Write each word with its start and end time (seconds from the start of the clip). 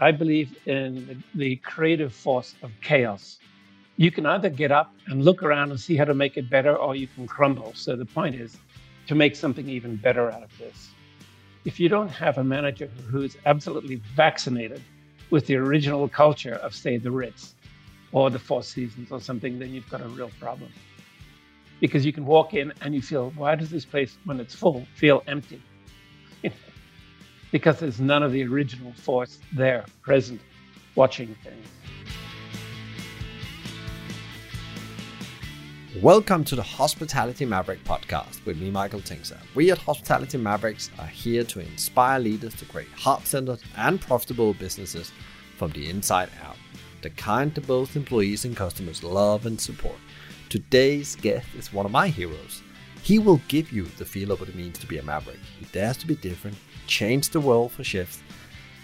I 0.00 0.12
believe 0.12 0.56
in 0.66 1.22
the 1.34 1.56
creative 1.56 2.14
force 2.14 2.54
of 2.62 2.70
chaos. 2.80 3.38
You 3.98 4.10
can 4.10 4.24
either 4.24 4.48
get 4.48 4.72
up 4.72 4.94
and 5.08 5.22
look 5.22 5.42
around 5.42 5.70
and 5.70 5.78
see 5.78 5.94
how 5.94 6.04
to 6.04 6.14
make 6.14 6.38
it 6.38 6.48
better, 6.48 6.74
or 6.74 6.96
you 6.96 7.06
can 7.06 7.26
crumble. 7.26 7.72
So 7.74 7.96
the 7.96 8.06
point 8.06 8.34
is 8.34 8.56
to 9.08 9.14
make 9.14 9.36
something 9.36 9.68
even 9.68 9.96
better 9.96 10.30
out 10.30 10.42
of 10.42 10.56
this. 10.58 10.88
If 11.66 11.78
you 11.78 11.90
don't 11.90 12.08
have 12.08 12.38
a 12.38 12.44
manager 12.44 12.86
who's 13.10 13.36
absolutely 13.44 13.96
vaccinated 14.16 14.80
with 15.28 15.46
the 15.46 15.56
original 15.56 16.08
culture 16.08 16.54
of, 16.54 16.74
say, 16.74 16.96
the 16.96 17.10
Ritz 17.10 17.54
or 18.12 18.30
the 18.30 18.38
Four 18.38 18.62
Seasons 18.62 19.12
or 19.12 19.20
something, 19.20 19.58
then 19.58 19.74
you've 19.74 19.88
got 19.90 20.00
a 20.00 20.08
real 20.08 20.30
problem. 20.40 20.70
Because 21.78 22.06
you 22.06 22.12
can 22.14 22.24
walk 22.24 22.54
in 22.54 22.72
and 22.80 22.94
you 22.94 23.02
feel, 23.02 23.32
why 23.36 23.54
does 23.54 23.68
this 23.68 23.84
place, 23.84 24.16
when 24.24 24.40
it's 24.40 24.54
full, 24.54 24.86
feel 24.94 25.22
empty? 25.26 25.62
because 27.52 27.80
there's 27.80 28.00
none 28.00 28.22
of 28.22 28.32
the 28.32 28.44
original 28.44 28.92
force 28.92 29.38
there 29.52 29.84
present 30.02 30.40
watching 30.94 31.34
things. 31.42 31.66
Welcome 36.00 36.44
to 36.44 36.54
the 36.54 36.62
Hospitality 36.62 37.44
Maverick 37.44 37.82
podcast 37.82 38.44
with 38.46 38.58
me, 38.58 38.70
Michael 38.70 39.00
Tingsager. 39.00 39.40
We 39.56 39.72
at 39.72 39.78
Hospitality 39.78 40.38
Mavericks 40.38 40.88
are 41.00 41.06
here 41.06 41.42
to 41.44 41.58
inspire 41.58 42.20
leaders 42.20 42.54
to 42.56 42.64
create 42.64 42.88
heart 42.90 43.26
centered 43.26 43.58
and 43.76 44.00
profitable 44.00 44.54
businesses 44.54 45.10
from 45.56 45.72
the 45.72 45.90
inside 45.90 46.30
out, 46.44 46.56
the 47.02 47.10
kind 47.10 47.52
that 47.54 47.66
both 47.66 47.96
employees 47.96 48.44
and 48.44 48.56
customers 48.56 49.02
love 49.02 49.46
and 49.46 49.60
support. 49.60 49.98
Today's 50.48 51.16
guest 51.16 51.48
is 51.58 51.72
one 51.72 51.86
of 51.86 51.92
my 51.92 52.06
heroes. 52.06 52.62
He 53.02 53.18
will 53.18 53.40
give 53.48 53.72
you 53.72 53.86
the 53.98 54.04
feel 54.04 54.30
of 54.30 54.38
what 54.38 54.48
it 54.48 54.54
means 54.54 54.78
to 54.78 54.86
be 54.86 54.98
a 54.98 55.02
maverick. 55.02 55.38
He 55.58 55.64
dares 55.66 55.96
to 55.98 56.06
be 56.06 56.14
different, 56.14 56.56
change 56.90 57.30
the 57.30 57.40
world 57.40 57.70
for 57.72 57.84
chefs, 57.84 58.22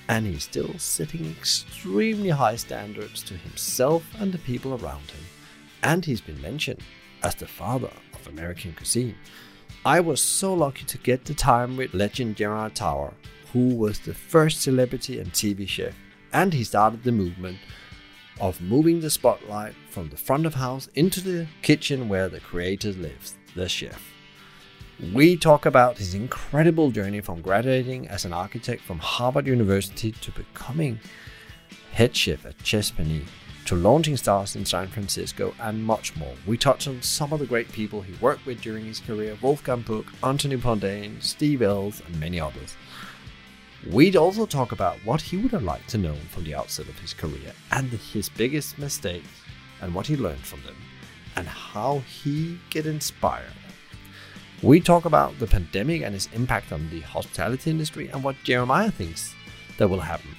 and 0.09 0.25
he's 0.25 0.45
still 0.45 0.79
setting 0.79 1.27
extremely 1.27 2.31
high 2.31 2.57
standards 2.57 3.23
to 3.25 3.35
himself 3.35 4.05
and 4.21 4.33
the 4.33 4.39
people 4.39 4.73
around 4.73 5.11
him. 5.11 5.25
And 5.83 6.05
he's 6.05 6.21
been 6.21 6.41
mentioned 6.41 6.81
as 7.25 7.35
the 7.35 7.49
father 7.49 7.91
of 8.15 8.29
American 8.29 8.73
cuisine. 8.73 9.17
I 9.85 10.01
was 10.01 10.23
so 10.23 10.55
lucky 10.55 10.85
to 10.85 10.99
get 10.99 11.25
the 11.25 11.35
time 11.35 11.77
with 11.77 11.95
legend 11.95 12.37
Jeremiah 12.37 12.71
Tower, 12.71 13.13
who 13.53 13.75
was 13.75 13.99
the 13.99 14.15
first 14.15 14.63
celebrity 14.63 15.19
and 15.19 15.33
TV 15.33 15.69
chef, 15.69 15.95
and 16.33 16.53
he 16.53 16.63
started 16.63 17.03
the 17.03 17.13
movement 17.13 17.59
of 18.41 18.61
moving 18.61 19.01
the 19.01 19.11
spotlight 19.11 19.75
from 19.91 20.11
the 20.11 20.17
front 20.17 20.47
of 20.47 20.55
house 20.55 20.89
into 20.95 21.21
the 21.21 21.47
kitchen 21.63 22.09
where 22.09 22.29
the 22.29 22.41
creator 22.41 22.93
lives, 22.93 23.37
the 23.57 23.69
chef. 23.69 24.16
We 24.99 25.37
talk 25.37 25.67
about 25.67 25.99
his 25.99 26.15
incredible 26.15 26.91
journey 26.91 27.21
from 27.21 27.43
graduating 27.43 28.09
as 28.09 28.25
an 28.25 28.33
architect 28.33 28.81
from 28.81 28.99
Harvard 28.99 29.47
University 29.47 30.13
to 30.13 30.31
becoming 30.31 30.99
head 31.93 32.17
chef 32.17 32.47
at 32.47 32.55
Chez 32.63 32.93
Panisse 32.93 33.29
to 33.67 33.77
launching 33.77 34.17
stars 34.17 34.57
in 34.57 34.65
San 34.65 34.87
Francisco 34.87 35.55
and 35.61 35.85
much 35.85 36.17
more. 36.17 36.33
We 36.47 36.57
touch 36.57 36.89
on 36.89 37.03
some 37.03 37.35
of 37.35 37.41
the 37.41 37.47
great 37.47 37.71
people 37.73 38.01
he 38.01 38.15
worked 38.23 38.47
with 38.47 38.63
during 38.63 38.87
his 38.87 39.01
career 39.01 39.37
Wolfgang 39.43 39.83
Puck, 39.83 40.07
Anthony 40.23 40.57
Bourdain, 40.57 41.23
Steve 41.23 41.61
Ells, 41.61 42.01
and 42.07 42.19
many 42.19 42.41
others. 42.41 42.75
We'd 43.93 44.17
also 44.17 44.47
talk 44.47 44.73
about 44.73 44.97
what 45.05 45.21
he 45.21 45.37
would 45.37 45.53
have 45.53 45.63
liked 45.63 45.91
to 45.91 45.99
know 45.99 46.15
from 46.31 46.45
the 46.45 46.55
outset 46.55 46.89
of 46.89 46.99
his 47.01 47.13
career 47.13 47.53
and 47.71 47.91
his 47.91 48.31
biggest 48.31 48.79
mistakes 48.79 49.29
and 49.83 49.95
what 49.95 50.07
he 50.07 50.17
learned 50.17 50.47
from 50.47 50.63
them 50.63 50.77
and 51.37 51.47
how 51.47 51.99
he 51.99 52.59
get 52.71 52.87
inspired 52.87 53.53
we 54.63 54.81
talk 54.81 55.05
about 55.05 55.39
the 55.39 55.47
pandemic 55.47 56.03
and 56.03 56.15
its 56.15 56.29
impact 56.33 56.73
on 56.73 56.89
the 56.91 57.01
hospitality 57.01 57.71
industry 57.71 58.09
and 58.09 58.25
what 58.25 58.37
Jeremiah 58.43 58.91
thinks 58.91 59.35
that 59.77 59.89
will 59.89 60.01
happen. 60.01 60.31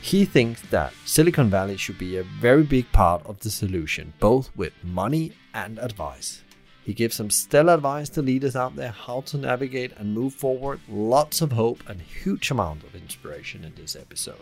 He 0.00 0.24
thinks 0.24 0.62
that 0.70 0.94
Silicon 1.04 1.50
Valley 1.50 1.76
should 1.76 1.98
be 1.98 2.16
a 2.16 2.22
very 2.22 2.62
big 2.62 2.90
part 2.92 3.26
of 3.26 3.40
the 3.40 3.50
solution, 3.50 4.14
both 4.18 4.50
with 4.56 4.72
money 4.82 5.32
and 5.52 5.78
advice. 5.78 6.42
He 6.84 6.94
gives 6.94 7.16
some 7.16 7.28
stellar 7.28 7.74
advice 7.74 8.08
to 8.10 8.22
leaders 8.22 8.56
out 8.56 8.76
there 8.76 8.92
how 8.92 9.20
to 9.22 9.36
navigate 9.36 9.92
and 9.98 10.14
move 10.14 10.32
forward. 10.32 10.80
Lots 10.88 11.42
of 11.42 11.52
hope 11.52 11.82
and 11.86 12.00
huge 12.00 12.50
amount 12.50 12.84
of 12.84 12.94
inspiration 12.94 13.62
in 13.62 13.74
this 13.74 13.94
episode. 13.94 14.40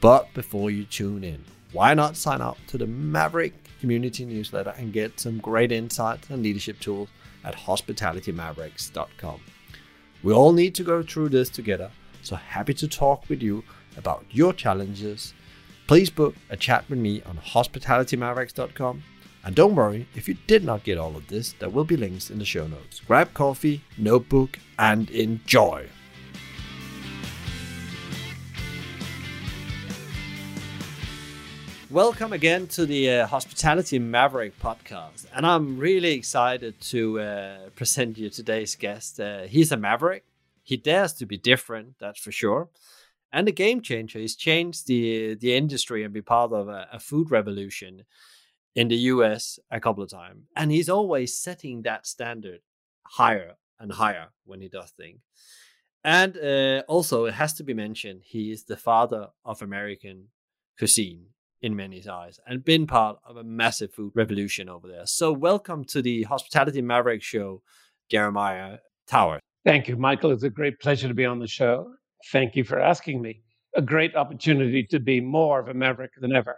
But 0.00 0.34
before 0.34 0.72
you 0.72 0.84
tune 0.84 1.22
in, 1.22 1.44
why 1.72 1.94
not 1.94 2.16
sign 2.16 2.40
up 2.40 2.58
to 2.68 2.78
the 2.78 2.88
Maverick 2.88 3.52
community 3.80 4.24
newsletter 4.24 4.74
and 4.76 4.92
get 4.92 5.20
some 5.20 5.38
great 5.38 5.70
insights 5.70 6.28
and 6.28 6.42
leadership 6.42 6.80
tools 6.80 7.08
at 7.44 7.56
hospitalitymavericks.com. 7.56 9.40
We 10.22 10.32
all 10.32 10.52
need 10.52 10.74
to 10.74 10.84
go 10.84 11.02
through 11.02 11.30
this 11.30 11.48
together, 11.48 11.90
so 12.22 12.36
happy 12.36 12.74
to 12.74 12.88
talk 12.88 13.28
with 13.28 13.42
you 13.42 13.64
about 13.96 14.24
your 14.30 14.52
challenges. 14.52 15.34
Please 15.86 16.10
book 16.10 16.34
a 16.50 16.56
chat 16.56 16.88
with 16.88 16.98
me 16.98 17.22
on 17.22 17.38
hospitalitymavericks.com. 17.38 19.02
And 19.42 19.54
don't 19.54 19.74
worry, 19.74 20.06
if 20.14 20.28
you 20.28 20.36
did 20.46 20.64
not 20.64 20.84
get 20.84 20.98
all 20.98 21.16
of 21.16 21.28
this, 21.28 21.54
there 21.54 21.70
will 21.70 21.84
be 21.84 21.96
links 21.96 22.30
in 22.30 22.38
the 22.38 22.44
show 22.44 22.66
notes. 22.66 23.00
Grab 23.00 23.32
coffee, 23.32 23.82
notebook, 23.96 24.58
and 24.78 25.08
enjoy. 25.10 25.88
Welcome 31.90 32.32
again 32.32 32.68
to 32.68 32.86
the 32.86 33.10
uh, 33.10 33.26
Hospitality 33.26 33.98
Maverick 33.98 34.56
podcast. 34.60 35.26
And 35.34 35.44
I'm 35.44 35.76
really 35.76 36.12
excited 36.12 36.80
to 36.82 37.18
uh, 37.18 37.58
present 37.74 38.16
you 38.16 38.30
today's 38.30 38.76
guest. 38.76 39.18
Uh, 39.18 39.40
he's 39.40 39.72
a 39.72 39.76
maverick. 39.76 40.24
He 40.62 40.76
dares 40.76 41.12
to 41.14 41.26
be 41.26 41.36
different, 41.36 41.96
that's 41.98 42.20
for 42.20 42.30
sure. 42.30 42.68
And 43.32 43.48
a 43.48 43.50
game 43.50 43.80
changer. 43.80 44.20
He's 44.20 44.36
changed 44.36 44.86
the, 44.86 45.34
the 45.34 45.56
industry 45.56 46.04
and 46.04 46.14
be 46.14 46.22
part 46.22 46.52
of 46.52 46.68
a, 46.68 46.86
a 46.92 47.00
food 47.00 47.32
revolution 47.32 48.04
in 48.76 48.86
the 48.86 48.96
US 49.14 49.58
a 49.68 49.80
couple 49.80 50.04
of 50.04 50.10
times. 50.10 50.44
And 50.54 50.70
he's 50.70 50.88
always 50.88 51.36
setting 51.36 51.82
that 51.82 52.06
standard 52.06 52.60
higher 53.02 53.56
and 53.80 53.90
higher 53.90 54.28
when 54.44 54.60
he 54.60 54.68
does 54.68 54.92
things. 54.92 55.22
And 56.04 56.36
uh, 56.36 56.84
also, 56.86 57.24
it 57.24 57.34
has 57.34 57.54
to 57.54 57.64
be 57.64 57.74
mentioned, 57.74 58.20
he 58.24 58.52
is 58.52 58.62
the 58.62 58.76
father 58.76 59.30
of 59.44 59.60
American 59.60 60.28
cuisine 60.78 61.26
in 61.62 61.76
many 61.76 62.06
eyes 62.08 62.40
and 62.46 62.64
been 62.64 62.86
part 62.86 63.18
of 63.24 63.36
a 63.36 63.44
massive 63.44 63.92
food 63.92 64.12
revolution 64.14 64.68
over 64.68 64.88
there. 64.88 65.06
So, 65.06 65.32
welcome 65.32 65.84
to 65.86 66.02
the 66.02 66.22
Hospitality 66.24 66.82
Maverick 66.82 67.22
Show, 67.22 67.62
Jeremiah 68.10 68.78
Tower. 69.06 69.40
Thank 69.64 69.88
you, 69.88 69.96
Michael. 69.96 70.30
It's 70.30 70.42
a 70.42 70.50
great 70.50 70.80
pleasure 70.80 71.08
to 71.08 71.14
be 71.14 71.26
on 71.26 71.38
the 71.38 71.46
show. 71.46 71.92
Thank 72.32 72.56
you 72.56 72.64
for 72.64 72.80
asking 72.80 73.20
me. 73.20 73.42
A 73.76 73.82
great 73.82 74.16
opportunity 74.16 74.84
to 74.84 74.98
be 74.98 75.20
more 75.20 75.60
of 75.60 75.68
a 75.68 75.74
maverick 75.74 76.12
than 76.20 76.34
ever. 76.34 76.56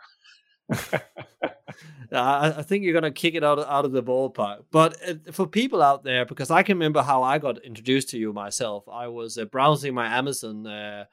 I 2.12 2.62
think 2.62 2.84
you're 2.84 2.92
going 2.92 3.02
to 3.02 3.10
kick 3.10 3.34
it 3.34 3.44
out 3.44 3.58
of, 3.58 3.69
out 3.69 3.84
of 3.84 3.92
the 3.92 4.02
ballpark. 4.02 4.64
But 4.70 4.96
uh, 5.06 5.32
for 5.32 5.46
people 5.46 5.82
out 5.82 6.04
there, 6.04 6.24
because 6.24 6.50
I 6.50 6.62
can 6.62 6.76
remember 6.76 7.02
how 7.02 7.22
I 7.22 7.38
got 7.38 7.62
introduced 7.64 8.10
to 8.10 8.19
you 8.19 8.32
myself, 8.32 8.84
I 8.90 9.08
was 9.08 9.36
uh, 9.36 9.44
browsing 9.46 9.94
my 9.94 10.06
Amazon 10.16 10.66
uh, 10.66 11.04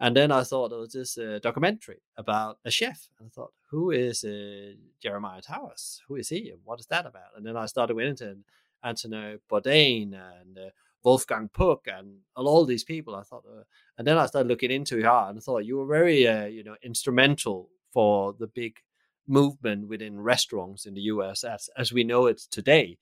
and 0.00 0.16
then 0.16 0.32
I 0.32 0.42
thought 0.42 0.70
there 0.70 0.78
was 0.78 0.92
this 0.92 1.16
uh, 1.16 1.38
documentary 1.42 2.02
about 2.16 2.58
a 2.64 2.70
chef. 2.70 3.08
And 3.18 3.28
I 3.28 3.30
thought, 3.30 3.52
who 3.70 3.90
is 3.90 4.24
uh, 4.24 4.72
Jeremiah 5.00 5.40
Towers? 5.40 6.02
Who 6.08 6.16
is 6.16 6.28
he? 6.28 6.50
And 6.50 6.60
what 6.64 6.80
is 6.80 6.86
that 6.86 7.06
about? 7.06 7.36
And 7.36 7.46
then 7.46 7.56
I 7.56 7.66
started 7.66 7.94
with 7.94 8.06
into 8.06 8.38
Anthony 8.82 9.36
Bourdain 9.50 10.14
and 10.14 10.58
uh, 10.58 10.70
Wolfgang 11.04 11.48
Puck 11.48 11.86
and 11.86 12.18
all 12.34 12.64
these 12.64 12.82
people. 12.82 13.14
I 13.14 13.22
thought, 13.22 13.44
uh, 13.48 13.62
and 13.96 14.06
then 14.06 14.18
I 14.18 14.26
started 14.26 14.48
looking 14.48 14.70
into 14.70 14.98
it 14.98 15.04
and 15.04 15.38
I 15.38 15.40
thought 15.40 15.64
you 15.64 15.76
were 15.76 15.86
very, 15.86 16.26
uh, 16.26 16.46
you 16.46 16.64
know, 16.64 16.76
instrumental 16.82 17.68
for 17.92 18.32
the 18.32 18.48
big 18.48 18.78
movement 19.26 19.88
within 19.88 20.20
restaurants 20.20 20.84
in 20.84 20.94
the 20.94 21.02
US 21.02 21.44
as 21.44 21.70
as 21.78 21.92
we 21.92 22.04
know 22.04 22.26
it 22.26 22.42
today. 22.50 22.98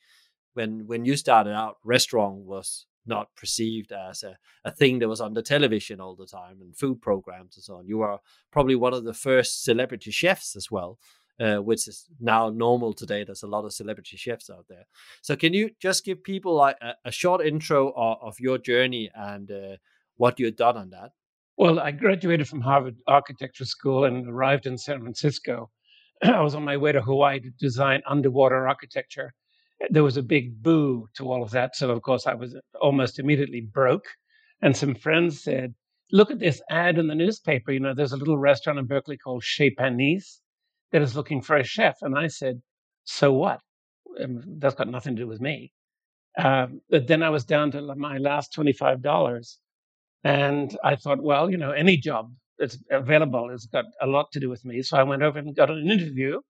When 0.55 0.87
when 0.87 1.05
you 1.05 1.17
started 1.17 1.55
out, 1.55 1.79
restaurant 1.85 2.45
was 2.45 2.87
not 3.07 3.35
perceived 3.37 3.93
as 3.93 4.23
a, 4.23 4.37
a 4.65 4.71
thing 4.71 4.99
that 4.99 5.09
was 5.09 5.21
on 5.21 5.35
the 5.35 5.43
television 5.43 6.01
all 6.01 6.15
the 6.15 6.27
time 6.27 6.61
and 6.61 6.77
food 6.77 7.01
programs 7.01 7.57
and 7.57 7.65
so 7.65 7.77
on. 7.77 7.87
You 7.87 8.03
are 8.03 8.21
probably 8.51 8.77
one 8.77 8.95
of 8.95 9.05
the 9.05 9.15
first 9.15 9.65
celebrity 9.65 10.11
chefs 10.11 10.57
as 10.57 10.71
well, 10.71 10.99
uh, 11.41 11.57
which 11.57 11.89
is 11.89 12.07
now 12.21 12.51
normal 12.51 12.93
today. 12.93 13.25
There's 13.25 13.43
a 13.43 13.49
lot 13.49 13.65
of 13.65 13.73
celebrity 13.73 14.17
chefs 14.17 14.51
out 14.51 14.67
there. 14.69 14.87
So, 15.23 15.37
can 15.37 15.53
you 15.53 15.71
just 15.81 16.05
give 16.05 16.23
people 16.23 16.55
like 16.55 16.77
a, 16.81 16.95
a 17.05 17.11
short 17.11 17.45
intro 17.45 17.93
of, 17.97 18.19
of, 18.23 18.41
your 18.41 18.59
journey 18.59 19.11
and 19.15 19.51
uh, 19.51 19.77
what 20.17 20.39
you've 20.39 20.57
done 20.57 20.77
on 20.77 20.91
that? 20.91 21.11
Well, 21.57 21.81
I 21.81 21.91
graduated 21.91 22.49
from 22.49 22.61
Harvard 22.61 22.97
Architecture 23.07 23.65
School 23.65 24.05
and 24.05 24.29
arrived 24.29 24.67
in 24.67 24.79
San 24.79 25.01
Francisco. 25.01 25.71
I 26.23 26.41
was 26.41 26.55
on 26.55 26.65
my 26.65 26.77
way 26.77 26.93
to 26.93 27.03
Hawaii 27.03 27.41
to 27.41 27.51
design 27.59 28.03
underwater 28.07 28.69
architecture 28.69 29.35
there 29.91 30.05
was 30.05 30.17
a 30.17 30.23
big 30.23 30.63
boo 30.63 31.09
to 31.17 31.31
all 31.31 31.43
of 31.43 31.51
that. 31.51 31.77
So, 31.77 31.91
of 31.91 32.03
course, 32.03 32.27
I 32.27 32.35
was 32.35 32.57
almost 32.81 33.19
immediately 33.19 33.61
broke. 33.61 34.07
And 34.61 34.77
some 34.77 34.95
friends 34.95 35.43
said, 35.43 35.75
Look 36.15 36.31
at 36.31 36.41
this 36.41 36.61
ad 36.71 36.99
in 36.99 37.07
the 37.07 37.15
newspaper. 37.15 37.73
You 37.73 37.81
know, 37.81 37.95
there's 37.95 38.13
a 38.13 38.19
little 38.19 38.37
restaurant 38.37 38.79
in 38.79 38.87
Berkeley 38.87 39.17
called 39.17 39.43
Chez 39.43 39.71
Panisse 39.71 40.41
that 40.93 41.01
is 41.03 41.17
looking 41.17 41.41
for 41.41 41.57
a 41.57 41.65
chef. 41.65 41.97
And 42.03 42.19
I 42.19 42.27
said, 42.29 42.61
So 43.05 43.33
what? 43.33 43.61
Um, 44.23 44.43
that's 44.59 44.75
got 44.75 44.89
nothing 44.89 45.17
to 45.17 45.23
do 45.23 45.29
with 45.29 45.41
me. 45.41 45.73
Um, 46.39 46.81
but 46.91 47.07
then 47.07 47.23
I 47.23 47.31
was 47.31 47.45
down 47.45 47.71
to 47.73 47.95
my 47.97 48.19
last 48.19 48.55
$25. 48.55 49.57
And 50.25 50.77
I 50.85 50.97
thought, 50.97 51.23
well, 51.23 51.51
you 51.51 51.57
know, 51.57 51.73
any 51.73 51.97
job 51.97 52.33
that's 52.59 52.79
available 52.91 53.51
has 53.51 53.67
got 53.67 53.87
a 54.01 54.07
lot 54.07 54.31
to 54.33 54.41
do 54.41 54.49
with 54.51 54.65
me. 54.65 54.83
So 54.83 54.97
I 54.97 55.03
went 55.03 55.23
over 55.23 55.39
and 55.39 55.55
got 55.57 55.71
an 55.71 55.91
interview 55.91 56.41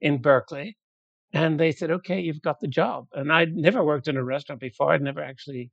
in 0.00 0.20
Berkeley, 0.20 0.76
and 1.34 1.58
they 1.58 1.72
said, 1.72 1.90
"Okay, 1.90 2.20
you've 2.20 2.40
got 2.40 2.60
the 2.60 2.68
job." 2.68 3.08
And 3.12 3.32
I'd 3.32 3.54
never 3.54 3.84
worked 3.84 4.08
in 4.08 4.16
a 4.16 4.24
restaurant 4.24 4.60
before. 4.60 4.92
I'd 4.92 5.02
never 5.02 5.22
actually 5.22 5.70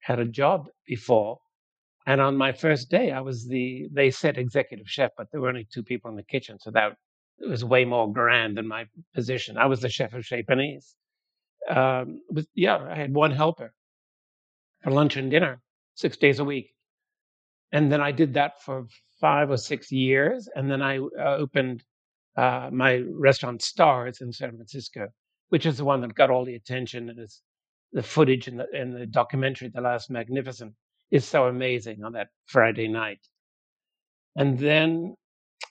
had 0.00 0.20
a 0.20 0.24
job 0.24 0.68
before. 0.86 1.38
And 2.06 2.20
on 2.20 2.36
my 2.36 2.52
first 2.52 2.90
day, 2.90 3.10
I 3.12 3.20
was 3.20 3.46
the 3.48 3.88
they 3.92 4.10
said 4.10 4.38
executive 4.38 4.88
chef, 4.88 5.10
but 5.16 5.28
there 5.30 5.40
were 5.40 5.48
only 5.48 5.66
two 5.72 5.82
people 5.82 6.10
in 6.10 6.16
the 6.16 6.22
kitchen, 6.22 6.58
so 6.58 6.70
that 6.70 6.96
was 7.40 7.64
way 7.64 7.84
more 7.84 8.12
grand 8.12 8.56
than 8.56 8.68
my 8.68 8.86
position. 9.14 9.58
I 9.58 9.66
was 9.66 9.80
the 9.80 9.88
chef 9.88 10.14
of 10.14 10.24
Chez 10.24 10.44
Panisse. 10.44 10.94
Um, 11.68 12.20
yeah, 12.54 12.78
I 12.78 12.96
had 12.96 13.14
one 13.14 13.32
helper 13.32 13.72
for 14.82 14.90
lunch 14.90 15.16
and 15.16 15.30
dinner, 15.30 15.62
six 15.94 16.16
days 16.16 16.38
a 16.40 16.44
week, 16.44 16.74
and 17.72 17.90
then 17.90 18.00
I 18.00 18.12
did 18.12 18.34
that 18.34 18.62
for 18.62 18.86
five 19.20 19.50
or 19.50 19.56
six 19.56 19.92
years, 19.92 20.48
and 20.54 20.70
then 20.70 20.82
I 20.82 20.98
uh, 20.98 21.36
opened 21.38 21.84
uh, 22.36 22.70
my 22.72 23.02
restaurant 23.10 23.62
Stars 23.62 24.20
in 24.20 24.32
San 24.32 24.50
Francisco, 24.50 25.08
which 25.50 25.66
is 25.66 25.76
the 25.76 25.84
one 25.84 26.00
that 26.00 26.14
got 26.14 26.30
all 26.30 26.44
the 26.44 26.54
attention 26.54 27.10
and 27.10 27.18
is 27.20 27.42
the 27.92 28.02
footage 28.02 28.48
in 28.48 28.56
the 28.56 28.66
in 28.72 28.92
the 28.92 29.06
documentary, 29.06 29.68
The 29.68 29.80
Last 29.80 30.10
Magnificent, 30.10 30.74
is 31.10 31.26
so 31.26 31.46
amazing 31.46 32.02
on 32.04 32.12
that 32.12 32.28
Friday 32.46 32.88
night. 32.88 33.20
And 34.36 34.58
then 34.58 35.14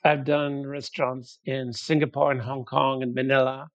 I've 0.03 0.23
done 0.23 0.65
restaurants 0.65 1.39
in 1.45 1.73
Singapore 1.73 2.31
and 2.31 2.41
Hong 2.41 2.65
Kong 2.65 3.03
and 3.03 3.13
Manila. 3.13 3.67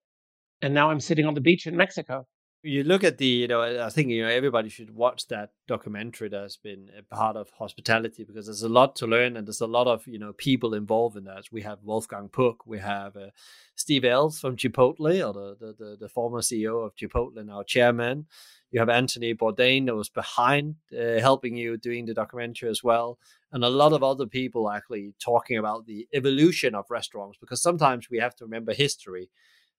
And 0.61 0.73
now 0.73 0.89
I'm 0.89 0.99
sitting 0.99 1.25
on 1.25 1.33
the 1.33 1.41
beach 1.41 1.67
in 1.67 1.75
Mexico. 1.75 2.25
You 2.67 2.83
look 2.83 3.05
at 3.05 3.17
the, 3.17 3.25
you 3.25 3.47
know, 3.47 3.61
I 3.61 3.89
think, 3.89 4.09
you 4.09 4.23
know, 4.23 4.29
everybody 4.29 4.67
should 4.67 4.93
watch 4.93 5.27
that 5.27 5.51
documentary 5.69 6.27
that's 6.27 6.57
been 6.57 6.89
a 6.97 7.01
part 7.01 7.37
of 7.37 7.49
hospitality 7.51 8.25
because 8.25 8.47
there's 8.47 8.61
a 8.61 8.67
lot 8.67 8.93
to 8.97 9.07
learn 9.07 9.37
and 9.37 9.47
there's 9.47 9.61
a 9.61 9.67
lot 9.67 9.87
of, 9.87 10.05
you 10.05 10.19
know, 10.19 10.33
people 10.33 10.73
involved 10.73 11.15
in 11.15 11.23
that. 11.23 11.45
We 11.49 11.61
have 11.61 11.79
Wolfgang 11.81 12.27
Puck, 12.27 12.67
we 12.67 12.79
have 12.79 13.15
uh, 13.15 13.29
Steve 13.75 14.03
Ells 14.03 14.41
from 14.41 14.57
Chipotle, 14.57 14.99
or 14.99 15.33
the, 15.33 15.55
the, 15.57 15.75
the, 15.79 15.97
the, 16.01 16.09
former 16.09 16.41
CEO 16.41 16.85
of 16.85 16.93
Chipotle, 16.97 17.37
and 17.37 17.47
now 17.47 17.63
chairman. 17.63 18.25
You 18.71 18.81
have 18.81 18.89
Anthony 18.89 19.33
Bourdain 19.33 19.85
that 19.85 19.95
was 19.95 20.09
behind 20.09 20.75
uh, 20.91 21.21
helping 21.21 21.55
you 21.55 21.77
doing 21.77 22.05
the 22.05 22.13
documentary 22.13 22.69
as 22.69 22.83
well. 22.83 23.17
And 23.53 23.63
a 23.63 23.69
lot 23.69 23.93
of 23.93 24.03
other 24.03 24.25
people 24.25 24.69
actually 24.69 25.13
talking 25.23 25.57
about 25.57 25.85
the 25.85 26.05
evolution 26.13 26.75
of 26.75 26.91
restaurants 26.91 27.37
because 27.39 27.61
sometimes 27.61 28.09
we 28.09 28.17
have 28.17 28.35
to 28.35 28.43
remember 28.43 28.73
history 28.73 29.29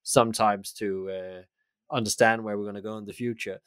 sometimes 0.02 0.72
to 0.72 1.10
uh, 1.10 1.42
understand 1.90 2.44
where 2.44 2.56
we're 2.56 2.64
going 2.64 2.74
to 2.74 2.82
go 2.82 2.98
in 2.98 3.04
the 3.04 3.12
future. 3.12 3.60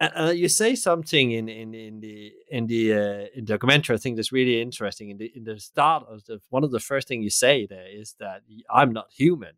And 0.00 0.12
uh, 0.16 0.30
you 0.30 0.48
say 0.48 0.74
something 0.74 1.30
in 1.30 1.48
in 1.48 1.74
in 1.74 2.00
the 2.00 2.32
in 2.50 2.66
the 2.66 2.92
uh, 2.92 3.26
in 3.34 3.44
the 3.44 3.52
documentary. 3.54 3.94
I 3.94 3.98
think 3.98 4.16
that's 4.16 4.32
really 4.32 4.60
interesting. 4.60 5.10
In 5.10 5.18
the 5.18 5.32
in 5.34 5.44
the 5.44 5.60
start 5.60 6.06
of 6.08 6.24
the 6.24 6.40
one 6.50 6.64
of 6.64 6.70
the 6.70 6.80
first 6.80 7.08
thing 7.08 7.22
you 7.22 7.30
say 7.30 7.66
there 7.66 7.86
is 7.88 8.14
that 8.18 8.42
I'm 8.68 8.92
not 8.92 9.06
human, 9.12 9.54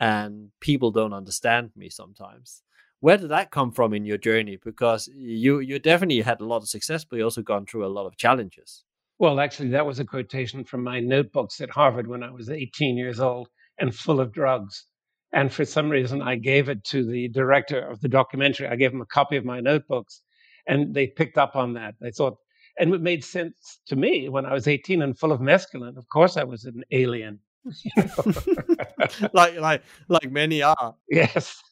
and 0.00 0.50
people 0.60 0.90
don't 0.90 1.12
understand 1.12 1.70
me 1.76 1.90
sometimes 1.90 2.62
where 3.00 3.16
did 3.16 3.30
that 3.30 3.50
come 3.50 3.72
from 3.72 3.94
in 3.94 4.04
your 4.04 4.18
journey? 4.18 4.58
Because 4.62 5.08
you 5.14 5.60
you 5.60 5.78
definitely 5.78 6.20
had 6.20 6.40
a 6.40 6.44
lot 6.44 6.62
of 6.62 6.68
success, 6.68 7.04
but 7.04 7.16
you 7.16 7.24
also 7.24 7.42
gone 7.42 7.66
through 7.66 7.86
a 7.86 7.88
lot 7.88 8.06
of 8.06 8.16
challenges. 8.16 8.84
Well, 9.18 9.40
actually, 9.40 9.70
that 9.70 9.86
was 9.86 9.98
a 9.98 10.04
quotation 10.04 10.64
from 10.64 10.84
my 10.84 11.00
notebooks 11.00 11.60
at 11.60 11.70
Harvard 11.70 12.06
when 12.06 12.22
I 12.22 12.30
was 12.30 12.50
18 12.50 12.96
years 12.96 13.20
old 13.20 13.48
and 13.78 13.94
full 13.94 14.20
of 14.20 14.32
drugs. 14.32 14.86
And 15.32 15.52
for 15.52 15.64
some 15.64 15.90
reason, 15.90 16.22
I 16.22 16.36
gave 16.36 16.68
it 16.68 16.84
to 16.84 17.04
the 17.04 17.28
director 17.28 17.80
of 17.80 18.00
the 18.00 18.08
documentary. 18.08 18.66
I 18.66 18.76
gave 18.76 18.92
him 18.92 19.02
a 19.02 19.06
copy 19.06 19.36
of 19.36 19.44
my 19.44 19.60
notebooks, 19.60 20.22
and 20.66 20.94
they 20.94 21.06
picked 21.06 21.36
up 21.36 21.54
on 21.54 21.74
that. 21.74 21.94
They 22.00 22.10
thought, 22.10 22.38
and 22.78 22.94
it 22.94 23.02
made 23.02 23.24
sense 23.24 23.80
to 23.88 23.96
me 23.96 24.28
when 24.28 24.46
I 24.46 24.54
was 24.54 24.66
18 24.66 25.02
and 25.02 25.18
full 25.18 25.32
of 25.32 25.40
mescaline. 25.40 25.98
Of 25.98 26.08
course, 26.08 26.36
I 26.36 26.44
was 26.44 26.64
an 26.64 26.82
alien. 26.90 27.40
like 29.34 29.58
like 29.58 29.82
like 30.08 30.30
many 30.30 30.62
are. 30.62 30.94
Yes. 31.10 31.62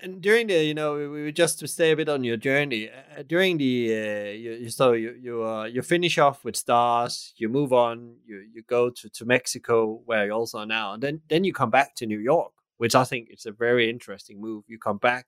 And 0.00 0.22
during 0.22 0.46
the, 0.46 0.62
you 0.64 0.74
know, 0.74 1.10
we, 1.10 1.32
just 1.32 1.58
to 1.58 1.66
stay 1.66 1.90
a 1.90 1.96
bit 1.96 2.08
on 2.08 2.22
your 2.22 2.36
journey. 2.36 2.88
Uh, 2.88 3.24
during 3.26 3.58
the, 3.58 3.92
uh, 3.92 4.30
you, 4.30 4.70
so 4.70 4.92
you 4.92 5.16
you 5.20 5.44
uh, 5.44 5.64
you 5.64 5.82
finish 5.82 6.18
off 6.18 6.44
with 6.44 6.54
stars, 6.54 7.32
you 7.36 7.48
move 7.48 7.72
on, 7.72 8.14
you 8.24 8.44
you 8.52 8.62
go 8.62 8.90
to, 8.90 9.08
to 9.10 9.24
Mexico 9.24 10.00
where 10.04 10.26
you 10.26 10.32
also 10.32 10.58
are 10.58 10.66
now, 10.66 10.92
and 10.92 11.02
then 11.02 11.20
then 11.28 11.42
you 11.42 11.52
come 11.52 11.70
back 11.70 11.96
to 11.96 12.06
New 12.06 12.20
York, 12.20 12.52
which 12.78 12.94
I 12.94 13.04
think 13.04 13.28
it's 13.30 13.46
a 13.46 13.52
very 13.52 13.88
interesting 13.90 14.40
move. 14.40 14.64
You 14.66 14.78
come 14.78 14.98
back, 14.98 15.26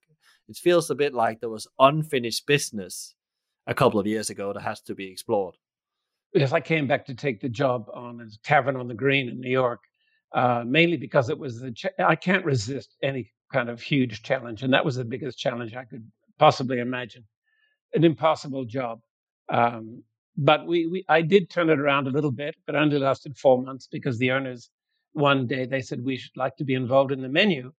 it 0.49 0.57
feels 0.57 0.91
a 0.91 0.95
bit 0.95 1.15
like 1.15 1.41
there 1.41 1.49
was 1.49 1.69
unfinished 1.79 2.47
business 2.47 3.15
a 3.67 3.75
couple 3.75 4.01
of 4.01 4.07
years 4.07 4.31
ago 4.31 4.53
that 4.53 4.63
has 4.63 4.81
to 4.83 4.95
be 4.95 5.07
explored. 5.07 5.57
Yes, 6.33 6.53
I 6.53 6.61
came 6.61 6.87
back 6.87 7.05
to 7.07 7.15
take 7.15 7.41
the 7.41 7.49
job 7.49 7.87
on 7.93 8.21
a 8.21 8.27
tavern 8.45 8.77
on 8.77 8.89
the 8.89 8.95
Green 8.95 9.29
in 9.29 9.41
New 9.41 9.51
York, 9.51 9.81
uh, 10.33 10.65
mainly 10.67 10.97
because 10.97 11.29
it 11.29 11.39
was 11.39 11.61
the 11.61 11.73
ch- 11.73 11.87
I 11.99 12.15
can't 12.15 12.45
resist 12.45 12.97
any 13.03 13.33
kind 13.53 13.69
of 13.69 13.81
huge 13.81 14.23
challenge. 14.23 14.63
And 14.63 14.73
that 14.73 14.85
was 14.85 14.97
the 14.97 15.05
biggest 15.05 15.39
challenge 15.39 15.75
I 15.75 15.85
could 15.85 16.09
possibly 16.39 16.79
imagine. 16.79 17.25
An 17.95 18.05
impossible 18.05 18.65
job. 18.65 19.01
Um, 19.49 20.05
but 20.37 20.67
we, 20.67 20.87
we, 20.87 21.05
I 21.09 21.23
did 21.23 21.51
turn 21.51 21.69
it 21.69 21.81
around 21.81 22.07
a 22.07 22.11
little 22.11 22.31
bit, 22.31 22.55
but 22.67 22.77
only 22.77 22.99
lasted 22.99 23.37
four 23.37 23.61
months 23.61 23.89
because 23.91 24.19
the 24.19 24.31
owners, 24.31 24.71
one 25.13 25.47
day 25.47 25.67
they 25.67 25.81
said, 25.81 26.05
we 26.05 26.17
should 26.17 26.37
like 26.37 26.57
to 26.57 26.65
be 26.65 26.75
involved 26.75 27.13
in 27.13 27.23
the 27.23 27.29
menu. 27.29 27.73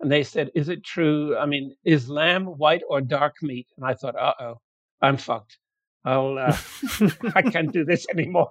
And 0.00 0.10
they 0.10 0.22
said, 0.22 0.50
is 0.54 0.68
it 0.68 0.84
true? 0.84 1.36
I 1.36 1.46
mean, 1.46 1.74
is 1.84 2.08
lamb 2.08 2.46
white 2.46 2.82
or 2.88 3.00
dark 3.00 3.34
meat? 3.42 3.68
And 3.76 3.86
I 3.86 3.94
thought, 3.94 4.16
uh 4.16 4.32
oh, 4.40 4.60
I'm 5.02 5.16
fucked. 5.16 5.58
I'll, 6.04 6.38
uh, 6.38 6.56
I 7.34 7.42
can't 7.42 7.72
do 7.72 7.84
this 7.84 8.06
anymore. 8.10 8.50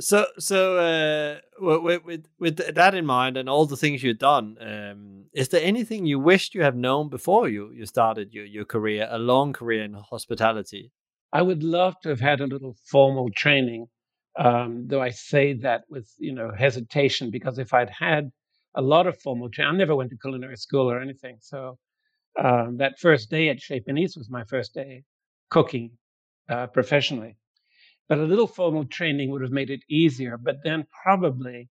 So, 0.00 0.26
so 0.38 0.78
uh, 0.78 1.38
with, 1.60 2.02
with 2.04 2.26
with 2.38 2.56
that 2.74 2.94
in 2.94 3.04
mind 3.04 3.36
and 3.36 3.48
all 3.48 3.66
the 3.66 3.76
things 3.76 4.02
you've 4.02 4.18
done, 4.18 4.56
um, 4.60 5.24
is 5.34 5.48
there 5.48 5.62
anything 5.62 6.06
you 6.06 6.18
wished 6.18 6.54
you 6.54 6.62
have 6.62 6.76
known 6.76 7.10
before 7.10 7.48
you 7.48 7.70
you 7.72 7.84
started 7.84 8.32
your 8.32 8.46
your 8.46 8.64
career, 8.64 9.06
a 9.10 9.18
long 9.18 9.52
career 9.52 9.84
in 9.84 9.92
hospitality? 9.92 10.92
I 11.32 11.42
would 11.42 11.62
love 11.62 11.94
to 12.02 12.08
have 12.08 12.20
had 12.20 12.40
a 12.40 12.46
little 12.46 12.74
formal 12.90 13.28
training, 13.30 13.88
um, 14.38 14.86
though 14.88 15.02
I 15.02 15.10
say 15.10 15.54
that 15.54 15.84
with 15.88 16.10
you 16.18 16.32
know 16.32 16.50
hesitation 16.56 17.30
because 17.30 17.58
if 17.58 17.74
I'd 17.74 17.90
had 17.90 18.30
a 18.74 18.82
lot 18.82 19.06
of 19.06 19.18
formal 19.20 19.50
training, 19.50 19.74
I 19.74 19.78
never 19.78 19.96
went 19.96 20.10
to 20.10 20.16
culinary 20.16 20.56
school 20.56 20.90
or 20.90 21.00
anything. 21.00 21.38
So 21.40 21.78
um, 22.42 22.78
that 22.78 22.98
first 22.98 23.30
day 23.30 23.48
at 23.50 23.60
Chez 23.60 23.80
Panisse 23.80 24.16
was 24.16 24.30
my 24.30 24.44
first 24.44 24.74
day 24.74 25.04
cooking 25.50 25.92
uh, 26.48 26.68
professionally. 26.68 27.36
But 28.08 28.18
a 28.18 28.24
little 28.24 28.46
formal 28.46 28.84
training 28.84 29.30
would 29.30 29.42
have 29.42 29.52
made 29.52 29.70
it 29.70 29.80
easier. 29.88 30.36
But 30.38 30.58
then 30.64 30.86
probably 31.04 31.68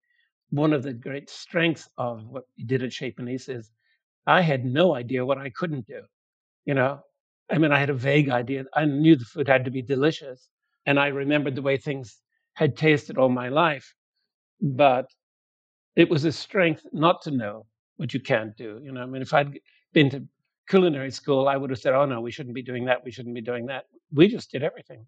one 0.49 0.73
of 0.73 0.83
the 0.83 0.93
great 0.93 1.29
strengths 1.29 1.89
of 1.97 2.27
what 2.27 2.45
we 2.57 2.63
did 2.65 2.83
at 2.83 2.93
Chez 2.93 3.11
Panisse 3.11 3.49
is 3.49 3.71
I 4.27 4.41
had 4.41 4.65
no 4.65 4.95
idea 4.95 5.25
what 5.25 5.37
I 5.37 5.49
couldn't 5.49 5.87
do. 5.87 6.01
You 6.65 6.75
know, 6.75 7.01
I 7.51 7.57
mean, 7.57 7.71
I 7.71 7.79
had 7.79 7.89
a 7.89 7.93
vague 7.95 8.29
idea. 8.29 8.65
I 8.73 8.85
knew 8.85 9.15
the 9.15 9.25
food 9.25 9.47
had 9.47 9.65
to 9.65 9.71
be 9.71 9.81
delicious, 9.81 10.49
and 10.85 10.99
I 10.99 11.07
remembered 11.07 11.55
the 11.55 11.61
way 11.61 11.77
things 11.77 12.21
had 12.61 12.77
tasted 12.77 13.17
all 13.17 13.29
my 13.29 13.49
life. 13.49 13.95
But 14.61 15.07
it 15.95 16.07
was 16.09 16.23
a 16.25 16.31
strength 16.31 16.85
not 16.93 17.23
to 17.23 17.31
know 17.31 17.65
what 17.97 18.13
you 18.13 18.19
can't 18.19 18.55
do. 18.55 18.79
You 18.83 18.91
know, 18.91 19.01
I 19.01 19.07
mean, 19.07 19.23
if 19.23 19.33
I'd 19.33 19.59
been 19.93 20.11
to 20.11 20.23
culinary 20.69 21.11
school, 21.11 21.47
I 21.49 21.57
would 21.57 21.71
have 21.71 21.79
said, 21.79 21.95
"Oh 21.95 22.05
no, 22.05 22.21
we 22.21 22.31
shouldn't 22.31 22.55
be 22.55 22.61
doing 22.61 22.85
that. 22.85 23.03
We 23.03 23.11
shouldn't 23.11 23.35
be 23.35 23.41
doing 23.41 23.65
that." 23.65 23.85
We 24.13 24.27
just 24.27 24.51
did 24.51 24.63
everything. 24.63 25.05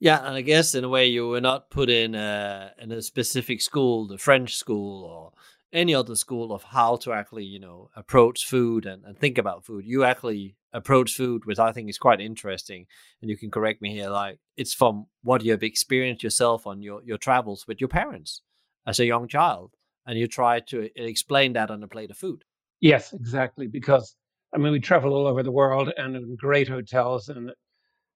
Yeah, 0.00 0.18
and 0.26 0.34
I 0.34 0.40
guess 0.40 0.74
in 0.74 0.82
a 0.82 0.88
way 0.88 1.06
you 1.06 1.28
were 1.28 1.40
not 1.40 1.70
put 1.70 1.88
in 1.88 2.16
a 2.16 2.72
in 2.78 2.90
a 2.90 3.00
specific 3.00 3.62
school, 3.62 4.08
the 4.08 4.18
French 4.18 4.56
school 4.56 5.04
or 5.04 5.32
any 5.72 5.94
other 5.94 6.16
school 6.16 6.52
of 6.52 6.64
how 6.64 6.96
to 6.96 7.12
actually, 7.12 7.44
you 7.44 7.60
know, 7.60 7.90
approach 7.94 8.44
food 8.44 8.84
and, 8.84 9.04
and 9.04 9.16
think 9.16 9.38
about 9.38 9.64
food. 9.64 9.84
You 9.86 10.02
actually 10.04 10.56
approach 10.72 11.14
food, 11.14 11.44
which 11.44 11.58
I 11.58 11.72
think 11.72 11.88
is 11.88 11.98
quite 11.98 12.20
interesting. 12.20 12.86
And 13.20 13.30
you 13.30 13.36
can 13.36 13.50
correct 13.50 13.82
me 13.82 13.92
here, 13.92 14.08
like 14.08 14.38
it's 14.56 14.74
from 14.74 15.06
what 15.22 15.44
you 15.44 15.52
have 15.52 15.62
experienced 15.62 16.22
yourself 16.22 16.66
on 16.66 16.82
your, 16.82 17.02
your 17.04 17.18
travels 17.18 17.66
with 17.66 17.80
your 17.80 17.88
parents 17.88 18.42
as 18.86 18.98
a 18.98 19.06
young 19.06 19.28
child. 19.28 19.72
And 20.06 20.18
you 20.18 20.26
try 20.26 20.58
to 20.60 20.88
explain 20.96 21.52
that 21.52 21.70
on 21.70 21.82
a 21.82 21.88
plate 21.88 22.10
of 22.10 22.16
food. 22.16 22.44
Yes, 22.80 23.12
exactly. 23.12 23.68
Because 23.68 24.16
I 24.54 24.58
mean, 24.58 24.72
we 24.72 24.80
travel 24.80 25.14
all 25.14 25.26
over 25.26 25.42
the 25.42 25.52
world 25.52 25.90
and 25.96 26.16
in 26.16 26.36
great 26.36 26.68
hotels 26.68 27.28
and 27.28 27.52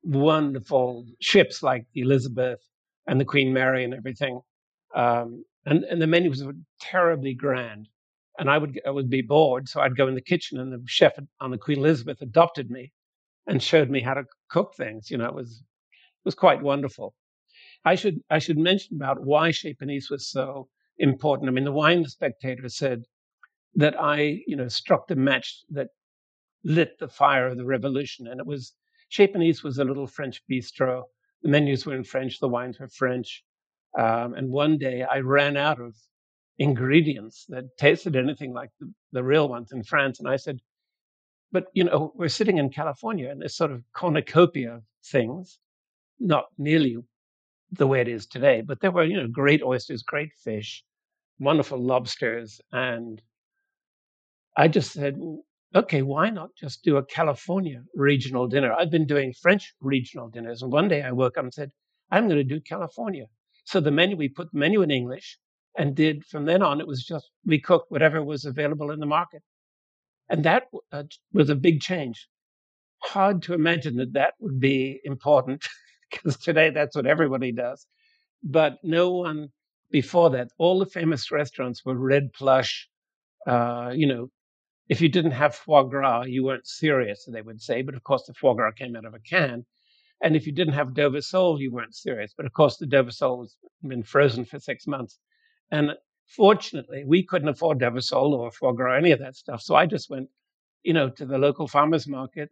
wonderful 0.02 1.06
ships 1.20 1.62
like 1.62 1.86
the 1.94 2.02
Elizabeth 2.02 2.60
and 3.06 3.20
the 3.20 3.24
Queen 3.24 3.52
Mary 3.52 3.84
and 3.84 3.94
everything. 3.94 4.40
Um, 4.94 5.44
and, 5.64 5.84
and 5.84 6.00
the 6.00 6.06
menus 6.06 6.44
were 6.44 6.54
terribly 6.80 7.34
grand. 7.34 7.88
And 8.38 8.50
I 8.50 8.58
would 8.58 8.80
I 8.86 8.90
would 8.90 9.10
be 9.10 9.22
bored, 9.22 9.68
so 9.68 9.80
I'd 9.80 9.96
go 9.96 10.08
in 10.08 10.14
the 10.14 10.20
kitchen, 10.20 10.58
and 10.58 10.72
the 10.72 10.82
chef 10.86 11.12
on 11.40 11.50
the 11.50 11.58
Queen 11.58 11.78
Elizabeth 11.78 12.20
adopted 12.20 12.70
me 12.70 12.92
and 13.46 13.62
showed 13.62 13.90
me 13.90 14.00
how 14.00 14.14
to 14.14 14.24
cook 14.48 14.74
things. 14.76 15.10
You 15.10 15.18
know, 15.18 15.26
it 15.26 15.34
was 15.34 15.62
it 15.92 16.24
was 16.24 16.34
quite 16.34 16.62
wonderful. 16.62 17.14
I 17.84 17.94
should 17.94 18.20
I 18.30 18.38
should 18.38 18.58
mention 18.58 18.96
about 18.96 19.24
why 19.24 19.50
Chez 19.50 19.74
Panisse 19.74 20.10
was 20.10 20.28
so 20.28 20.68
important. 20.98 21.48
I 21.48 21.52
mean, 21.52 21.64
the 21.64 21.72
Wine 21.72 22.04
Spectator 22.06 22.68
said 22.68 23.04
that 23.74 24.00
I, 24.00 24.42
you 24.46 24.56
know, 24.56 24.68
struck 24.68 25.06
the 25.08 25.16
match 25.16 25.62
that 25.70 25.88
lit 26.64 26.98
the 26.98 27.08
fire 27.08 27.46
of 27.46 27.56
the 27.56 27.64
revolution, 27.64 28.26
and 28.26 28.40
it 28.40 28.46
was 28.46 28.74
Chez 29.08 29.28
Panisse 29.28 29.62
was 29.62 29.78
a 29.78 29.84
little 29.84 30.06
French 30.06 30.42
bistro 30.50 31.04
the 31.42 31.52
menus 31.52 31.86
were 31.86 31.94
in 31.94 32.02
French, 32.04 32.40
the 32.40 32.48
wines 32.48 32.80
were 32.80 32.88
French. 32.88 33.44
Um, 33.96 34.34
and 34.34 34.50
one 34.50 34.78
day 34.78 35.04
I 35.04 35.20
ran 35.20 35.56
out 35.56 35.80
of 35.80 35.94
ingredients 36.58 37.44
that 37.48 37.76
tasted 37.78 38.16
anything 38.16 38.52
like 38.52 38.70
the, 38.80 38.92
the 39.12 39.22
real 39.22 39.48
ones 39.48 39.72
in 39.72 39.82
France. 39.82 40.18
And 40.18 40.28
I 40.28 40.36
said, 40.36 40.58
but 41.52 41.66
you 41.74 41.84
know, 41.84 42.12
we're 42.14 42.28
sitting 42.28 42.58
in 42.58 42.70
California 42.70 43.30
and 43.30 43.40
this 43.40 43.56
sort 43.56 43.70
of 43.70 43.82
cornucopia 43.94 44.74
of 44.74 44.82
things, 45.04 45.58
not 46.18 46.46
nearly 46.58 46.96
the 47.72 47.86
way 47.86 48.00
it 48.00 48.08
is 48.08 48.26
today, 48.26 48.62
but 48.62 48.80
there 48.80 48.90
were, 48.90 49.04
you 49.04 49.16
know, 49.16 49.28
great 49.28 49.62
oysters, 49.62 50.02
great 50.02 50.32
fish, 50.42 50.84
wonderful 51.38 51.78
lobsters. 51.78 52.60
And 52.72 53.20
I 54.56 54.68
just 54.68 54.92
said, 54.92 55.18
okay, 55.74 56.02
why 56.02 56.30
not 56.30 56.50
just 56.58 56.82
do 56.82 56.96
a 56.96 57.04
California 57.04 57.82
regional 57.94 58.46
dinner? 58.48 58.72
I've 58.72 58.90
been 58.90 59.06
doing 59.06 59.34
French 59.40 59.74
regional 59.80 60.28
dinners. 60.28 60.62
And 60.62 60.72
one 60.72 60.88
day 60.88 61.02
I 61.02 61.12
woke 61.12 61.36
up 61.36 61.44
and 61.44 61.52
said, 61.52 61.70
I'm 62.10 62.28
going 62.28 62.38
to 62.38 62.44
do 62.44 62.60
California. 62.60 63.26
So 63.64 63.80
the 63.80 63.90
menu, 63.90 64.16
we 64.16 64.28
put 64.28 64.52
the 64.52 64.58
menu 64.58 64.82
in 64.82 64.90
English 64.90 65.38
and 65.76 65.94
did 65.94 66.24
from 66.24 66.44
then 66.44 66.62
on, 66.62 66.80
it 66.80 66.86
was 66.86 67.04
just, 67.04 67.30
we 67.44 67.60
cooked 67.60 67.90
whatever 67.90 68.22
was 68.22 68.44
available 68.44 68.90
in 68.90 69.00
the 69.00 69.06
market. 69.06 69.42
And 70.28 70.44
that 70.44 70.64
uh, 70.92 71.04
was 71.32 71.50
a 71.50 71.54
big 71.54 71.80
change. 71.80 72.28
Hard 73.02 73.42
to 73.42 73.54
imagine 73.54 73.96
that 73.96 74.14
that 74.14 74.34
would 74.40 74.58
be 74.58 75.00
important 75.04 75.66
because 76.10 76.36
today 76.36 76.70
that's 76.70 76.96
what 76.96 77.06
everybody 77.06 77.52
does. 77.52 77.86
But 78.42 78.78
no 78.82 79.12
one 79.12 79.48
before 79.90 80.30
that, 80.30 80.48
all 80.58 80.78
the 80.78 80.86
famous 80.86 81.30
restaurants 81.30 81.84
were 81.84 81.96
red 81.96 82.32
plush. 82.32 82.88
Uh, 83.46 83.90
you 83.94 84.06
know, 84.06 84.28
if 84.88 85.00
you 85.00 85.08
didn't 85.08 85.32
have 85.32 85.54
foie 85.54 85.84
gras, 85.84 86.22
you 86.22 86.44
weren't 86.44 86.66
serious, 86.66 87.26
they 87.30 87.42
would 87.42 87.60
say. 87.60 87.82
But 87.82 87.94
of 87.94 88.02
course, 88.02 88.24
the 88.26 88.34
foie 88.34 88.54
gras 88.54 88.72
came 88.72 88.96
out 88.96 89.04
of 89.04 89.14
a 89.14 89.20
can. 89.20 89.64
And 90.22 90.34
if 90.34 90.46
you 90.46 90.52
didn't 90.52 90.74
have 90.74 90.94
Dover 90.94 91.20
sole, 91.20 91.60
you 91.60 91.70
weren't 91.70 91.94
serious. 91.94 92.32
But 92.36 92.46
of 92.46 92.52
course, 92.52 92.78
the 92.78 92.86
Dover 92.86 93.10
sole 93.10 93.42
has 93.42 93.56
been 93.82 94.02
frozen 94.02 94.44
for 94.44 94.58
six 94.58 94.86
months. 94.86 95.18
And 95.70 95.92
fortunately, 96.26 97.04
we 97.04 97.22
couldn't 97.24 97.48
afford 97.48 97.82
sole 98.02 98.34
or 98.34 98.50
foie 98.50 98.72
gras, 98.72 98.96
any 98.96 99.12
of 99.12 99.18
that 99.20 99.36
stuff. 99.36 99.62
So 99.62 99.74
I 99.74 99.86
just 99.86 100.10
went, 100.10 100.28
you 100.82 100.92
know, 100.92 101.08
to 101.10 101.26
the 101.26 101.38
local 101.38 101.66
farmers 101.66 102.06
market 102.06 102.50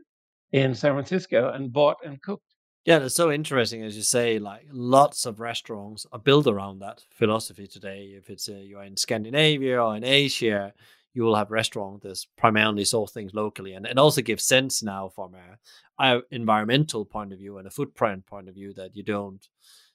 in 0.52 0.74
San 0.74 0.92
Francisco 0.92 1.50
and 1.50 1.72
bought 1.72 1.96
and 2.04 2.20
cooked. 2.22 2.44
Yeah, 2.84 2.98
that's 2.98 3.14
so 3.14 3.32
interesting, 3.32 3.82
as 3.82 3.96
you 3.96 4.02
say. 4.02 4.38
Like 4.38 4.66
lots 4.70 5.24
of 5.24 5.40
restaurants 5.40 6.06
are 6.12 6.18
built 6.18 6.46
around 6.46 6.80
that 6.80 7.02
philosophy 7.10 7.66
today. 7.66 8.14
If 8.16 8.28
it's 8.28 8.48
uh, 8.48 8.56
you're 8.56 8.82
in 8.82 8.96
Scandinavia 8.96 9.82
or 9.82 9.96
in 9.96 10.04
Asia, 10.04 10.74
you 11.14 11.22
will 11.22 11.36
have 11.36 11.50
restaurants 11.50 12.02
that 12.02 12.26
primarily 12.36 12.84
source 12.84 13.12
things 13.12 13.32
locally, 13.32 13.72
and 13.72 13.86
it 13.86 13.98
also 13.98 14.20
gives 14.20 14.44
sense 14.44 14.82
now 14.82 15.08
from 15.08 15.34
a, 15.34 16.04
a 16.04 16.20
environmental 16.30 17.04
point 17.06 17.32
of 17.32 17.38
view 17.38 17.56
and 17.56 17.66
a 17.66 17.70
footprint 17.70 18.26
point 18.26 18.48
of 18.48 18.54
view 18.54 18.74
that 18.74 18.94
you 18.94 19.02
don't 19.02 19.48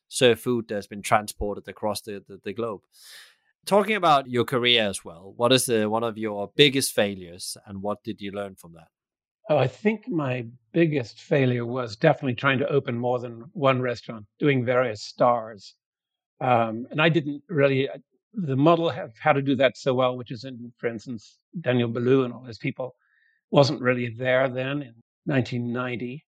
serve 0.10 0.40
food 0.40 0.68
that's 0.68 0.88
been 0.88 1.02
transported 1.02 1.68
across 1.68 2.02
the, 2.02 2.24
the, 2.28 2.40
the 2.44 2.54
globe. 2.54 2.82
Talking 3.66 3.96
about 3.96 4.30
your 4.30 4.46
career 4.46 4.88
as 4.90 5.06
well, 5.06 5.34
what 5.38 5.54
is 5.54 5.66
the, 5.66 5.90
one 5.90 6.04
of 6.04 6.18
your 6.18 6.52
biggest 6.56 6.94
failures, 6.94 7.56
and 7.66 7.82
what 7.82 8.04
did 8.04 8.20
you 8.20 8.32
learn 8.32 8.56
from 8.56 8.74
that? 8.74 8.88
Oh, 9.50 9.58
I 9.58 9.68
think 9.68 10.08
my 10.08 10.46
biggest 10.74 11.22
failure 11.22 11.66
was 11.66 11.96
definitely 11.96 12.36
trying 12.36 12.60
to 12.60 12.70
open 12.70 12.98
more 12.98 13.20
than 13.20 13.46
one 13.54 13.82
restaurant, 13.82 14.26
doing 14.40 14.64
various 14.64 15.02
stars. 15.02 15.76
Um, 16.40 16.88
and 16.92 17.02
I 17.02 17.10
didn't 17.10 17.44
really, 17.50 17.90
the 18.34 18.56
model 18.56 18.90
have 18.90 19.12
how 19.20 19.34
to 19.34 19.42
do 19.42 19.56
that 19.56 19.76
so 19.76 19.94
well, 19.94 20.16
which 20.18 20.32
is 20.32 20.44
in, 20.44 20.72
for 20.78 20.88
instance, 20.88 21.40
Daniel 21.62 21.90
Boulud 21.90 22.26
and 22.26 22.34
all 22.34 22.44
those 22.44 22.60
people, 22.60 22.96
wasn't 23.52 23.82
really 23.82 24.10
there 24.10 24.48
then 24.50 24.84
in 24.84 24.94
1990. 25.26 26.24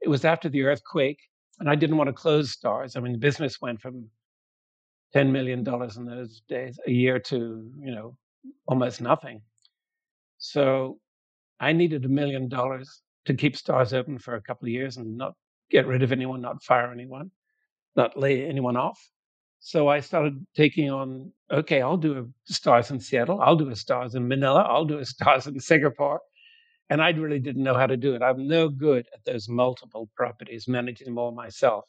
It 0.00 0.08
was 0.08 0.24
after 0.24 0.48
the 0.48 0.62
earthquake, 0.62 1.18
and 1.60 1.68
I 1.70 1.74
didn't 1.74 1.96
want 1.96 2.08
to 2.08 2.12
close 2.12 2.50
stars. 2.50 2.96
I 2.96 3.00
mean, 3.00 3.12
the 3.12 3.18
business 3.18 3.60
went 3.60 3.80
from 3.80 4.08
$10 5.14 5.30
million 5.30 5.60
in 5.60 6.04
those 6.04 6.42
days 6.48 6.78
a 6.86 6.90
year 6.90 7.18
to, 7.20 7.70
you 7.80 7.94
know, 7.94 8.16
almost 8.66 9.00
nothing. 9.00 9.40
So 10.38 10.98
I 11.60 11.72
needed 11.72 12.04
a 12.04 12.08
million 12.08 12.48
dollars 12.48 13.02
to 13.26 13.34
keep 13.34 13.56
stars 13.56 13.92
open 13.92 14.18
for 14.18 14.34
a 14.34 14.42
couple 14.42 14.66
of 14.66 14.72
years 14.72 14.96
and 14.96 15.16
not 15.16 15.34
get 15.70 15.86
rid 15.86 16.02
of 16.02 16.12
anyone, 16.12 16.40
not 16.40 16.62
fire 16.62 16.92
anyone, 16.92 17.30
not 17.96 18.18
lay 18.18 18.44
anyone 18.44 18.76
off. 18.76 19.00
So 19.60 19.88
I 19.88 20.00
started 20.00 20.46
taking 20.54 20.90
on, 20.90 21.32
okay, 21.50 21.80
I'll 21.80 21.96
do 21.96 22.18
a 22.18 22.52
stars 22.52 22.90
in 22.90 23.00
Seattle, 23.00 23.40
I'll 23.40 23.56
do 23.56 23.70
a 23.70 23.76
stars 23.76 24.14
in 24.14 24.28
Manila, 24.28 24.60
I'll 24.60 24.84
do 24.84 24.98
a 24.98 25.04
stars 25.06 25.46
in 25.46 25.58
Singapore. 25.58 26.20
And 26.90 27.02
I 27.02 27.10
really 27.10 27.38
didn't 27.38 27.62
know 27.62 27.74
how 27.74 27.86
to 27.86 27.96
do 27.96 28.14
it. 28.14 28.22
I'm 28.22 28.46
no 28.46 28.68
good 28.68 29.06
at 29.14 29.24
those 29.24 29.48
multiple 29.48 30.10
properties, 30.16 30.68
managing 30.68 31.06
them 31.06 31.18
all 31.18 31.32
myself. 31.32 31.84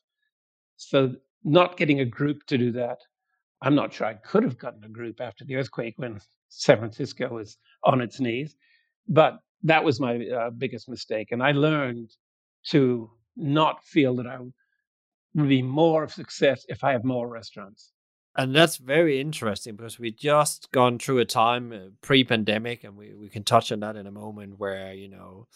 So 0.78 1.16
not 1.44 1.78
getting 1.78 2.00
a 2.00 2.06
group 2.06 2.46
to 2.48 2.58
do 2.58 2.72
that. 2.74 3.00
I'm 3.62 3.76
not 3.76 3.94
sure 3.94 4.08
I 4.08 4.14
could 4.16 4.44
have 4.44 4.58
gotten 4.58 4.84
a 4.84 4.90
group 4.90 5.22
after 5.22 5.46
the 5.46 5.56
earthquake 5.56 5.96
when 5.98 6.20
San 6.50 6.78
Francisco 6.78 7.30
was 7.30 7.58
on 7.84 8.02
its 8.02 8.20
knees. 8.20 8.56
But 9.08 9.40
that 9.64 9.84
was 9.84 10.00
my 10.00 10.26
uh, 10.28 10.50
biggest 10.52 10.88
mistake. 10.90 11.32
And 11.32 11.42
I 11.44 11.52
learned 11.52 12.12
to 12.68 13.10
not 13.36 13.84
feel 13.84 14.16
that 14.16 14.28
I 14.28 14.40
would 14.40 15.50
be 15.50 15.62
more 15.62 16.04
of 16.04 16.14
success 16.14 16.66
if 16.70 16.84
I 16.84 16.92
have 16.94 17.04
more 17.04 17.28
restaurants. 17.28 17.92
And 18.38 18.54
that's 18.54 18.78
very 18.78 19.22
interesting 19.22 19.76
because 19.76 19.98
we 19.98 20.12
just 20.12 20.72
gone 20.72 21.00
through 21.00 21.20
a 21.20 21.26
time 21.26 21.72
uh, 21.72 21.90
pre-pandemic, 22.02 22.84
and 22.84 22.98
we, 22.98 23.14
we 23.14 23.30
can 23.30 23.44
touch 23.44 23.72
on 23.72 23.80
that 23.80 23.96
in 23.96 24.08
a 24.08 24.12
moment 24.12 24.60
where 24.60 24.94
you 24.94 25.08
know 25.08 25.48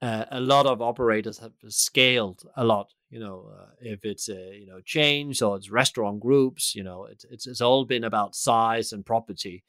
uh, 0.00 0.24
a 0.30 0.40
lot 0.40 0.66
of 0.66 0.80
operators 0.80 1.38
have 1.38 1.52
scaled 1.68 2.44
a 2.56 2.64
lot. 2.64 2.92
You 3.10 3.20
know, 3.20 3.50
uh, 3.52 3.66
if 3.80 4.04
it's 4.04 4.28
uh, 4.28 4.50
you 4.52 4.66
know 4.66 4.80
chains 4.84 5.42
or 5.42 5.56
it's 5.56 5.70
restaurant 5.70 6.20
groups, 6.20 6.74
you 6.74 6.84
know, 6.84 7.06
it's 7.06 7.24
it's, 7.30 7.46
it's 7.46 7.60
all 7.60 7.84
been 7.84 8.04
about 8.04 8.36
size 8.36 8.92
and 8.92 9.04
property 9.04 9.64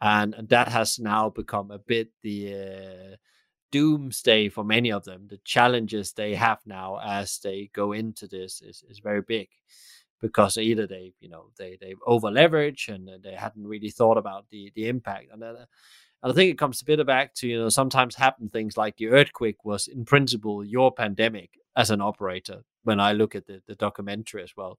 and, 0.00 0.34
and 0.34 0.48
that 0.50 0.68
has 0.68 0.98
now 0.98 1.30
become 1.30 1.70
a 1.70 1.78
bit 1.78 2.10
the 2.22 2.54
uh, 2.54 3.16
doomsday 3.72 4.48
for 4.50 4.64
many 4.64 4.92
of 4.92 5.04
them. 5.04 5.26
The 5.28 5.40
challenges 5.44 6.12
they 6.12 6.34
have 6.34 6.58
now 6.66 6.98
as 7.02 7.38
they 7.42 7.70
go 7.72 7.92
into 7.92 8.28
this 8.28 8.60
is, 8.60 8.84
is 8.88 8.98
very 8.98 9.22
big 9.22 9.48
because 10.24 10.56
either 10.56 10.86
they 10.86 11.12
you 11.20 11.28
know 11.28 11.50
they 11.58 11.76
they 11.82 11.94
over 12.06 12.30
leverage 12.30 12.88
and 12.88 13.10
they 13.22 13.34
hadn't 13.34 13.66
really 13.66 13.90
thought 13.90 14.16
about 14.16 14.46
the 14.50 14.72
the 14.74 14.88
impact. 14.88 15.26
And 15.30 15.42
then, 15.42 15.54
uh, 15.54 15.66
and 16.22 16.32
I 16.32 16.34
think 16.34 16.50
it 16.50 16.58
comes 16.58 16.80
a 16.80 16.86
bit 16.86 17.06
back 17.06 17.34
to 17.34 17.46
you 17.46 17.58
know 17.58 17.68
sometimes 17.68 18.14
happen 18.14 18.48
things 18.48 18.78
like 18.78 18.96
the 18.96 19.08
earthquake 19.08 19.66
was 19.66 19.86
in 19.86 20.06
principle 20.06 20.64
your 20.64 20.90
pandemic 20.92 21.50
as 21.76 21.90
an 21.90 22.00
operator 22.00 22.62
when 22.84 23.00
I 23.00 23.12
look 23.12 23.34
at 23.34 23.46
the, 23.46 23.60
the 23.66 23.74
documentary 23.74 24.42
as 24.42 24.56
well. 24.56 24.78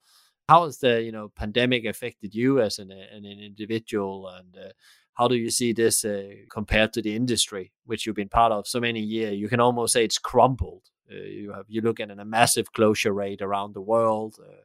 How 0.50 0.66
has 0.66 0.80
the 0.80 1.04
you 1.04 1.12
know 1.12 1.32
pandemic 1.36 1.86
affected 1.86 2.34
you 2.34 2.60
as 2.60 2.80
an, 2.80 2.90
an 2.90 3.26
individual? 3.26 4.28
And 4.28 4.58
uh, 4.58 4.72
how 5.14 5.28
do 5.28 5.36
you 5.36 5.52
see 5.52 5.74
this 5.74 6.04
uh, 6.04 6.24
compared 6.50 6.92
to 6.94 7.04
the 7.04 7.16
industry 7.16 7.72
which 7.86 8.06
you've 8.06 8.16
been 8.16 8.30
part 8.30 8.52
of 8.52 8.68
so 8.68 8.80
many 8.80 9.00
years 9.00 9.36
you 9.36 9.48
can 9.48 9.60
almost 9.60 9.94
say 9.94 10.04
it's 10.04 10.18
crumbled. 10.18 10.86
Uh, 11.12 11.16
you 11.18 11.54
have 11.54 11.66
you 11.68 11.82
look 11.82 12.00
at 12.00 12.10
a 12.10 12.26
massive 12.26 12.74
closure 12.74 13.14
rate 13.14 13.44
around 13.44 13.74
the 13.74 13.88
world 13.94 14.36
uh, 14.42 14.64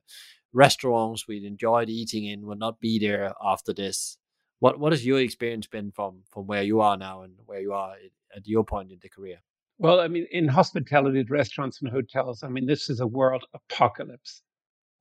restaurants 0.52 1.26
we 1.26 1.44
enjoyed 1.46 1.88
eating 1.88 2.24
in 2.24 2.46
will 2.46 2.56
not 2.56 2.80
be 2.80 2.98
there 2.98 3.32
after 3.44 3.72
this 3.72 4.18
what 4.58 4.78
what 4.78 4.92
has 4.92 5.06
your 5.06 5.20
experience 5.20 5.66
been 5.66 5.90
from 5.90 6.22
from 6.30 6.46
where 6.46 6.62
you 6.62 6.80
are 6.80 6.96
now 6.96 7.22
and 7.22 7.34
where 7.46 7.60
you 7.60 7.72
are 7.72 7.94
at 8.36 8.46
your 8.46 8.64
point 8.64 8.90
in 8.90 8.98
the 9.02 9.08
career 9.08 9.38
well 9.78 10.00
i 10.00 10.08
mean 10.08 10.26
in 10.30 10.48
hospitality 10.48 11.24
restaurants 11.28 11.80
and 11.80 11.90
hotels 11.90 12.42
i 12.42 12.48
mean 12.48 12.66
this 12.66 12.90
is 12.90 13.00
a 13.00 13.06
world 13.06 13.44
apocalypse 13.54 14.42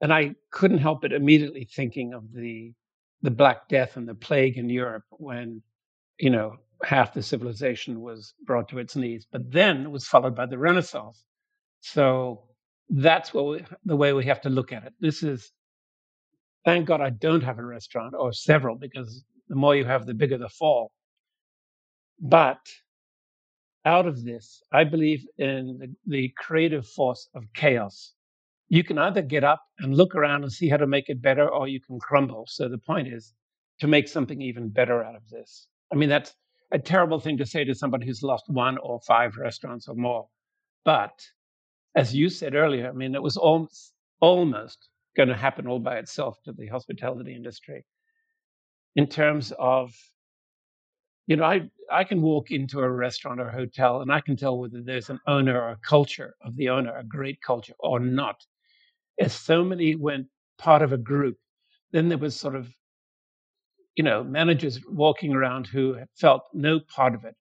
and 0.01 0.13
i 0.13 0.33
couldn't 0.51 0.77
help 0.77 1.01
but 1.01 1.11
immediately 1.11 1.67
thinking 1.75 2.13
of 2.13 2.31
the 2.33 2.73
the 3.21 3.31
Black 3.31 3.67
Death 3.67 3.97
and 3.97 4.07
the 4.07 4.15
plague 4.15 4.57
in 4.57 4.69
Europe 4.69 5.03
when, 5.11 5.61
you 6.19 6.29
know, 6.29 6.57
half 6.83 7.13
the 7.13 7.21
civilization 7.21 8.01
was 8.01 8.33
brought 8.45 8.69
to 8.69 8.79
its 8.79 8.95
knees. 8.95 9.27
But 9.29 9.51
then 9.51 9.83
it 9.83 9.91
was 9.91 10.07
followed 10.07 10.35
by 10.35 10.45
the 10.45 10.57
Renaissance. 10.57 11.23
So 11.81 12.43
that's 12.89 13.33
what 13.33 13.45
we, 13.47 13.65
the 13.85 13.95
way 13.95 14.13
we 14.13 14.25
have 14.25 14.41
to 14.41 14.49
look 14.49 14.71
at 14.71 14.83
it. 14.83 14.93
This 14.99 15.23
is, 15.23 15.51
thank 16.65 16.87
God 16.87 17.01
I 17.01 17.11
don't 17.11 17.43
have 17.43 17.59
a 17.59 17.65
restaurant 17.65 18.15
or 18.17 18.33
several 18.33 18.75
because 18.75 19.23
the 19.47 19.55
more 19.55 19.75
you 19.75 19.85
have, 19.85 20.05
the 20.05 20.13
bigger 20.13 20.37
the 20.37 20.49
fall. 20.49 20.91
But 22.19 22.59
out 23.85 24.07
of 24.07 24.23
this, 24.23 24.61
I 24.71 24.83
believe 24.83 25.25
in 25.37 25.77
the, 25.79 25.95
the 26.05 26.33
creative 26.37 26.87
force 26.87 27.29
of 27.33 27.43
chaos 27.53 28.13
you 28.69 28.83
can 28.83 28.99
either 28.99 29.23
get 29.23 29.43
up 29.43 29.63
and 29.79 29.97
look 29.97 30.15
around 30.15 30.43
and 30.43 30.51
see 30.51 30.69
how 30.69 30.77
to 30.77 30.87
make 30.87 31.09
it 31.09 31.21
better, 31.21 31.49
or 31.49 31.67
you 31.67 31.81
can 31.81 31.99
crumble. 31.99 32.45
So 32.47 32.69
the 32.69 32.77
point 32.77 33.07
is 33.07 33.33
to 33.79 33.87
make 33.87 34.07
something 34.07 34.41
even 34.41 34.69
better 34.69 35.03
out 35.03 35.15
of 35.15 35.27
this. 35.29 35.67
I 35.91 35.95
mean, 35.95 36.09
that's 36.09 36.35
a 36.71 36.77
terrible 36.77 37.19
thing 37.19 37.37
to 37.37 37.45
say 37.47 37.63
to 37.63 37.73
somebody 37.73 38.05
who's 38.05 38.21
lost 38.21 38.45
one 38.47 38.77
or 38.77 38.99
five 39.01 39.35
restaurants 39.37 39.87
or 39.87 39.95
more. 39.95 40.27
But 40.85 41.19
as 41.95 42.15
you 42.15 42.29
said 42.29 42.55
earlier, 42.55 42.89
I 42.89 42.91
mean, 42.93 43.15
it 43.15 43.23
was 43.23 43.37
almost, 43.37 43.93
almost 44.21 44.89
going 45.15 45.29
to 45.29 45.35
happen 45.35 45.67
all 45.67 45.79
by 45.79 45.97
itself 45.97 46.37
to 46.43 46.53
the 46.53 46.67
hospitality 46.67 47.35
industry 47.35 47.85
in 48.95 49.07
terms 49.07 49.51
of 49.57 49.93
you 51.27 51.35
know, 51.35 51.43
I 51.43 51.69
I 51.91 52.03
can 52.03 52.21
walk 52.23 52.49
into 52.49 52.79
a 52.79 52.89
restaurant 52.89 53.39
or 53.39 53.49
a 53.49 53.53
hotel 53.53 54.01
and 54.01 54.11
I 54.11 54.19
can 54.19 54.35
tell 54.35 54.57
whether 54.57 54.81
there's 54.81 55.11
an 55.11 55.19
owner 55.27 55.61
or 55.61 55.69
a 55.69 55.77
culture 55.87 56.35
of 56.41 56.55
the 56.55 56.69
owner, 56.69 56.95
a 56.97 57.03
great 57.03 57.39
culture 57.41 57.75
or 57.79 57.99
not. 57.99 58.43
As 59.19 59.33
so 59.33 59.63
many 59.63 59.95
went 59.95 60.27
part 60.57 60.81
of 60.81 60.91
a 60.91 60.97
group, 60.97 61.37
then 61.91 62.09
there 62.09 62.17
was 62.17 62.35
sort 62.35 62.55
of, 62.55 62.73
you 63.95 64.03
know, 64.03 64.23
managers 64.23 64.79
walking 64.87 65.33
around 65.33 65.67
who 65.67 65.99
felt 66.15 66.43
no 66.53 66.79
part 66.79 67.13
of 67.13 67.25
it, 67.25 67.35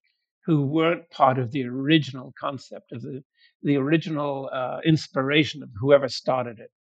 who 0.48 0.66
weren't 0.66 1.10
part 1.12 1.38
of 1.38 1.52
the 1.52 1.64
original 1.66 2.34
concept 2.40 2.92
of 2.92 3.02
the 3.02 3.22
the 3.62 3.76
original 3.76 4.50
uh, 4.52 4.80
inspiration 4.86 5.62
of 5.62 5.70
whoever 5.80 6.08
started 6.08 6.60
it. 6.60 6.72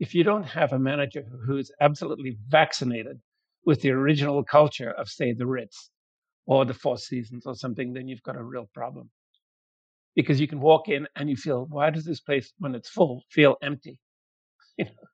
If 0.00 0.14
you 0.14 0.24
don't 0.24 0.44
have 0.44 0.72
a 0.72 0.78
manager 0.78 1.24
who 1.46 1.58
is 1.58 1.72
absolutely 1.80 2.38
vaccinated 2.48 3.20
with 3.66 3.82
the 3.82 3.90
original 3.90 4.44
culture 4.44 4.92
of, 4.92 5.08
say, 5.08 5.32
the 5.34 5.46
Ritz 5.46 5.90
or 6.46 6.64
the 6.66 6.74
Four 6.74 6.98
Seasons 6.98 7.46
or 7.46 7.56
something, 7.56 7.94
then 7.94 8.08
you've 8.08 8.22
got 8.22 8.36
a 8.36 8.42
real 8.44 8.68
problem. 8.74 9.10
Because 10.16 10.40
you 10.40 10.48
can 10.48 10.60
walk 10.60 10.88
in 10.88 11.08
and 11.16 11.30
you 11.30 11.36
feel, 11.36 11.66
why 11.66 11.90
does 11.90 12.04
this 12.04 12.20
place, 12.20 12.52
when 12.58 12.74
it's 12.76 12.88
full, 12.90 13.24
feel 13.30 13.56
empty? 13.62 13.98
You 14.78 14.86
know, 14.86 15.08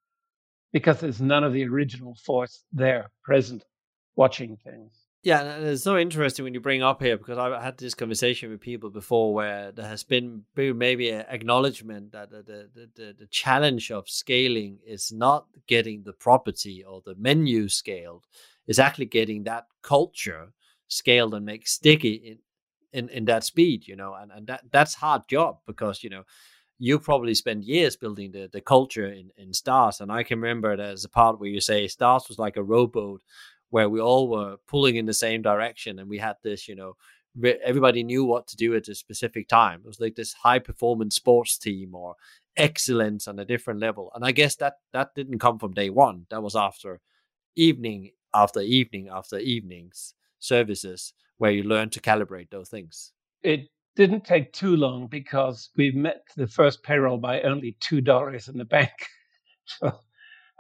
because 0.72 1.00
there's 1.00 1.20
none 1.20 1.44
of 1.44 1.52
the 1.54 1.64
original 1.66 2.16
force 2.26 2.64
there 2.72 3.10
present 3.24 3.64
watching 4.16 4.58
things. 4.58 5.05
Yeah, 5.26 5.56
it's 5.56 5.82
so 5.82 5.98
interesting 5.98 6.44
when 6.44 6.54
you 6.54 6.60
bring 6.60 6.84
up 6.84 7.02
here 7.02 7.16
because 7.16 7.36
I've 7.36 7.60
had 7.60 7.78
this 7.78 7.94
conversation 7.94 8.48
with 8.48 8.60
people 8.60 8.90
before 8.90 9.34
where 9.34 9.72
there 9.72 9.88
has 9.88 10.04
been 10.04 10.44
maybe 10.54 11.10
an 11.10 11.24
acknowledgement 11.28 12.12
that 12.12 12.30
the, 12.30 12.68
the, 12.72 12.88
the, 12.94 13.16
the 13.18 13.26
challenge 13.26 13.90
of 13.90 14.08
scaling 14.08 14.78
is 14.86 15.10
not 15.10 15.46
getting 15.66 16.04
the 16.04 16.12
property 16.12 16.84
or 16.84 17.02
the 17.04 17.16
menu 17.16 17.68
scaled, 17.68 18.24
is 18.68 18.78
actually 18.78 19.06
getting 19.06 19.42
that 19.42 19.66
culture 19.82 20.52
scaled 20.86 21.34
and 21.34 21.44
make 21.44 21.66
sticky 21.66 22.12
in, 22.12 22.38
in, 22.92 23.08
in 23.08 23.24
that 23.24 23.42
speed, 23.42 23.88
you 23.88 23.96
know, 23.96 24.14
and, 24.14 24.30
and 24.30 24.46
that 24.46 24.62
that's 24.70 24.94
hard 24.94 25.22
job 25.26 25.58
because, 25.66 26.04
you 26.04 26.10
know, 26.10 26.22
you 26.78 26.98
probably 26.98 27.34
spent 27.34 27.64
years 27.64 27.96
building 27.96 28.30
the, 28.30 28.48
the 28.52 28.60
culture 28.60 29.06
in, 29.06 29.30
in 29.36 29.52
Stars. 29.52 30.00
And 30.00 30.12
I 30.12 30.22
can 30.22 30.40
remember 30.40 30.76
there's 30.76 31.04
a 31.04 31.08
part 31.08 31.40
where 31.40 31.48
you 31.48 31.60
say 31.60 31.88
Stars 31.88 32.26
was 32.28 32.38
like 32.38 32.56
a 32.56 32.62
rowboat 32.62 33.22
where 33.70 33.88
we 33.88 34.00
all 34.00 34.28
were 34.28 34.56
pulling 34.66 34.96
in 34.96 35.06
the 35.06 35.14
same 35.14 35.42
direction 35.42 35.98
and 35.98 36.08
we 36.08 36.18
had 36.18 36.36
this, 36.42 36.68
you 36.68 36.74
know, 36.74 36.96
everybody 37.64 38.02
knew 38.02 38.24
what 38.24 38.46
to 38.46 38.56
do 38.56 38.74
at 38.74 38.88
a 38.88 38.94
specific 38.94 39.48
time. 39.48 39.80
It 39.80 39.86
was 39.86 40.00
like 40.00 40.14
this 40.14 40.32
high 40.32 40.58
performance 40.58 41.16
sports 41.16 41.58
team 41.58 41.94
or 41.94 42.14
excellence 42.56 43.28
on 43.28 43.38
a 43.38 43.44
different 43.44 43.80
level. 43.80 44.10
And 44.14 44.24
I 44.24 44.32
guess 44.32 44.56
that 44.56 44.74
that 44.92 45.14
didn't 45.14 45.38
come 45.38 45.58
from 45.58 45.74
day 45.74 45.90
one. 45.90 46.26
That 46.30 46.42
was 46.42 46.56
after 46.56 47.00
evening 47.56 48.10
after 48.34 48.60
evening 48.60 49.08
after 49.10 49.38
evenings 49.38 50.14
services 50.38 51.12
where 51.38 51.50
you 51.50 51.62
learn 51.62 51.90
to 51.90 52.00
calibrate 52.00 52.50
those 52.50 52.68
things. 52.68 53.12
It 53.42 53.68
didn't 53.94 54.24
take 54.24 54.52
too 54.52 54.76
long 54.76 55.06
because 55.06 55.70
we 55.76 55.90
met 55.90 56.22
the 56.36 56.46
first 56.46 56.82
payroll 56.82 57.18
by 57.18 57.40
only 57.42 57.76
two 57.80 58.00
dollars 58.00 58.48
in 58.48 58.56
the 58.58 58.64
bank. 58.64 58.92
So 59.68 59.92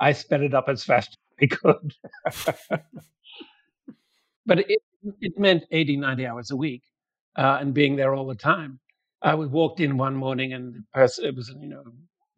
I 0.00 0.10
sped 0.10 0.42
it 0.42 0.52
up 0.52 0.68
as 0.68 0.82
fast 0.82 1.10
as 1.10 1.16
I 1.42 1.46
could. 1.46 1.94
but 4.46 4.60
it, 4.60 4.82
it 5.20 5.38
meant 5.38 5.64
80, 5.70 5.96
90 5.98 6.26
hours 6.26 6.50
a 6.50 6.56
week 6.56 6.82
uh, 7.36 7.58
and 7.60 7.74
being 7.74 7.96
there 7.96 8.14
all 8.14 8.26
the 8.26 8.34
time. 8.34 8.80
I 9.22 9.34
walked 9.34 9.80
in 9.80 9.96
one 9.96 10.14
morning 10.16 10.52
and 10.52 10.74
the 10.74 10.84
person, 10.92 11.24
it 11.26 11.34
was, 11.36 11.52
you 11.60 11.68
know, 11.68 11.82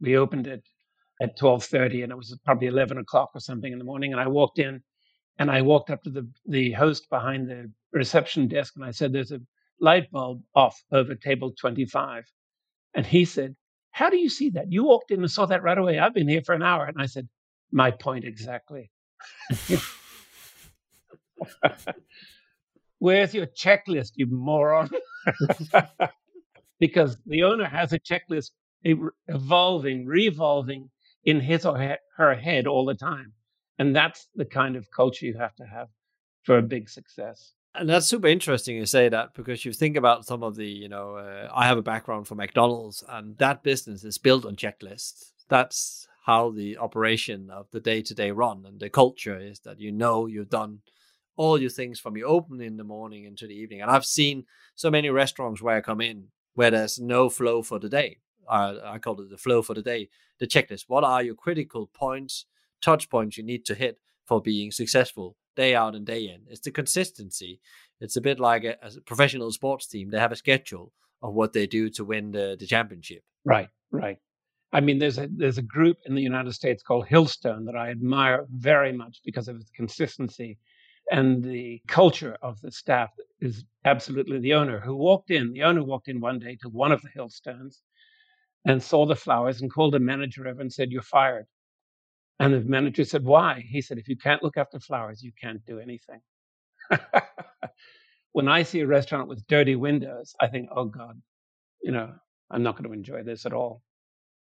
we 0.01 0.17
opened 0.17 0.47
it 0.47 0.63
at 1.21 1.39
12.30 1.39 2.05
and 2.05 2.13
it 2.13 2.17
was 2.17 2.37
probably 2.45 2.69
11 2.69 2.99
o'clock 2.99 3.31
or 3.35 3.41
something 3.41 3.73
in 3.73 3.79
the 3.79 3.85
morning. 3.85 4.13
And 4.13 4.21
I 4.21 4.29
walked 4.29 4.59
in 4.59 4.83
and 5.39 5.51
I 5.51 5.63
walked 5.63 5.91
up 5.91 6.03
to 6.05 6.11
the, 6.11 6.29
the 6.47 6.73
host 6.73 7.09
behind 7.11 7.49
the 7.49 7.71
reception 7.93 8.49
desk 8.49 8.75
and 8.77 8.85
I 8.85 8.93
said, 8.93 9.13
There's 9.13 9.33
a 9.33 9.41
light 9.81 10.11
bulb 10.11 10.43
off 10.55 10.83
over 10.93 11.15
table 11.15 11.53
25. 11.61 12.25
And 12.95 13.07
he 13.07 13.25
said, 13.25 13.57
How 13.93 14.11
do 14.11 14.17
you 14.19 14.29
see 14.29 14.51
that? 14.51 14.73
You 14.73 14.85
walked 14.85 15.11
in 15.11 15.21
and 15.21 15.31
saw 15.31 15.47
that 15.47 15.63
right 15.63 15.79
away. 15.79 15.99
I've 15.99 16.15
been 16.15 16.29
here 16.29 16.43
for 16.45 16.55
an 16.55 16.63
hour. 16.63 16.87
And 16.87 16.97
I 17.01 17.07
said, 17.07 17.29
My 17.71 17.91
point 17.91 18.25
exactly. 18.25 18.91
Where's 22.99 23.33
your 23.35 23.47
checklist, 23.47 24.13
you 24.17 24.27
moron? 24.31 24.91
because 26.81 27.17
the 27.27 27.43
owner 27.43 27.67
has 27.67 27.93
a 27.93 27.99
checklist 27.99 28.51
evolving, 29.29 30.07
revolving 30.07 30.91
in 31.25 31.41
his 31.41 31.67
or 31.67 31.97
her 32.17 32.35
head 32.35 32.67
all 32.67 32.85
the 32.85 32.95
time. 32.95 33.33
And 33.79 33.95
that's 33.95 34.29
the 34.35 34.45
kind 34.45 34.77
of 34.77 34.91
culture 34.91 35.27
you 35.27 35.37
have 35.39 35.55
to 35.57 35.65
have 35.65 35.89
for 36.43 36.59
a 36.59 36.63
big 36.63 36.89
success. 36.89 37.53
And 37.75 37.89
that's 37.89 38.07
super 38.07 38.27
interesting 38.27 38.77
you 38.77 38.87
say 38.87 39.09
that 39.09 39.35
because 39.35 39.65
you 39.65 39.73
think 39.73 39.97
about 39.97 40.25
some 40.25 40.43
of 40.43 40.57
the, 40.57 40.67
you 40.67 40.89
know, 40.89 41.17
uh, 41.17 41.49
I 41.55 41.67
have 41.67 41.79
a 41.79 41.83
background 41.83 42.27
for 42.27 42.35
McDonald's 42.35 43.05
and 43.09 43.37
that 43.39 43.63
business 43.63 44.03
is 44.03 44.19
built 44.19 44.45
on 44.45 44.57
checklists. 44.57 45.33
That's 45.49 46.08
how 46.29 46.51
the 46.51 46.77
operation 46.77 47.49
of 47.51 47.71
the 47.71 47.81
day 47.81 48.03
to 48.03 48.15
day 48.15 48.31
run 48.31 48.63
and 48.67 48.79
the 48.81 48.91
culture 48.91 49.39
is 49.39 49.61
that 49.61 49.81
you 49.81 49.91
know 49.91 50.27
you've 50.27 50.51
done 50.51 50.79
all 51.37 51.59
your 51.59 51.71
things 51.71 51.99
from 51.99 52.19
you 52.19 52.27
open 52.27 52.61
in 52.61 52.77
the 52.77 52.85
morning 52.85 53.25
into 53.25 53.47
the 53.47 53.55
evening. 53.55 53.81
And 53.81 53.91
I've 53.91 54.05
seen 54.05 54.45
so 54.75 54.91
many 54.91 55.09
restaurants 55.09 55.63
where 55.63 55.79
I 55.79 55.81
come 55.81 56.03
in 56.03 56.27
where 56.53 56.71
there's 56.71 56.99
no 56.99 57.31
flow 57.31 57.63
for 57.63 57.79
the 57.79 57.89
day. 57.89 58.19
Uh, 58.47 58.75
I 58.85 58.99
call 58.99 59.19
it 59.23 59.31
the 59.31 59.39
flow 59.39 59.63
for 59.63 59.73
the 59.73 59.81
day, 59.81 60.11
the 60.39 60.47
checklist. 60.47 60.85
What 60.87 61.03
are 61.03 61.23
your 61.23 61.35
critical 61.35 61.87
points, 61.87 62.45
touch 62.83 63.09
points 63.09 63.39
you 63.39 63.43
need 63.43 63.65
to 63.65 63.75
hit 63.75 63.99
for 64.27 64.43
being 64.43 64.71
successful 64.71 65.35
day 65.57 65.75
out 65.75 65.95
and 65.95 66.05
day 66.05 66.25
in. 66.25 66.43
It's 66.47 66.61
the 66.61 66.71
consistency. 66.71 67.59
It's 68.03 68.17
a 68.17 68.21
bit 68.21 68.39
like 68.39 68.65
a, 68.65 68.77
a 68.83 69.01
professional 69.07 69.51
sports 69.51 69.87
team. 69.87 70.11
They 70.11 70.19
have 70.19 70.33
a 70.33 70.37
schedule 70.37 70.93
of 71.23 71.33
what 71.33 71.55
they 71.55 71.67
do 71.67 71.89
to 71.91 72.05
win 72.05 72.33
the, 72.33 72.55
the 72.61 72.67
championship. 72.67 73.23
Right, 73.47 73.71
right. 73.91 74.19
I 74.73 74.81
mean, 74.81 74.99
there's 74.99 75.19
a 75.19 75.29
there's 75.31 75.59
a 75.59 75.63
group 75.63 75.99
in 76.07 76.15
the 76.15 76.23
United 76.23 76.53
States 76.53 76.83
called 76.83 77.07
Hillstone 77.07 77.67
that 77.67 77.77
I 77.77 77.91
admire 77.91 78.47
very 78.51 78.93
much 78.93 79.21
because 79.25 79.49
of 79.49 79.57
its 79.57 79.71
consistency 79.71 80.59
and 81.11 81.43
the 81.43 81.81
culture 81.89 82.37
of 82.43 82.61
the 82.61 82.71
staff 82.71 83.11
is 83.41 83.65
absolutely 83.87 84.39
the 84.41 84.55
owner 84.55 84.79
who 84.81 84.95
walked 84.97 85.31
in. 85.31 85.53
The 85.53 85.63
owner 85.63 85.83
walked 85.85 86.09
in 86.09 86.21
one 86.21 86.39
day 86.39 86.57
to 86.63 86.69
one 86.69 86.93
of 86.93 87.03
the 87.03 87.09
Hillstones 87.17 87.81
and 88.67 88.83
saw 88.83 89.07
the 89.07 89.17
flowers 89.17 89.63
and 89.63 89.73
called 89.73 89.95
the 89.95 90.01
manager 90.01 90.47
over 90.49 90.61
and 90.61 90.73
said, 90.73 90.93
"You're 90.93 91.03
fired." 91.03 91.47
And 92.41 92.55
the 92.55 92.61
manager 92.61 93.05
said, 93.05 93.25
Why? 93.25 93.65
He 93.69 93.81
said, 93.81 93.99
If 93.99 94.09
you 94.09 94.17
can't 94.17 94.43
look 94.43 94.57
after 94.57 94.79
flowers, 94.81 95.23
you 95.23 95.33
can't 95.41 95.65
do 95.67 95.79
anything. 95.81 96.21
when 98.33 98.49
I 98.49 98.63
see 98.65 98.81
a 98.81 98.87
restaurant 98.87 99.29
with 99.29 99.47
dirty 99.49 99.77
windows, 99.77 100.35
I 100.41 100.49
think, 100.49 100.69
Oh 100.75 100.87
God, 100.87 101.21
you 101.83 101.93
know, 101.93 102.15
I'm 102.51 102.63
not 102.63 102.77
going 102.77 102.89
to 102.89 102.95
enjoy 102.95 103.23
this 103.25 103.47
at 103.47 103.53
all. 103.53 103.83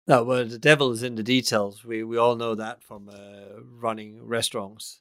No, 0.08 0.24
well, 0.24 0.46
the 0.46 0.60
devil 0.60 0.92
is 0.92 1.04
in 1.04 1.16
the 1.16 1.24
details. 1.24 1.86
We 1.86 2.04
we 2.04 2.18
all 2.18 2.36
know 2.36 2.56
that 2.56 2.84
from 2.84 3.10
uh, 3.10 3.62
running 3.80 4.22
restaurants. 4.26 5.00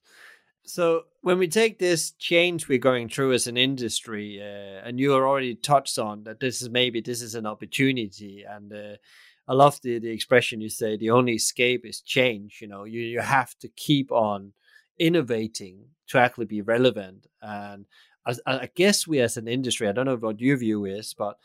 So 0.65 1.05
when 1.23 1.39
we 1.39 1.49
take 1.49 1.79
this 1.79 2.13
change 2.13 2.69
we're 2.69 2.79
going 2.79 3.09
through 3.09 3.33
as 3.33 3.47
an 3.49 3.57
industry, 3.57 4.41
uh, 4.41 4.87
and 4.87 5.01
you 5.01 5.15
already 5.15 5.55
touched 5.57 5.99
on 5.99 6.25
that, 6.25 6.41
this 6.41 6.63
is 6.63 6.71
maybe 6.71 7.01
this 7.01 7.23
is 7.23 7.35
an 7.35 7.47
opportunity, 7.47 8.45
and 8.49 8.73
uh, 8.73 8.97
I 9.49 9.55
love 9.55 9.81
the 9.83 9.99
the 9.99 10.11
expression 10.11 10.61
you 10.61 10.69
say. 10.71 10.97
The 10.97 11.11
only 11.11 11.35
escape 11.35 11.85
is 11.87 12.01
change. 12.01 12.61
You 12.63 12.69
know, 12.69 12.85
you 12.85 13.01
you 13.03 13.21
have 13.21 13.59
to 13.61 13.69
keep 13.69 14.13
on 14.13 14.53
innovating 14.99 15.87
to 16.09 16.19
actually 16.19 16.47
be 16.47 16.63
relevant. 16.63 17.27
And 17.43 17.87
I, 18.27 18.35
I 18.47 18.71
guess 18.75 19.07
we 19.07 19.21
as 19.21 19.37
an 19.37 19.49
industry, 19.49 19.89
I 19.89 19.93
don't 19.93 20.07
know 20.07 20.17
what 20.17 20.41
your 20.41 20.57
view 20.59 20.85
is, 20.85 21.15
but 21.15 21.39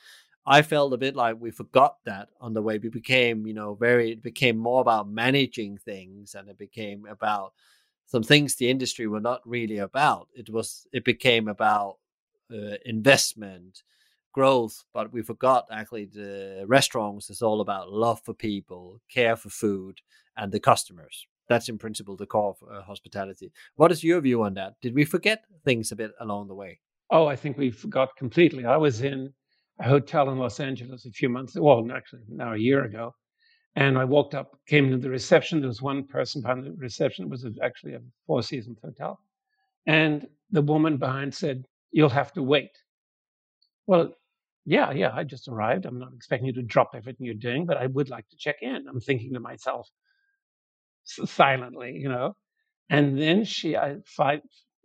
I 0.47 0.61
felt 0.61 0.93
a 0.93 0.97
bit 0.97 1.15
like 1.15 1.35
we 1.39 1.51
forgot 1.51 1.97
that 2.05 2.29
on 2.39 2.53
the 2.53 2.61
way. 2.61 2.77
We 2.77 2.87
became, 2.87 3.45
you 3.45 3.53
know, 3.53 3.75
very. 3.75 4.11
It 4.13 4.23
became 4.23 4.57
more 4.57 4.79
about 4.79 5.09
managing 5.09 5.77
things, 5.77 6.35
and 6.35 6.47
it 6.47 6.57
became 6.57 7.05
about 7.05 7.53
some 8.05 8.23
things 8.23 8.55
the 8.55 8.69
industry 8.69 9.07
were 9.07 9.19
not 9.19 9.41
really 9.45 9.79
about. 9.79 10.29
It 10.33 10.49
was. 10.49 10.87
It 10.93 11.03
became 11.03 11.49
about 11.49 11.97
uh, 12.51 12.77
investment 12.85 13.83
growth, 14.31 14.83
but 14.93 15.11
we 15.11 15.21
forgot 15.21 15.65
actually 15.71 16.05
the 16.05 16.63
restaurants 16.67 17.29
is 17.29 17.41
all 17.41 17.59
about 17.59 17.91
love 17.91 18.21
for 18.23 18.33
people, 18.33 19.01
care 19.09 19.35
for 19.35 19.49
food, 19.49 19.99
and 20.37 20.51
the 20.51 20.59
customers. 20.59 21.27
That's 21.49 21.69
in 21.69 21.77
principle 21.77 22.15
the 22.15 22.25
core 22.25 22.55
of 22.61 22.69
uh, 22.69 22.81
hospitality. 22.83 23.51
What 23.75 23.91
is 23.91 24.03
your 24.03 24.21
view 24.21 24.43
on 24.43 24.53
that? 24.53 24.75
Did 24.81 24.95
we 24.95 25.05
forget 25.05 25.43
things 25.65 25.91
a 25.91 25.95
bit 25.95 26.11
along 26.19 26.47
the 26.47 26.55
way? 26.55 26.79
Oh, 27.09 27.25
I 27.25 27.35
think 27.35 27.57
we 27.57 27.71
forgot 27.71 28.15
completely. 28.15 28.65
I 28.65 28.77
was 28.77 29.01
in 29.01 29.33
a 29.79 29.83
hotel 29.87 30.29
in 30.29 30.39
Los 30.39 30.59
Angeles 30.59 31.05
a 31.05 31.11
few 31.11 31.29
months, 31.29 31.55
well, 31.55 31.85
actually 31.91 32.23
now 32.29 32.53
a 32.53 32.57
year 32.57 32.83
ago, 32.85 33.13
and 33.75 33.97
I 33.97 34.05
walked 34.05 34.33
up, 34.35 34.59
came 34.67 34.89
to 34.91 34.97
the 34.97 35.09
reception. 35.09 35.59
There 35.59 35.67
was 35.67 35.81
one 35.81 36.05
person 36.05 36.41
behind 36.41 36.65
the 36.65 36.73
reception. 36.73 37.25
It 37.25 37.31
was 37.31 37.45
actually 37.61 37.93
a 37.93 38.01
Four 38.25 38.43
Seasons 38.43 38.79
hotel, 38.83 39.19
and 39.85 40.27
the 40.51 40.61
woman 40.61 40.97
behind 40.97 41.33
said, 41.35 41.65
"You'll 41.91 42.09
have 42.09 42.33
to 42.33 42.43
wait." 42.43 42.71
Well, 43.87 44.13
yeah, 44.65 44.91
yeah, 44.91 45.11
I 45.13 45.23
just 45.23 45.47
arrived. 45.47 45.85
I'm 45.85 45.99
not 45.99 46.13
expecting 46.13 46.47
you 46.47 46.53
to 46.53 46.61
drop 46.61 46.91
everything 46.93 47.25
you're 47.25 47.35
doing, 47.35 47.65
but 47.65 47.77
I 47.77 47.87
would 47.87 48.09
like 48.09 48.27
to 48.29 48.37
check 48.37 48.57
in. 48.61 48.85
I'm 48.87 48.99
thinking 48.99 49.33
to 49.33 49.39
myself 49.39 49.89
silently, 51.05 51.93
you 51.97 52.09
know. 52.09 52.35
And 52.89 53.17
then 53.19 53.43
she, 53.43 53.75
I, 53.77 53.97
five, 54.05 54.41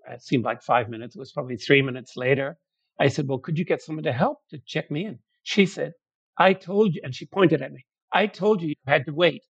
it 0.08 0.22
seemed 0.22 0.44
like 0.44 0.62
five 0.62 0.88
minutes. 0.88 1.16
It 1.16 1.18
was 1.18 1.32
probably 1.32 1.56
three 1.56 1.82
minutes 1.82 2.16
later. 2.16 2.58
I 2.98 3.08
said, 3.08 3.28
Well, 3.28 3.38
could 3.38 3.58
you 3.58 3.64
get 3.64 3.82
someone 3.82 4.04
to 4.04 4.12
help 4.12 4.38
to 4.50 4.58
check 4.66 4.90
me 4.90 5.06
in? 5.06 5.18
She 5.42 5.66
said, 5.66 5.92
I 6.38 6.52
told 6.52 6.94
you, 6.94 7.00
and 7.04 7.14
she 7.14 7.26
pointed 7.26 7.62
at 7.62 7.72
me, 7.72 7.84
I 8.12 8.26
told 8.26 8.62
you 8.62 8.68
you 8.68 8.74
had 8.86 9.06
to 9.06 9.12
wait. 9.12 9.42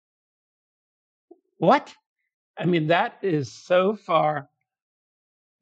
What? 1.58 1.94
I 2.58 2.66
mean, 2.66 2.88
that 2.88 3.18
is 3.22 3.52
so 3.52 3.96
far 3.96 4.48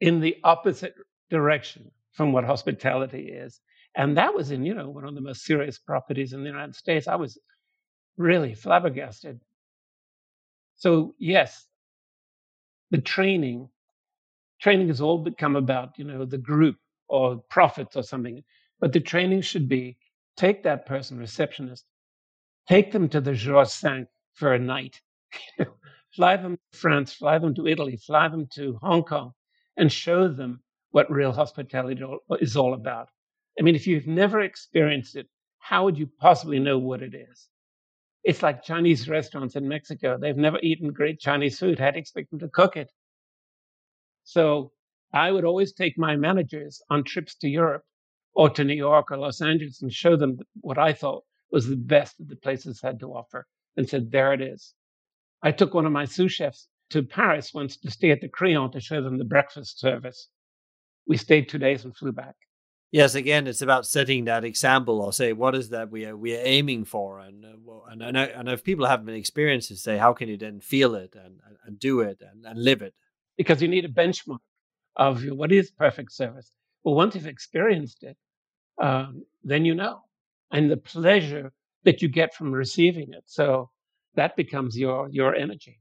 in 0.01 0.21
the 0.21 0.37
opposite 0.45 0.95
direction 1.31 1.91
from 2.13 2.33
what 2.33 2.45
hospitality 2.45 3.29
is. 3.29 3.61
And 3.97 4.17
that 4.17 4.35
was 4.35 4.51
in, 4.51 4.65
you 4.65 4.75
know, 4.75 4.91
one 4.91 5.05
of 5.05 5.15
the 5.15 5.21
most 5.21 5.43
serious 5.43 5.79
properties 5.79 6.33
in 6.33 6.43
the 6.43 6.49
United 6.49 6.75
States. 6.75 7.09
I 7.09 7.17
was 7.17 7.39
really 8.17 8.55
flabbergasted. 8.55 9.41
So, 10.77 11.15
yes, 11.19 11.67
the 12.91 13.01
training, 13.01 13.69
training 14.61 14.89
has 14.89 15.01
all 15.01 15.19
become 15.19 15.57
about, 15.57 15.99
you 15.99 16.05
know, 16.05 16.25
the 16.25 16.39
group 16.39 16.77
or 17.09 17.37
profits 17.49 17.97
or 17.97 18.03
something. 18.03 18.43
But 18.81 18.93
the 18.93 19.01
training 19.01 19.43
should 19.43 19.69
be 19.69 19.97
take 20.37 20.63
that 20.63 20.87
person, 20.87 21.19
receptionist, 21.19 21.85
take 22.69 22.93
them 22.93 23.09
to 23.09 23.21
the 23.21 23.35
Georges 23.35 23.81
V 23.81 24.05
for 24.35 24.55
a 24.55 24.59
night, 24.59 25.01
fly 26.15 26.37
them 26.37 26.57
to 26.73 26.79
France, 26.79 27.13
fly 27.13 27.39
them 27.39 27.55
to 27.55 27.67
Italy, 27.67 27.97
fly 27.97 28.29
them 28.29 28.47
to 28.55 28.79
Hong 28.83 29.03
Kong, 29.03 29.33
and 29.77 29.91
show 29.91 30.29
them 30.29 30.63
what 30.91 31.11
real 31.11 31.33
hospitality 31.33 32.03
is 32.41 32.57
all 32.57 32.75
about. 32.75 33.09
I 33.59 33.63
mean, 33.63 33.75
if 33.75 33.87
you've 33.87 34.07
never 34.07 34.41
experienced 34.41 35.17
it, 35.17 35.27
how 35.59 35.85
would 35.85 35.99
you 35.99 36.09
possibly 36.19 36.59
know 36.59 36.79
what 36.79 37.03
it 37.03 37.15
is? 37.15 37.49
It's 38.25 38.43
like 38.43 38.63
Chinese 38.63 39.09
restaurants 39.09 39.57
in 39.57 39.67
Mexico. 39.67 40.19
They've 40.19 40.37
never 40.37 40.59
eaten 40.63 40.93
great 40.93 41.19
Chinese 41.19 41.59
food. 41.59 41.79
How 41.79 41.91
do 41.91 41.97
you 41.97 42.01
expect 42.01 42.31
them 42.31 42.39
to 42.41 42.49
cook 42.49 42.77
it? 42.77 42.91
So 44.25 44.73
I 45.13 45.33
would 45.33 45.45
always 45.45 45.73
take 45.73 45.99
my 45.99 46.17
managers 46.17 46.83
on 46.91 47.05
trips 47.05 47.35
to 47.37 47.49
Europe 47.49 47.83
or 48.35 48.51
to 48.51 48.65
New 48.65 48.75
York 48.75 49.11
or 49.11 49.17
Los 49.17 49.41
Angeles 49.41 49.83
and 49.83 49.93
show 49.93 50.17
them 50.17 50.39
what 50.61 50.79
I 50.79 50.93
thought 50.93 51.25
was 51.51 51.67
the 51.67 51.77
best 51.77 52.19
that 52.19 52.29
the 52.29 52.37
places 52.37 52.81
had 52.83 53.01
to 53.01 53.15
offer 53.15 53.47
and 53.77 53.89
said, 53.89 54.11
there 54.11 54.33
it 54.33 54.41
is. 54.41 54.75
I 55.43 55.53
took 55.53 55.73
one 55.73 55.87
of 55.87 55.93
my 55.93 56.05
sous 56.05 56.33
chefs 56.33 56.69
to 56.91 57.03
Paris 57.03 57.53
once 57.55 57.77
to 57.79 57.91
stay 57.91 58.11
at 58.11 58.21
the 58.21 58.29
Crillon 58.29 58.73
to 58.73 58.81
show 58.81 59.03
them 59.03 59.19
the 59.19 59.25
breakfast 59.25 59.79
service. 59.79 60.29
We 61.07 61.17
stayed 61.17 61.49
two 61.49 61.59
days 61.59 61.85
and 61.85 61.97
flew 61.97 62.13
back. 62.13 62.35
Yes, 62.91 63.15
again, 63.15 63.47
it's 63.47 63.61
about 63.61 63.87
setting 63.87 64.25
that 64.25 64.45
example 64.45 65.03
or 65.03 65.13
say 65.13 65.35
what 65.35 65.55
is 65.55 65.69
that 65.71 65.91
we 65.91 66.07
are 66.07 66.17
we 66.17 66.35
are 66.35 66.43
aiming 66.43 66.87
for, 66.87 67.21
and 67.21 67.45
uh, 67.45 67.81
and 67.91 68.03
and, 68.03 68.17
and 68.17 68.49
if 68.49 68.65
people 68.65 68.87
haven't 68.87 69.11
experienced 69.11 69.71
it, 69.71 69.77
say 69.77 69.99
how 69.99 70.15
can 70.15 70.31
you 70.31 70.39
then 70.39 70.61
feel 70.61 70.95
it 70.95 71.15
and 71.15 71.41
and 71.67 71.79
do 71.79 72.01
it 72.01 72.23
and, 72.23 72.47
and 72.47 72.63
live 72.63 72.81
it? 72.81 72.95
Because 73.37 73.61
you 73.61 73.69
need 73.69 73.85
a 73.85 73.89
benchmark 73.89 74.39
of 74.99 75.23
what 75.25 75.53
is 75.53 75.71
perfect 75.71 76.13
service. 76.13 76.53
Well, 76.85 76.95
once 76.95 77.15
you've 77.15 77.27
experienced 77.27 78.03
it, 78.03 78.17
um, 78.83 79.25
then 79.43 79.65
you 79.65 79.75
know, 79.75 80.03
and 80.51 80.71
the 80.71 80.77
pleasure 80.77 81.53
that 81.85 82.03
you 82.03 82.09
get 82.09 82.35
from 82.35 82.53
receiving 82.53 83.13
it. 83.13 83.25
So 83.27 83.71
that 84.15 84.37
becomes 84.37 84.77
your 84.77 85.09
your 85.11 85.35
energy 85.35 85.81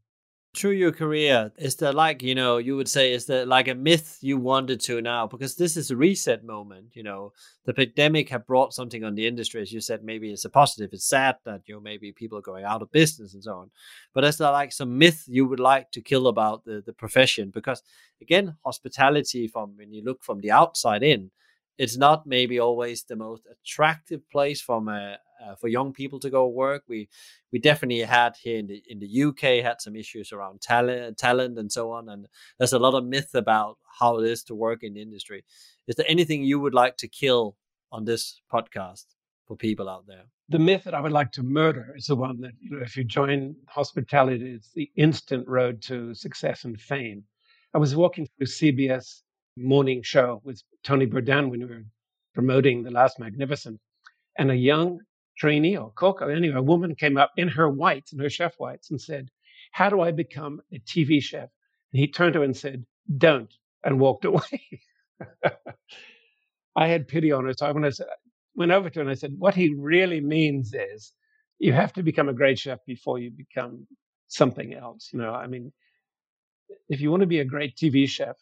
through 0.58 0.72
your 0.72 0.92
career 0.92 1.52
is 1.58 1.76
there 1.76 1.94
like 1.94 2.24
you 2.24 2.34
know 2.34 2.58
you 2.58 2.76
would 2.76 2.90
say 2.90 3.14
is 3.14 3.26
there 3.28 3.46
like 3.46 3.68
a 3.68 3.76
myth 3.76 4.18
you 4.22 4.38
wanted 4.38 4.80
to 4.82 5.02
now? 5.02 5.28
Because 5.28 5.56
this 5.56 5.78
is 5.78 5.92
a 5.92 5.96
reset 5.96 6.44
moment 6.44 6.88
you 6.94 7.04
know. 7.04 7.34
The 7.66 7.74
pandemic 7.74 8.30
have 8.30 8.48
brought 8.48 8.74
something 8.74 9.04
on 9.04 9.14
the 9.16 9.28
industry 9.28 9.62
as 9.62 9.72
you 9.72 9.82
said 9.82 10.04
maybe 10.04 10.32
it's 10.32 10.46
a 10.46 10.50
positive 10.50 10.90
it's 10.94 11.08
sad 11.08 11.36
that 11.46 11.62
you 11.66 11.76
know 11.76 11.82
maybe 11.82 12.12
people 12.12 12.38
are 12.38 12.50
going 12.50 12.66
out 12.66 12.82
of 12.82 12.92
business 12.92 13.34
and 13.34 13.44
so 13.44 13.54
on. 13.54 13.72
But 14.14 14.24
is 14.24 14.38
there 14.38 14.52
like 14.52 14.72
some 14.72 14.98
myth 14.98 15.24
you 15.28 15.46
would 15.46 15.60
like 15.60 15.92
to 15.92 16.02
kill 16.02 16.28
about 16.28 16.66
the, 16.66 16.82
the 16.86 16.94
profession? 16.94 17.52
Because 17.52 17.84
again 18.22 18.56
hospitality 18.66 19.48
from 19.48 19.78
when 19.78 19.94
you 19.94 20.04
look 20.04 20.24
from 20.24 20.40
the 20.42 20.52
outside 20.52 21.04
in 21.04 21.32
it's 21.78 21.98
not 21.98 22.26
maybe 22.26 22.60
always 22.60 23.04
the 23.04 23.16
most 23.16 23.44
attractive 23.52 24.28
place 24.32 24.62
from 24.62 24.88
a, 24.88 25.18
uh, 25.44 25.56
for 25.56 25.68
young 25.68 25.94
people 25.94 26.20
to 26.20 26.30
go 26.30 26.48
work. 26.48 26.84
We 26.88 27.10
we 27.52 27.60
definitely 27.60 28.02
had 28.02 28.36
here 28.42 28.58
in 28.58 28.68
the 28.68 28.84
in 28.88 29.00
the 29.00 29.24
UK 29.24 29.64
had 29.64 29.82
some 29.82 29.96
issues 29.96 30.32
around 30.32 30.62
talent 30.62 31.18
talent 31.18 31.58
and 31.58 31.72
so 31.72 31.92
on, 31.92 32.10
and 32.10 32.28
there's 32.58 32.74
a 32.74 32.80
lot 32.80 32.94
of 32.94 33.06
myth 33.06 33.34
about 33.34 33.78
how 34.00 34.20
it 34.20 34.30
is 34.30 34.44
to 34.44 34.56
work 34.56 34.84
in 34.84 34.94
the 34.94 35.02
industry. 35.02 35.44
Is 35.88 35.96
there 35.96 36.06
anything 36.08 36.44
you 36.44 36.60
would 36.60 36.74
like 36.74 36.98
to 36.98 37.08
kill 37.08 37.56
on 37.92 38.06
this 38.06 38.42
podcast 38.52 39.06
for 39.48 39.56
people 39.56 39.90
out 39.90 40.06
there? 40.08 40.26
The 40.50 40.60
myth 40.60 40.84
that 40.86 40.94
I 40.94 41.02
would 41.02 41.12
like 41.12 41.32
to 41.34 41.44
murder 41.44 41.94
is 41.98 42.06
the 42.06 42.16
one 42.16 42.42
that 42.42 42.54
you 42.62 42.72
know 42.72 42.84
if 42.84 42.96
you 42.98 43.04
join 43.04 43.56
hospitality, 43.68 44.54
it's 44.54 44.72
the 44.74 44.90
instant 44.96 45.48
road 45.48 45.82
to 45.84 46.14
success 46.14 46.64
and 46.66 46.80
fame. 46.80 47.24
I 47.74 47.80
was 47.80 47.96
walking 47.96 48.28
through 48.38 48.48
CBS 48.48 49.22
morning 49.58 50.02
show 50.04 50.42
with 50.44 50.62
Tony 50.84 51.08
Bourdain 51.08 51.50
when 51.50 51.60
we 51.60 51.66
were 51.66 51.84
promoting 52.34 52.84
The 52.84 52.92
Last 52.92 53.20
Magnificent. 53.20 53.80
And 54.38 54.52
a 54.52 54.56
young 54.56 55.00
trainee 55.38 55.78
or 55.78 55.92
cook, 55.96 56.22
or 56.22 56.32
anyway, 56.32 56.56
a 56.58 56.62
woman 56.62 56.96
came 56.96 57.18
up 57.18 57.32
in 57.38 57.48
her 57.50 57.70
whites, 57.70 58.14
in 58.14 58.20
her 58.20 58.30
chef 58.30 58.56
whites, 58.58 58.92
and 58.92 59.00
said, 59.02 59.30
How 59.72 59.90
do 59.90 60.02
I 60.02 60.12
become 60.12 60.62
a 60.74 60.80
TV 60.80 61.22
chef? 61.22 61.50
And 61.94 62.00
he 62.00 62.08
turned 62.08 62.34
to 62.34 62.40
her 62.40 62.46
and 62.46 62.58
said, 62.58 62.86
Don't, 63.18 63.54
and 63.84 64.00
walked 64.00 64.26
away. 64.32 64.82
I 66.76 66.88
had 66.88 67.08
pity 67.08 67.32
on 67.32 67.46
her. 67.46 67.54
So 67.54 67.66
I 67.66 67.72
went, 67.72 68.00
went 68.56 68.72
over 68.72 68.90
to 68.90 69.00
her 69.00 69.02
and 69.02 69.12
I 69.12 69.16
said, 69.16 69.36
What 69.38 69.56
he 69.56 69.74
really 69.76 70.22
means 70.22 70.74
is 70.74 71.14
you 71.60 71.74
have 71.74 71.94
to 71.94 72.04
become 72.04 72.30
a 72.30 72.34
great 72.34 72.60
chef 72.60 72.80
before 72.86 73.20
you 73.20 73.32
become 73.32 73.88
something 74.28 74.74
else. 74.74 75.10
You 75.14 75.20
know, 75.20 75.34
I 75.34 75.48
mean, 75.48 75.72
if 76.90 77.02
you 77.02 77.12
want 77.12 77.22
to 77.22 77.28
be 77.28 77.40
a 77.40 77.46
great 77.46 77.76
TV 77.76 78.08
chef, 78.08 78.36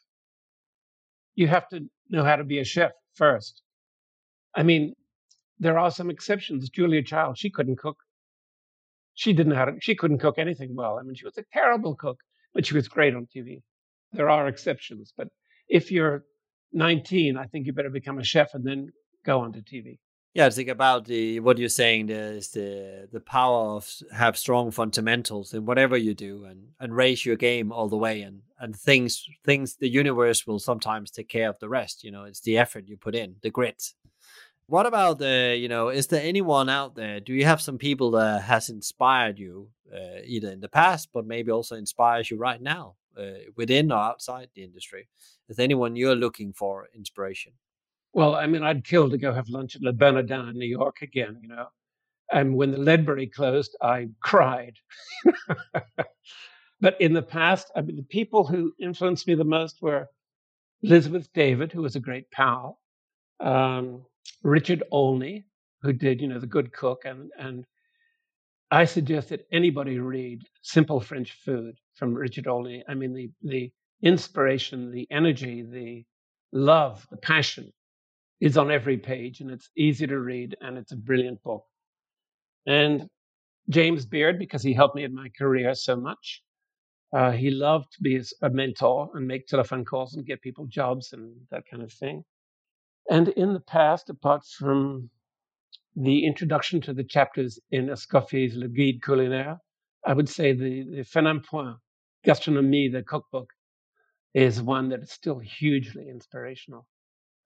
you 1.36 1.48
have 1.48 1.68
to 1.70 1.86
know 2.10 2.24
how 2.24 2.36
to 2.36 2.44
be 2.44 2.60
a 2.60 2.64
chef 2.66 2.92
first. 3.16 3.62
I 4.56 4.64
mean, 4.64 4.96
there 5.60 5.80
are 5.80 5.92
some 5.92 6.10
exceptions. 6.10 6.70
Julia 6.70 7.04
Child, 7.04 7.38
she 7.38 7.50
couldn't 7.50 7.78
cook. 7.78 7.98
She 9.14 9.34
didn't 9.34 9.54
to, 9.54 9.74
she 9.80 9.96
couldn't 9.96 10.20
cook 10.20 10.38
anything 10.38 10.76
well. 10.76 10.98
I 11.00 11.04
mean, 11.04 11.16
she 11.16 11.26
was 11.26 11.38
a 11.38 11.46
terrible 11.54 11.96
cook, 11.96 12.20
but 12.54 12.66
she 12.66 12.74
was 12.74 12.88
great 12.88 13.16
on 13.16 13.28
TV. 13.34 13.62
There 14.12 14.30
are 14.30 14.48
exceptions, 14.48 15.14
but 15.16 15.30
if 15.68 15.92
you're 15.92 16.24
19, 16.74 17.38
I 17.38 17.46
think 17.46 17.66
you 17.66 17.74
better 17.74 17.90
become 17.90 18.20
a 18.20 18.24
chef 18.24 18.54
and 18.54 18.66
then 18.66 18.90
go 19.26 19.40
onto 19.40 19.62
TV. 19.62 19.98
Yeah, 20.36 20.48
I 20.48 20.50
think 20.50 20.68
about 20.68 21.06
the 21.06 21.40
what 21.40 21.58
you're 21.58 21.70
saying. 21.70 22.08
There's 22.08 22.50
the 22.50 23.08
the 23.10 23.22
power 23.22 23.78
of 23.78 23.90
have 24.12 24.38
strong 24.38 24.70
fundamentals 24.70 25.54
in 25.54 25.66
whatever 25.66 25.96
you 25.96 26.14
do, 26.14 26.44
and 26.44 26.72
and 26.78 26.94
raise 26.94 27.26
your 27.26 27.38
game 27.38 27.72
all 27.72 27.88
the 27.88 27.96
way, 27.96 28.22
and 28.22 28.42
and 28.60 28.76
things 28.76 29.24
things 29.46 29.78
the 29.78 29.88
universe 29.88 30.46
will 30.46 30.60
sometimes 30.60 31.10
take 31.10 31.30
care 31.30 31.48
of 31.48 31.58
the 31.60 31.70
rest. 31.70 32.04
You 32.04 32.12
know, 32.12 32.26
it's 32.26 32.42
the 32.42 32.58
effort 32.58 32.90
you 32.90 32.98
put 32.98 33.16
in, 33.16 33.38
the 33.44 33.50
grit. 33.50 33.82
What 34.68 34.88
about 34.88 35.20
the 35.20 35.56
you 35.60 35.68
know? 35.68 35.90
Is 35.90 36.08
there 36.08 36.24
anyone 36.24 36.70
out 36.70 36.96
there? 36.96 37.20
Do 37.20 37.34
you 37.34 37.46
have 37.46 37.62
some 37.62 37.78
people 37.78 38.12
that 38.12 38.42
has 38.42 38.70
inspired 38.70 39.38
you, 39.38 39.70
uh, 39.94 40.22
either 40.26 40.50
in 40.50 40.60
the 40.60 40.70
past, 40.70 41.10
but 41.14 41.28
maybe 41.28 41.52
also 41.52 41.76
inspires 41.76 42.32
you 42.32 42.38
right 42.38 42.62
now, 42.62 42.96
uh, 43.16 43.46
within 43.56 43.92
or 43.92 44.00
outside 44.00 44.50
the 44.56 44.64
industry? 44.64 45.08
Is 45.50 45.58
there 45.58 45.64
anyone 45.64 45.96
you're 45.96 46.16
looking 46.16 46.52
for 46.52 46.88
inspiration? 46.96 47.54
Well, 48.14 48.34
I 48.34 48.48
mean, 48.48 48.64
I'd 48.64 48.86
kill 48.86 49.10
to 49.10 49.18
go 49.18 49.34
have 49.34 49.50
lunch 49.50 49.76
at 49.76 49.84
Le 49.84 49.94
Bernardin 49.94 50.50
in 50.50 50.58
New 50.58 50.66
York 50.68 51.02
again, 51.02 51.38
you 51.42 51.50
know. 51.50 51.68
And 52.32 52.56
when 52.56 52.72
the 52.72 52.80
Ledbury 52.80 53.28
closed, 53.28 53.76
I 53.82 54.08
cried. 54.20 54.78
but 56.82 57.00
in 57.00 57.14
the 57.14 57.22
past, 57.22 57.70
I 57.76 57.82
mean, 57.82 57.98
the 57.98 58.04
people 58.04 58.48
who 58.48 58.74
influenced 58.80 59.28
me 59.28 59.36
the 59.36 59.44
most 59.44 59.82
were 59.82 60.10
Elizabeth 60.82 61.32
David, 61.34 61.72
who 61.72 61.84
was 61.84 61.96
a 61.96 62.00
great 62.00 62.32
pal, 62.32 62.80
um, 63.42 64.06
Richard 64.44 64.84
Olney, 64.92 65.46
who 65.82 65.94
did, 65.94 66.22
you 66.22 66.28
know, 66.28 66.40
The 66.40 66.48
Good 66.48 66.74
Cook, 66.74 67.04
and 67.06 67.32
and 67.38 67.66
I 68.72 68.86
suggest 68.86 69.30
that 69.30 69.48
anybody 69.52 70.00
read 70.00 70.44
Simple 70.62 71.00
French 71.00 71.34
Food 71.34 71.76
from 71.96 72.14
Richard 72.14 72.48
Olney. 72.48 72.84
I 72.88 72.94
mean, 72.96 73.14
the 73.14 73.32
the 73.44 73.72
inspiration, 74.02 74.92
the 74.92 75.08
energy, 75.12 75.64
the 75.64 76.06
love, 76.52 77.06
the 77.12 77.18
passion 77.18 77.72
is 78.42 78.58
on 78.58 78.72
every 78.72 78.98
page 78.98 79.40
and 79.42 79.50
it's 79.52 79.70
easy 79.78 80.08
to 80.08 80.20
read 80.20 80.56
and 80.62 80.78
it's 80.78 80.92
a 80.92 80.98
brilliant 80.98 81.42
book. 81.44 81.64
And 82.68 83.08
James 83.70 84.06
Beard, 84.06 84.38
because 84.40 84.64
he 84.64 84.74
helped 84.74 84.96
me 84.96 85.04
in 85.04 85.14
my 85.16 85.30
career 85.38 85.74
so 85.74 85.96
much. 85.96 86.44
Uh, 87.14 87.32
he 87.32 87.50
loved 87.50 87.94
to 87.94 88.02
be 88.02 88.22
a 88.42 88.50
mentor 88.50 89.10
and 89.14 89.28
make 89.28 89.48
telephone 89.48 89.86
calls 89.86 90.16
and 90.16 90.26
get 90.26 90.42
people 90.42 90.66
jobs 90.68 91.14
and 91.14 91.34
that 91.52 91.64
kind 91.70 91.82
of 91.82 91.92
thing. 91.92 92.24
And 93.10 93.30
in 93.30 93.54
the 93.54 93.60
past, 93.60 94.10
apart 94.10 94.46
from 94.46 95.10
the 95.96 96.26
introduction 96.26 96.82
to 96.82 96.94
the 96.94 97.04
chapters 97.04 97.60
in 97.72 97.90
Escoffier's 97.90 98.56
Le 98.56 98.68
Guide 98.68 99.02
Culinaire, 99.02 99.60
I 100.06 100.14
would 100.14 100.30
say 100.30 100.54
the, 100.54 100.84
the 100.98 101.04
Fernand 101.04 101.44
Point, 101.44 101.78
Gastronomie, 102.26 102.92
the 102.92 103.04
cookbook, 103.04 103.50
is 104.34 104.62
one 104.62 104.90
that 104.90 105.02
is 105.02 105.12
still 105.12 105.40
hugely 105.40 106.10
inspirational. 106.10 106.88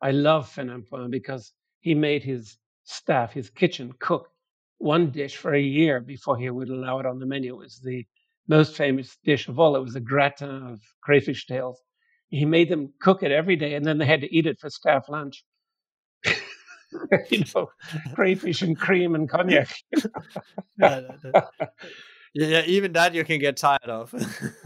I 0.02 0.12
love 0.12 0.50
Fernand 0.50 0.88
Point 0.88 1.12
because 1.12 1.52
he 1.82 1.94
made 1.94 2.24
his 2.24 2.58
staff, 2.84 3.34
his 3.34 3.50
kitchen, 3.50 3.94
cook 4.00 4.30
one 4.78 5.12
dish 5.12 5.36
for 5.38 5.54
a 5.54 5.62
year 5.62 6.00
before 6.00 6.38
he 6.38 6.50
would 6.50 6.70
allow 6.70 7.00
it 7.00 7.06
on 7.06 7.20
the 7.20 7.26
menu. 7.26 7.54
It 7.54 7.58
was 7.58 7.80
the 7.80 8.06
most 8.48 8.76
famous 8.76 9.18
dish 9.24 9.48
of 9.48 9.60
all. 9.60 9.76
It 9.76 9.82
was 9.82 9.96
a 9.96 10.00
gratin 10.02 10.68
of 10.68 10.82
crayfish 11.02 11.46
tails. 11.46 11.80
He 12.30 12.46
made 12.46 12.70
them 12.70 12.94
cook 13.00 13.24
it 13.24 13.32
every 13.32 13.56
day, 13.56 13.76
and 13.76 13.86
then 13.86 13.98
they 13.98 14.06
had 14.06 14.22
to 14.22 14.36
eat 14.36 14.46
it 14.46 14.60
for 14.60 14.70
staff 14.70 15.10
lunch. 15.10 15.44
you 17.30 17.44
know, 17.56 17.70
crayfish 18.14 18.62
and 18.62 18.78
cream 18.78 19.16
and 19.16 19.30
cognac. 19.30 19.74
Yeah, 22.34 22.62
even 22.66 22.94
that 22.94 23.16
you 23.16 23.24
can 23.24 23.40
get 23.40 23.58
tired 23.58 23.86
of. 23.86 24.14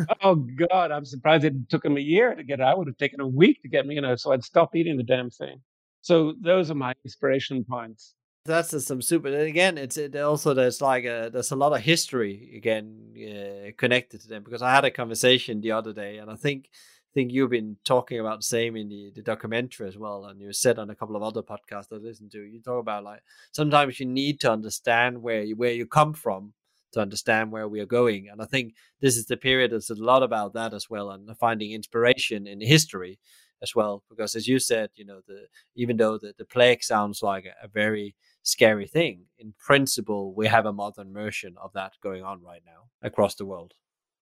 oh 0.21 0.35
God, 0.35 0.91
I'm 0.91 1.05
surprised 1.05 1.45
it 1.45 1.69
took 1.69 1.85
him 1.85 1.97
a 1.97 2.01
year 2.01 2.35
to 2.35 2.43
get 2.43 2.59
it. 2.59 2.63
I 2.63 2.73
would 2.73 2.87
have 2.87 2.97
taken 2.97 3.21
a 3.21 3.27
week 3.27 3.61
to 3.61 3.69
get 3.69 3.85
me, 3.85 3.95
you 3.95 4.01
know, 4.01 4.15
so 4.15 4.33
I'd 4.33 4.43
stop 4.43 4.75
eating 4.75 4.97
the 4.97 5.03
damn 5.03 5.29
thing. 5.29 5.61
So 6.01 6.33
those 6.41 6.69
are 6.69 6.75
my 6.75 6.93
inspiration 7.05 7.63
points. 7.63 8.15
That's 8.45 8.85
some 8.85 9.01
super. 9.01 9.29
And 9.29 9.47
again, 9.47 9.77
it's 9.77 9.95
it 9.95 10.15
also 10.17 10.53
there's 10.53 10.81
like 10.81 11.05
a 11.05 11.29
there's 11.31 11.51
a 11.51 11.55
lot 11.55 11.71
of 11.71 11.79
history 11.79 12.51
again 12.57 13.13
uh, 13.15 13.71
connected 13.77 14.19
to 14.21 14.27
them 14.27 14.43
because 14.43 14.61
I 14.61 14.71
had 14.75 14.83
a 14.83 14.91
conversation 14.91 15.61
the 15.61 15.71
other 15.71 15.93
day, 15.93 16.17
and 16.17 16.29
I 16.29 16.35
think 16.35 16.69
think 17.13 17.31
you've 17.31 17.49
been 17.49 17.77
talking 17.85 18.19
about 18.19 18.39
the 18.39 18.45
same 18.45 18.75
in 18.75 18.89
the, 18.89 19.11
the 19.15 19.21
documentary 19.21 19.87
as 19.87 19.97
well, 19.97 20.25
and 20.25 20.41
you 20.41 20.51
said 20.53 20.79
on 20.79 20.89
a 20.89 20.95
couple 20.95 21.15
of 21.15 21.23
other 21.23 21.41
podcasts 21.41 21.91
I 21.91 21.95
listened 21.95 22.31
to. 22.31 22.43
You 22.43 22.61
talk 22.61 22.79
about 22.79 23.03
like 23.03 23.21
sometimes 23.51 23.99
you 23.99 24.05
need 24.05 24.39
to 24.41 24.51
understand 24.51 25.21
where 25.21 25.43
you, 25.43 25.55
where 25.55 25.71
you 25.71 25.85
come 25.85 26.13
from 26.13 26.53
to 26.93 26.99
understand 26.99 27.51
where 27.51 27.67
we 27.67 27.79
are 27.79 27.85
going, 27.85 28.29
and 28.29 28.41
I 28.41 28.45
think 28.45 28.73
this 29.01 29.17
is 29.17 29.25
the 29.25 29.37
period 29.37 29.71
that's 29.71 29.89
a 29.89 29.95
lot 29.95 30.23
about 30.23 30.53
that 30.53 30.73
as 30.73 30.89
well, 30.89 31.11
and 31.11 31.29
finding 31.37 31.71
inspiration 31.71 32.47
in 32.47 32.61
history 32.61 33.19
as 33.61 33.73
well. 33.73 34.03
Because 34.09 34.35
as 34.35 34.47
you 34.47 34.59
said, 34.59 34.89
you 34.95 35.05
know, 35.05 35.21
the 35.27 35.47
even 35.75 35.97
though 35.97 36.17
the, 36.17 36.33
the 36.37 36.45
plague 36.45 36.83
sounds 36.83 37.21
like 37.21 37.45
a, 37.45 37.65
a 37.65 37.67
very 37.67 38.15
scary 38.43 38.87
thing, 38.87 39.25
in 39.37 39.53
principle, 39.57 40.33
we 40.33 40.47
have 40.47 40.65
a 40.65 40.73
modern 40.73 41.13
version 41.13 41.55
of 41.61 41.71
that 41.73 41.93
going 42.01 42.23
on 42.23 42.41
right 42.41 42.63
now 42.65 42.89
across 43.01 43.35
the 43.35 43.45
world. 43.45 43.73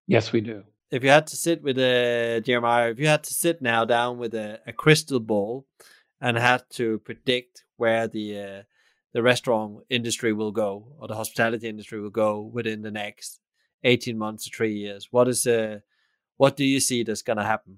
Yes, 0.08 0.32
we 0.32 0.42
do 0.42 0.64
if 0.92 1.04
you 1.04 1.10
had 1.10 1.28
to 1.28 1.36
sit 1.36 1.64
with 1.64 1.78
a 1.78 2.42
Jeremiah, 2.44 2.92
if 2.92 3.00
you 3.00 3.08
had 3.08 3.24
to 3.24 3.34
sit 3.34 3.62
now 3.62 3.86
down 3.86 4.18
with 4.18 4.34
a, 4.34 4.60
a 4.68 4.74
crystal 4.74 5.20
ball 5.20 5.66
and 6.20 6.38
had 6.38 6.64
to 6.72 7.00
predict 7.00 7.64
where 7.78 8.08
the 8.08 8.40
uh, 8.40 8.62
the 9.14 9.24
restaurant 9.24 9.80
industry 9.90 10.34
will 10.34 10.52
go 10.52 10.88
or 11.00 11.08
the 11.08 11.16
hospitality 11.16 11.68
industry 11.68 12.00
will 12.00 12.10
go 12.10 12.42
within 12.42 12.82
the 12.82 12.92
next 12.92 13.42
18 13.84 14.18
months 14.18 14.46
to 14.46 14.56
three 14.56 14.74
years, 14.74 15.08
what 15.12 15.28
is 15.28 15.48
uh, 15.48 15.80
what 16.38 16.56
do 16.56 16.66
you 16.66 16.80
see 16.80 17.04
that's 17.04 17.22
going 17.22 17.38
to 17.38 17.44
happen? 17.44 17.78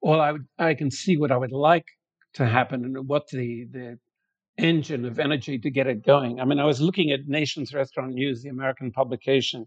Well, 0.00 0.20
I 0.20 0.32
would, 0.32 0.46
I 0.58 0.74
can 0.74 0.90
see 0.90 1.16
what 1.16 1.32
I 1.32 1.36
would 1.36 1.52
like 1.52 1.86
to 2.34 2.46
happen 2.46 2.84
and 2.84 3.08
what 3.08 3.28
the 3.28 3.66
the 3.70 3.98
engine 4.56 5.04
of 5.04 5.18
energy 5.18 5.58
to 5.58 5.70
get 5.70 5.88
it 5.88 6.04
going. 6.04 6.40
I 6.40 6.44
mean, 6.44 6.60
I 6.60 6.64
was 6.64 6.80
looking 6.80 7.10
at 7.10 7.26
Nation's 7.26 7.74
Restaurant 7.74 8.14
News, 8.14 8.42
the 8.42 8.50
American 8.50 8.92
publication, 8.92 9.66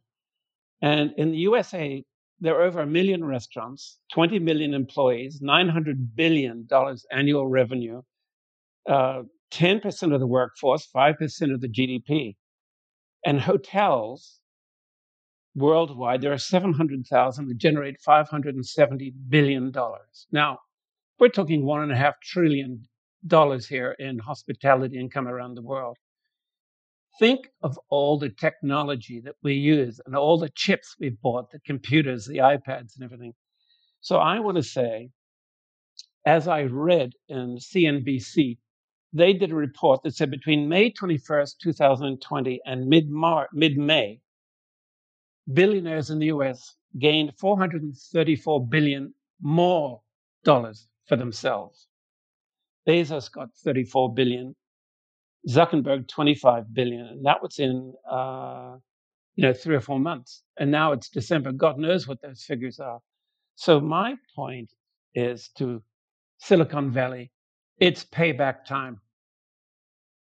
and 0.82 1.14
in 1.18 1.32
the 1.32 1.38
USA, 1.38 2.04
there 2.40 2.56
are 2.56 2.64
over 2.64 2.82
a 2.82 2.86
million 2.86 3.26
restaurants, 3.26 4.00
20 4.14 4.40
million 4.40 4.74
employees, 4.74 5.42
$900 5.42 6.16
billion 6.16 6.68
annual 7.12 7.48
revenue, 7.48 8.02
uh, 8.88 9.24
10% 9.52 10.14
of 10.14 10.20
the 10.20 10.28
workforce, 10.28 10.88
5% 10.96 11.54
of 11.54 11.62
the 11.62 11.70
GDP. 11.70 12.36
And 13.26 13.42
hotels 13.42 14.40
worldwide, 15.56 16.22
there 16.22 16.32
are 16.32 16.38
700,000 16.38 17.48
that 17.48 17.58
generate 17.58 17.98
$570 18.08 19.14
billion. 19.30 19.72
Now, 20.32 20.60
we're 21.20 21.30
talking 21.30 21.66
one 21.66 21.82
and 21.82 21.92
a 21.92 21.98
half 21.98 22.16
trillion 22.22 22.88
dollars 23.26 23.68
here 23.68 23.96
in 23.98 24.20
hospitality 24.20 25.00
income 25.00 25.28
around 25.28 25.56
the 25.56 25.64
world 25.64 25.98
think 27.20 27.50
of 27.64 27.80
all 27.90 28.18
the 28.18 28.30
technology 28.30 29.22
that 29.22 29.36
we 29.44 29.54
use 29.54 30.00
and 30.06 30.16
all 30.16 30.38
the 30.38 30.50
chips 30.50 30.96
we've 31.00 31.20
bought, 31.22 31.52
the 31.52 31.60
computers, 31.60 32.26
the 32.26 32.38
iPads, 32.38 32.96
and 32.96 33.04
everything. 33.04 33.34
So 34.02 34.18
I 34.18 34.40
want 34.40 34.58
to 34.58 34.64
say, 34.64 35.10
as 36.26 36.48
I 36.48 36.64
read 36.64 37.14
in 37.30 37.58
CNBC, 37.58 38.58
they 39.14 39.34
did 39.34 39.52
a 39.52 39.56
report 39.56 40.04
that 40.04 40.16
said 40.16 40.30
between 40.30 40.70
May 40.70 40.92
21st, 40.92 41.58
2020 41.62 42.62
and 42.66 42.88
mid 42.88 43.10
May, 43.10 44.20
billionaires 45.52 46.10
in 46.10 46.20
the 46.20 46.28
US 46.28 46.76
gained 47.00 47.34
434 47.38 48.68
billion 48.68 49.14
more 49.42 50.02
dollars 50.44 50.88
for 51.08 51.16
themselves. 51.16 51.88
Bezos 52.88 53.32
got 53.32 53.54
34 53.54 54.14
billion. 54.14 54.56
Zuckerberg 55.48 56.08
25 56.08 56.74
billion, 56.74 57.06
and 57.08 57.26
that 57.26 57.42
was 57.42 57.60
in 57.60 57.94
uh, 58.10 58.78
you 59.36 59.44
know 59.44 59.54
three 59.54 59.76
or 59.76 59.82
four 59.82 60.00
months, 60.00 60.44
and 60.60 60.72
now 60.72 60.92
it's 60.92 61.10
December. 61.10 61.52
God 61.52 61.78
knows 61.80 62.08
what 62.08 62.22
those 62.22 62.44
figures 62.44 62.80
are. 62.80 63.00
So 63.56 63.80
my 63.80 64.16
point 64.36 64.72
is 65.16 65.50
to 65.58 65.82
Silicon 66.40 66.92
Valley, 66.92 67.32
it's 67.80 68.04
payback 68.06 68.66
time. 68.66 69.00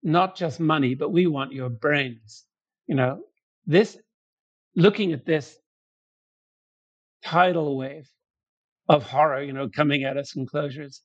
Not 0.02 0.36
just 0.36 0.60
money, 0.60 0.94
but 0.94 1.10
we 1.10 1.26
want 1.26 1.52
your 1.52 1.70
brains. 1.70 2.44
You 2.86 2.94
know, 2.96 3.20
this 3.66 3.98
looking 4.76 5.12
at 5.12 5.26
this 5.26 5.58
tidal 7.24 7.76
wave 7.76 8.08
of 8.88 9.02
horror, 9.04 9.42
you 9.42 9.52
know, 9.52 9.68
coming 9.68 10.04
at 10.04 10.16
us 10.16 10.36
in 10.36 10.46
closures 10.46 11.00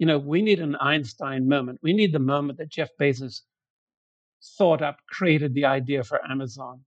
you 0.00 0.06
know, 0.06 0.18
we 0.18 0.40
need 0.40 0.60
an 0.60 0.76
Einstein 0.76 1.46
moment. 1.46 1.78
We 1.82 1.92
need 1.92 2.14
the 2.14 2.18
moment 2.18 2.58
that 2.58 2.70
Jeff 2.70 2.88
Bezos 2.98 3.42
thought 4.56 4.80
up, 4.80 4.96
created 5.10 5.52
the 5.52 5.66
idea 5.66 6.02
for 6.02 6.24
Amazon. 6.26 6.80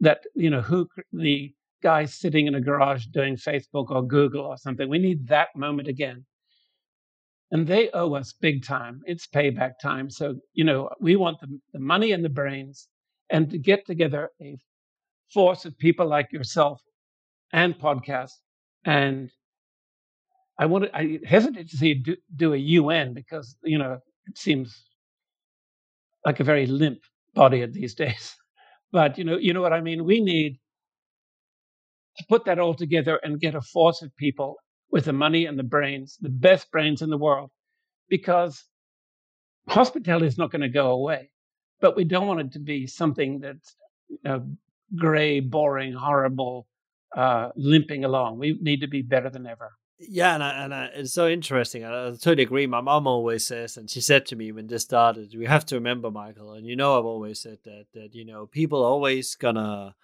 That, 0.00 0.24
you 0.34 0.50
know, 0.50 0.62
who 0.62 0.88
the 1.12 1.54
guy 1.80 2.06
sitting 2.06 2.48
in 2.48 2.56
a 2.56 2.60
garage 2.60 3.06
doing 3.06 3.36
Facebook 3.36 3.90
or 3.90 4.04
Google 4.04 4.44
or 4.44 4.56
something. 4.56 4.88
We 4.88 4.98
need 4.98 5.28
that 5.28 5.50
moment 5.54 5.86
again. 5.86 6.26
And 7.52 7.68
they 7.68 7.88
owe 7.90 8.14
us 8.14 8.32
big 8.32 8.64
time. 8.64 9.00
It's 9.06 9.28
payback 9.28 9.74
time. 9.80 10.10
So, 10.10 10.34
you 10.52 10.64
know, 10.64 10.90
we 11.00 11.14
want 11.14 11.38
the, 11.40 11.60
the 11.72 11.78
money 11.78 12.10
and 12.10 12.24
the 12.24 12.28
brains 12.28 12.88
and 13.30 13.48
to 13.50 13.58
get 13.58 13.86
together 13.86 14.30
a 14.42 14.58
force 15.32 15.64
of 15.64 15.78
people 15.78 16.08
like 16.08 16.32
yourself 16.32 16.82
and 17.52 17.78
podcasts 17.78 18.40
and 18.84 19.30
I 20.58 20.66
wanted, 20.66 20.90
I 20.94 21.20
hesitate 21.26 21.70
to 21.70 21.76
say 21.76 21.94
do, 21.94 22.16
do 22.34 22.54
a 22.54 22.56
UN 22.56 23.14
because, 23.14 23.56
you 23.62 23.78
know, 23.78 23.98
it 24.26 24.38
seems 24.38 24.84
like 26.24 26.40
a 26.40 26.44
very 26.44 26.66
limp 26.66 27.00
body 27.34 27.64
these 27.66 27.94
days. 28.04 28.34
But, 28.92 29.18
you 29.18 29.24
know, 29.24 29.36
you 29.36 29.52
know 29.52 29.62
what 29.62 29.72
I 29.72 29.80
mean? 29.80 30.04
We 30.04 30.20
need 30.20 30.58
to 32.18 32.24
put 32.28 32.44
that 32.46 32.58
all 32.58 32.74
together 32.74 33.20
and 33.22 33.40
get 33.40 33.54
a 33.54 33.60
force 33.60 34.02
of 34.02 34.16
people 34.16 34.56
with 34.90 35.06
the 35.06 35.12
money 35.12 35.46
and 35.46 35.58
the 35.58 35.62
brains, 35.64 36.16
the 36.20 36.30
best 36.30 36.70
brains 36.70 37.02
in 37.02 37.10
the 37.10 37.18
world, 37.18 37.50
because 38.08 38.64
hospitality 39.68 40.26
is 40.26 40.38
not 40.38 40.50
going 40.50 40.62
to 40.62 40.68
go 40.68 40.92
away. 40.92 41.30
But 41.80 41.96
we 41.96 42.04
don't 42.04 42.26
want 42.26 42.40
it 42.40 42.52
to 42.52 42.58
be 42.60 42.86
something 42.86 43.40
that's 43.40 43.76
you 44.08 44.18
know, 44.24 44.46
gray, 44.96 45.40
boring, 45.40 45.92
horrible, 45.92 46.66
uh, 47.16 47.50
limping 47.56 48.04
along. 48.04 48.38
We 48.38 48.58
need 48.60 48.80
to 48.80 48.88
be 48.88 49.02
better 49.02 49.28
than 49.28 49.46
ever. 49.46 49.72
Yeah, 49.98 50.34
and, 50.34 50.44
I, 50.44 50.64
and 50.64 50.74
I, 50.74 50.84
it's 50.94 51.14
so 51.14 51.26
interesting. 51.26 51.84
I, 51.84 52.08
I 52.08 52.10
totally 52.10 52.42
agree. 52.42 52.66
My 52.66 52.82
mom 52.82 53.06
always 53.06 53.46
says, 53.46 53.78
and 53.78 53.88
she 53.88 54.00
said 54.02 54.26
to 54.26 54.36
me 54.36 54.52
when 54.52 54.66
this 54.66 54.82
started, 54.82 55.34
we 55.36 55.46
have 55.46 55.64
to 55.66 55.76
remember, 55.76 56.10
Michael, 56.10 56.52
and 56.52 56.66
you 56.66 56.76
know, 56.76 56.98
I've 56.98 57.06
always 57.06 57.40
said 57.40 57.58
that 57.64 57.86
that 57.94 58.14
you 58.14 58.24
know, 58.24 58.46
people 58.46 58.82
are 58.82 58.90
always 58.90 59.34
gonna 59.36 59.94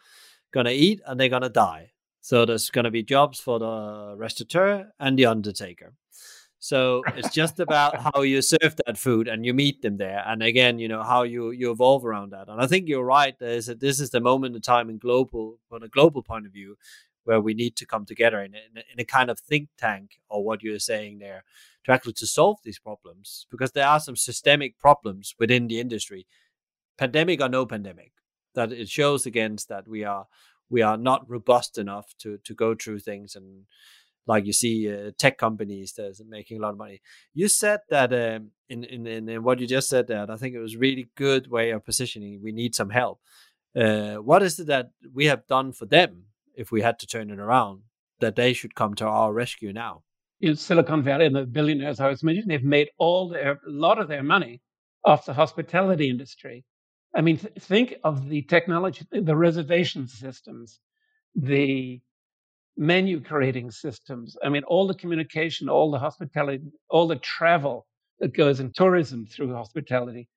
gonna 0.52 0.70
eat 0.70 1.02
and 1.06 1.20
they're 1.20 1.28
gonna 1.28 1.50
die. 1.50 1.90
So 2.22 2.46
there's 2.46 2.70
gonna 2.70 2.90
be 2.90 3.02
jobs 3.02 3.38
for 3.40 3.58
the 3.58 4.14
restaurateur 4.16 4.92
and 4.98 5.18
the 5.18 5.26
undertaker. 5.26 5.92
So 6.58 7.02
it's 7.16 7.30
just 7.34 7.60
about 7.60 7.96
how 8.14 8.22
you 8.22 8.40
serve 8.40 8.76
that 8.86 8.96
food 8.96 9.28
and 9.28 9.44
you 9.44 9.52
meet 9.52 9.82
them 9.82 9.96
there. 9.98 10.22
And 10.26 10.42
again, 10.42 10.78
you 10.78 10.88
know 10.88 11.02
how 11.02 11.24
you 11.24 11.50
you 11.50 11.70
evolve 11.70 12.06
around 12.06 12.30
that. 12.30 12.48
And 12.48 12.60
I 12.62 12.66
think 12.66 12.88
you're 12.88 13.04
right. 13.04 13.34
There's 13.38 13.68
a, 13.68 13.74
this 13.74 14.00
is 14.00 14.10
the 14.10 14.20
moment 14.20 14.56
in 14.56 14.62
time 14.62 14.88
in 14.88 14.98
global, 14.98 15.58
from 15.68 15.82
a 15.82 15.88
global 15.88 16.22
point 16.22 16.46
of 16.46 16.52
view, 16.52 16.76
where 17.24 17.40
we 17.40 17.54
need 17.54 17.76
to 17.76 17.86
come 17.86 18.04
together 18.04 18.40
in, 18.40 18.54
in, 18.54 18.82
in 18.92 18.98
a 19.00 19.04
kind 19.04 19.30
of 19.30 19.38
think 19.38 19.68
tank 19.78 20.18
or 20.28 20.44
what 20.44 20.62
you're 20.62 20.78
saying 20.78 21.18
there 21.18 21.44
to 21.84 21.92
actually 21.92 22.12
to 22.12 22.26
solve 22.26 22.58
these 22.64 22.78
problems 22.78 23.46
because 23.50 23.72
there 23.72 23.86
are 23.86 24.00
some 24.00 24.16
systemic 24.16 24.78
problems 24.78 25.34
within 25.38 25.66
the 25.66 25.80
industry 25.80 26.26
pandemic 26.98 27.40
or 27.40 27.48
no 27.48 27.66
pandemic 27.66 28.12
that 28.54 28.72
it 28.72 28.88
shows 28.88 29.26
against 29.26 29.68
that 29.68 29.88
we 29.88 30.04
are 30.04 30.26
we 30.70 30.82
are 30.82 30.96
not 30.96 31.28
robust 31.28 31.78
enough 31.78 32.14
to 32.18 32.38
to 32.38 32.54
go 32.54 32.74
through 32.74 33.00
things. 33.00 33.36
And 33.36 33.64
like 34.26 34.46
you 34.46 34.52
see 34.52 34.92
uh, 34.92 35.10
tech 35.18 35.36
companies 35.38 35.92
that's 35.92 36.22
making 36.24 36.58
a 36.58 36.60
lot 36.62 36.72
of 36.72 36.78
money. 36.78 37.00
You 37.34 37.48
said 37.48 37.80
that 37.90 38.12
um, 38.12 38.50
in, 38.68 38.84
in 38.84 39.06
in 39.06 39.42
what 39.42 39.60
you 39.60 39.66
just 39.66 39.88
said 39.88 40.06
that 40.08 40.30
i 40.30 40.36
think 40.36 40.54
it 40.54 40.60
was 40.60 40.76
really 40.76 41.10
good 41.16 41.50
way 41.50 41.70
of 41.70 41.84
positioning 41.84 42.40
we 42.42 42.52
need 42.52 42.74
some 42.74 42.90
help. 42.90 43.20
Uh, 43.74 44.16
what 44.16 44.42
is 44.42 44.58
it 44.58 44.66
that 44.66 44.90
we 45.14 45.24
have 45.26 45.46
done 45.46 45.72
for 45.72 45.86
them 45.86 46.24
if 46.54 46.70
we 46.70 46.82
had 46.82 46.98
to 47.00 47.06
turn 47.06 47.30
it 47.30 47.38
around, 47.38 47.82
that 48.20 48.36
they 48.36 48.52
should 48.52 48.74
come 48.74 48.94
to 48.94 49.06
our 49.06 49.32
rescue 49.32 49.72
now. 49.72 50.02
In 50.40 50.56
Silicon 50.56 51.02
Valley 51.02 51.26
and 51.26 51.36
the 51.36 51.46
billionaires 51.46 52.00
I 52.00 52.08
was 52.08 52.22
mentioning, 52.22 52.48
they've 52.48 52.64
made 52.64 52.90
all 52.98 53.28
their, 53.28 53.52
a 53.52 53.58
lot 53.66 53.98
of 53.98 54.08
their 54.08 54.22
money 54.22 54.60
off 55.04 55.26
the 55.26 55.34
hospitality 55.34 56.08
industry. 56.10 56.64
I 57.14 57.20
mean, 57.20 57.38
th- 57.38 57.52
think 57.60 57.94
of 58.04 58.28
the 58.28 58.42
technology, 58.42 59.06
the 59.10 59.36
reservation 59.36 60.08
systems, 60.08 60.80
the 61.34 62.00
menu 62.76 63.20
creating 63.20 63.70
systems. 63.70 64.36
I 64.42 64.48
mean, 64.48 64.64
all 64.64 64.86
the 64.86 64.94
communication, 64.94 65.68
all 65.68 65.90
the 65.90 65.98
hospitality, 65.98 66.64
all 66.88 67.06
the 67.06 67.16
travel 67.16 67.86
that 68.18 68.34
goes 68.34 68.60
in 68.60 68.72
tourism 68.72 69.26
through 69.26 69.52
hospitality. 69.54 70.28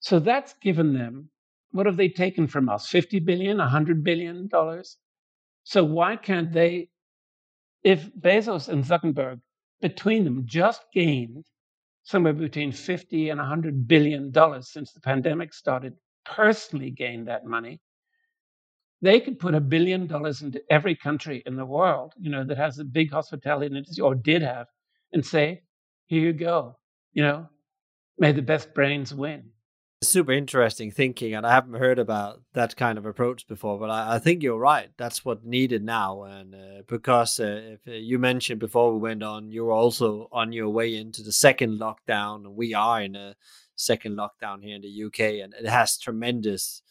So 0.00 0.18
that's 0.18 0.54
given 0.54 0.94
them 0.94 1.30
what 1.76 1.86
have 1.86 1.96
they 1.96 2.08
taken 2.08 2.46
from 2.46 2.68
us? 2.68 2.88
50 2.88 3.20
billion, 3.20 3.58
100 3.58 4.02
billion 4.02 4.48
dollars? 4.48 4.96
So 5.66 5.82
why 5.84 6.14
can't 6.14 6.52
they, 6.52 6.90
if 7.84 8.10
Bezos 8.14 8.68
and 8.68 8.84
Zuckerberg 8.84 9.40
between 9.80 10.24
them 10.24 10.46
just 10.46 10.84
gained 10.92 11.46
somewhere 12.04 12.34
between 12.34 12.72
50 12.72 13.30
and 13.30 13.38
100 13.40 13.88
billion 13.88 14.30
dollars 14.30 14.68
since 14.70 14.92
the 14.92 15.00
pandemic 15.00 15.52
started, 15.54 15.94
personally 16.24 16.90
gained 16.92 17.28
that 17.28 17.46
money, 17.46 17.80
they 19.02 19.20
could 19.20 19.40
put 19.40 19.54
a 19.56 19.60
billion 19.60 20.06
dollars 20.06 20.42
into 20.42 20.62
every 20.70 20.94
country 20.94 21.42
in 21.46 21.56
the 21.56 21.66
world, 21.66 22.14
you 22.18 22.30
know, 22.30 22.44
that 22.44 22.58
has 22.58 22.78
a 22.78 22.84
big 22.84 23.10
hospitality 23.10 23.66
industry 23.74 24.02
or 24.02 24.14
did 24.14 24.42
have, 24.42 24.68
and 25.12 25.26
say, 25.26 25.62
here 26.06 26.22
you 26.22 26.32
go, 26.32 26.78
you 27.12 27.22
know, 27.24 27.48
may 28.18 28.32
the 28.32 28.42
best 28.42 28.74
brains 28.74 29.14
win. 29.14 29.50
Super 30.02 30.32
interesting 30.32 30.90
thinking, 30.90 31.34
and 31.34 31.46
I 31.46 31.52
haven't 31.52 31.80
heard 31.80 31.98
about 31.98 32.42
that 32.52 32.76
kind 32.76 32.98
of 32.98 33.06
approach 33.06 33.46
before. 33.46 33.78
But 33.78 33.88
I, 33.88 34.16
I 34.16 34.18
think 34.18 34.42
you're 34.42 34.58
right. 34.58 34.90
That's 34.98 35.24
what 35.24 35.44
needed 35.44 35.82
now, 35.82 36.24
and 36.24 36.54
uh, 36.54 36.82
because 36.86 37.40
uh, 37.40 37.76
if, 37.76 37.80
uh, 37.88 37.92
you 37.92 38.18
mentioned 38.18 38.60
before 38.60 38.92
we 38.92 38.98
went 38.98 39.22
on, 39.22 39.50
you 39.50 39.64
were 39.64 39.72
also 39.72 40.28
on 40.32 40.52
your 40.52 40.68
way 40.68 40.94
into 40.94 41.22
the 41.22 41.32
second 41.32 41.80
lockdown, 41.80 42.44
and 42.44 42.56
we 42.56 42.74
are 42.74 43.00
in 43.00 43.16
a 43.16 43.36
second 43.74 44.18
lockdown 44.18 44.62
here 44.62 44.76
in 44.76 44.82
the 44.82 45.04
UK, 45.04 45.42
and 45.42 45.54
it 45.54 45.66
has 45.66 45.96
tremendous 45.96 46.82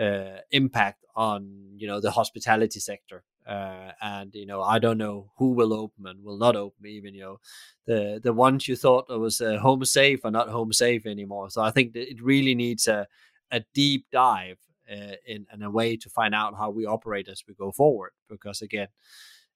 uh, 0.00 0.38
impact 0.50 1.04
on 1.14 1.74
you 1.76 1.86
know 1.86 2.00
the 2.00 2.10
hospitality 2.10 2.80
sector. 2.80 3.22
Uh, 3.46 3.90
and 4.00 4.34
you 4.34 4.46
know 4.46 4.62
I 4.62 4.78
don't 4.78 4.98
know 4.98 5.30
who 5.36 5.52
will 5.52 5.72
open 5.72 6.06
and 6.06 6.22
will 6.22 6.38
not 6.38 6.56
open. 6.56 6.86
Even 6.86 7.14
you 7.14 7.22
know 7.22 7.40
the 7.86 8.20
the 8.22 8.32
ones 8.32 8.68
you 8.68 8.76
thought 8.76 9.08
was 9.08 9.40
uh, 9.40 9.58
home 9.58 9.84
safe 9.84 10.24
are 10.24 10.30
not 10.30 10.48
home 10.48 10.72
safe 10.72 11.06
anymore. 11.06 11.50
So 11.50 11.62
I 11.62 11.70
think 11.70 11.92
that 11.94 12.10
it 12.10 12.22
really 12.22 12.54
needs 12.54 12.86
a 12.86 13.06
a 13.50 13.64
deep 13.74 14.06
dive 14.12 14.58
uh, 14.90 15.16
in, 15.26 15.46
in 15.52 15.62
a 15.62 15.70
way 15.70 15.96
to 15.96 16.08
find 16.08 16.34
out 16.34 16.56
how 16.56 16.70
we 16.70 16.86
operate 16.86 17.28
as 17.28 17.42
we 17.46 17.54
go 17.54 17.72
forward. 17.72 18.12
Because 18.28 18.62
again, 18.62 18.88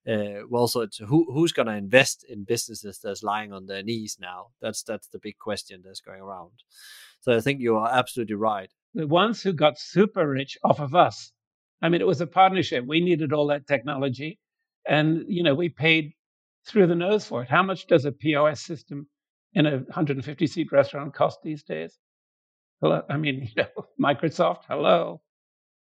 uh, 0.07 0.47
well, 0.49 0.69
so 0.69 0.81
it's 0.81 0.99
who 0.99 1.27
who's 1.33 1.53
going 1.53 1.67
to 1.67 1.75
invest 1.75 2.25
in 2.29 2.45
businesses 2.45 2.99
that's 2.99 3.23
lying 3.23 3.53
on 3.53 3.67
their 3.67 3.83
knees 3.83 4.19
now? 4.21 4.49
That's 4.61 4.83
that's 4.83 5.09
the 5.09 5.21
big 5.21 5.39
question 5.39 5.83
that's 5.85 6.01
going 6.01 6.21
around. 6.21 6.53
So 7.21 7.37
I 7.37 7.41
think 7.41 7.61
you 7.61 7.77
are 7.77 7.91
absolutely 7.93 8.35
right 8.35 8.71
the 8.97 9.07
ones 9.07 9.43
who 9.43 9.53
got 9.53 9.79
super 9.79 10.27
rich 10.27 10.57
off 10.65 10.81
of 10.81 10.95
us. 10.95 11.31
I 11.83 11.89
mean, 11.89 12.01
it 12.01 12.07
was 12.07 12.21
a 12.21 12.27
partnership. 12.27 12.85
We 12.87 13.01
needed 13.01 13.33
all 13.33 13.49
that 13.49 13.67
technology, 13.67 14.39
and 14.87 15.25
you 15.29 15.43
know, 15.43 15.55
we 15.55 15.69
paid 15.69 16.13
through 16.67 16.87
the 16.87 16.95
nose 16.95 17.27
for 17.27 17.43
it. 17.43 17.51
How 17.51 17.63
much 17.63 17.87
does 17.87 18.05
a 18.05 18.13
POS 18.13 18.61
system 18.61 19.07
in 19.55 19.67
a 19.67 19.79
150 19.79 20.47
seat 20.47 20.73
restaurant 20.73 21.15
cost 21.15 21.41
these 21.43 21.63
days? 21.63 21.99
Hello, 22.81 23.03
I 23.09 23.17
mean, 23.17 23.49
you 23.57 23.63
know, 23.63 23.87
Microsoft. 24.01 24.63
Hello. 24.69 25.21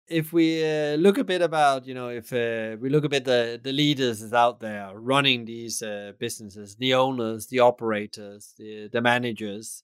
If 0.09 0.33
we 0.33 0.64
uh, 0.64 0.94
look 0.96 1.18
a 1.18 1.25
bit 1.25 1.42
about, 1.42 1.85
you 1.85 1.94
know, 1.94 2.11
if 2.11 2.33
uh, 2.33 2.77
we 2.81 2.90
look 2.90 3.05
a 3.05 3.09
bit 3.09 3.25
the 3.25 3.61
the 3.62 3.72
leaders 3.72 4.33
out 4.33 4.61
there 4.61 4.92
running 4.94 5.44
these 5.44 5.83
uh, 5.83 6.12
businesses, 6.20 6.77
the 6.77 6.94
owners, 6.94 7.49
the 7.49 7.61
operators, 7.61 8.55
the 8.57 8.88
the 8.92 9.01
managers, 9.01 9.83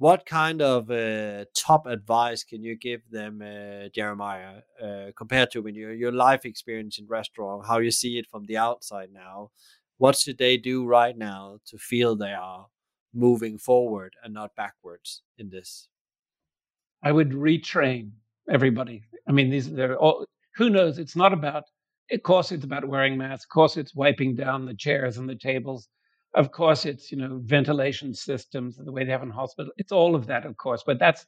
what 0.00 0.24
kind 0.24 0.62
of 0.62 0.90
uh, 0.90 1.44
top 1.54 1.84
advice 1.84 2.42
can 2.42 2.62
you 2.62 2.74
give 2.74 3.02
them, 3.10 3.42
uh, 3.42 3.90
Jeremiah, 3.94 4.62
uh, 4.82 5.10
compared 5.14 5.50
to 5.50 5.60
when 5.60 5.74
you, 5.74 5.90
your 5.90 6.10
life 6.10 6.46
experience 6.46 6.98
in 6.98 7.06
restaurant, 7.06 7.66
how 7.66 7.80
you 7.80 7.90
see 7.90 8.16
it 8.16 8.26
from 8.30 8.46
the 8.46 8.56
outside 8.56 9.10
now? 9.12 9.50
What 9.98 10.16
should 10.16 10.38
they 10.38 10.56
do 10.56 10.86
right 10.86 11.14
now 11.14 11.58
to 11.66 11.76
feel 11.76 12.16
they 12.16 12.32
are 12.32 12.68
moving 13.12 13.58
forward 13.58 14.14
and 14.24 14.32
not 14.32 14.56
backwards 14.56 15.20
in 15.36 15.50
this? 15.50 15.88
I 17.04 17.12
would 17.12 17.32
retrain 17.32 18.12
everybody. 18.48 19.02
I 19.28 19.32
mean, 19.32 19.50
these 19.50 19.70
they're 19.70 19.98
all. 19.98 20.24
Who 20.56 20.70
knows? 20.70 20.98
It's 20.98 21.16
not 21.16 21.34
about. 21.34 21.64
Of 22.10 22.22
course, 22.22 22.52
it's 22.52 22.64
about 22.64 22.88
wearing 22.88 23.18
masks. 23.18 23.44
Of 23.44 23.50
course, 23.50 23.76
it's 23.76 23.94
wiping 23.94 24.34
down 24.34 24.64
the 24.64 24.74
chairs 24.74 25.18
and 25.18 25.28
the 25.28 25.36
tables 25.36 25.88
of 26.34 26.52
course, 26.52 26.84
it's 26.84 27.10
you 27.10 27.18
know 27.18 27.40
ventilation 27.42 28.14
systems 28.14 28.76
the 28.76 28.92
way 28.92 29.04
they 29.04 29.12
have 29.12 29.22
in 29.22 29.30
hospital. 29.30 29.72
It's 29.76 29.92
all 29.92 30.14
of 30.14 30.26
that, 30.26 30.46
of 30.46 30.56
course, 30.56 30.82
but 30.86 30.98
that's 30.98 31.26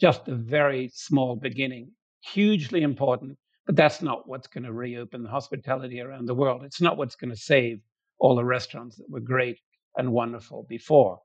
just 0.00 0.28
a 0.28 0.34
very 0.34 0.90
small 0.92 1.36
beginning. 1.36 1.92
Hugely 2.24 2.82
important, 2.82 3.38
but 3.66 3.76
that's 3.76 4.02
not 4.02 4.28
what's 4.28 4.48
going 4.48 4.64
to 4.64 4.72
reopen 4.72 5.22
the 5.22 5.28
hospitality 5.28 6.00
around 6.00 6.26
the 6.26 6.34
world. 6.34 6.64
It's 6.64 6.80
not 6.80 6.96
what's 6.96 7.16
going 7.16 7.30
to 7.30 7.36
save 7.36 7.80
all 8.18 8.34
the 8.36 8.44
restaurants 8.44 8.96
that 8.96 9.10
were 9.10 9.20
great 9.20 9.58
and 9.96 10.12
wonderful 10.12 10.66
before. 10.68 11.20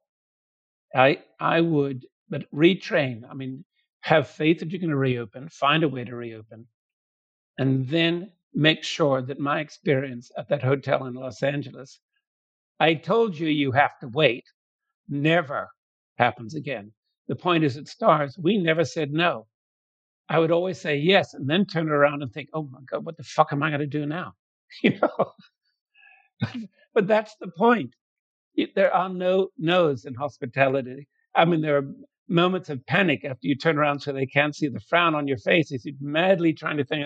I 0.96 1.24
I 1.40 1.62
would, 1.62 2.06
but 2.30 2.52
retrain. 2.54 3.24
I 3.30 3.34
mean, 3.34 3.66
have 4.02 4.28
faith 4.28 4.60
that 4.60 4.72
you're 4.72 4.80
going 4.80 4.90
to 4.92 4.96
reopen. 4.96 5.50
Find 5.50 5.84
a 5.84 5.90
way 5.90 6.04
to 6.04 6.16
reopen, 6.16 6.68
and 7.58 7.88
then 7.88 8.32
make 8.54 8.84
sure 8.84 9.22
that 9.22 9.40
my 9.40 9.60
experience 9.60 10.32
at 10.38 10.50
that 10.50 10.64
hotel 10.64 11.06
in 11.06 11.14
Los 11.14 11.44
Angeles 11.44 12.00
I 12.80 12.94
told 12.96 13.38
you 13.38 13.48
you 13.48 13.72
have 13.72 13.98
to 14.02 14.08
wait. 14.08 14.46
Never 15.10 15.70
happens 16.18 16.56
again. 16.56 16.92
The 17.28 17.36
point 17.36 17.64
is, 17.64 17.78
at 17.78 17.88
Stars, 17.88 18.38
we 18.42 18.58
never 18.58 18.86
said 18.86 19.12
no. 19.12 19.48
I 20.30 20.40
would 20.40 20.52
always 20.52 20.80
say 20.80 20.98
yes 20.98 21.34
and 21.34 21.50
then 21.50 21.66
turn 21.66 21.90
around 21.90 22.22
and 22.22 22.32
think, 22.32 22.50
oh 22.54 22.64
my 22.64 22.80
God, 22.90 23.06
what 23.06 23.18
the 23.18 23.24
fuck 23.24 23.54
am 23.54 23.64
I 23.64 23.70
going 23.70 23.82
to 23.82 23.88
do 23.88 24.06
now? 24.06 24.34
You 24.84 25.00
know? 25.00 25.32
but 26.94 27.08
that's 27.08 27.36
the 27.40 27.48
point. 27.58 27.92
There 28.76 28.94
are 28.94 29.08
no 29.08 29.50
no's 29.58 30.04
in 30.04 30.14
hospitality. 30.14 31.08
I 31.34 31.46
mean, 31.46 31.62
there 31.62 31.78
are 31.78 31.94
moments 32.28 32.70
of 32.70 32.86
panic 32.86 33.24
after 33.24 33.48
you 33.48 33.56
turn 33.56 33.78
around 33.78 34.02
so 34.02 34.12
they 34.12 34.26
can't 34.26 34.56
see 34.56 34.68
the 34.68 34.82
frown 34.82 35.16
on 35.16 35.28
your 35.28 35.38
face 35.38 35.72
as 35.72 35.86
you're 35.86 35.96
madly 36.02 36.54
trying 36.54 36.78
to 36.78 36.84
think, 36.84 37.06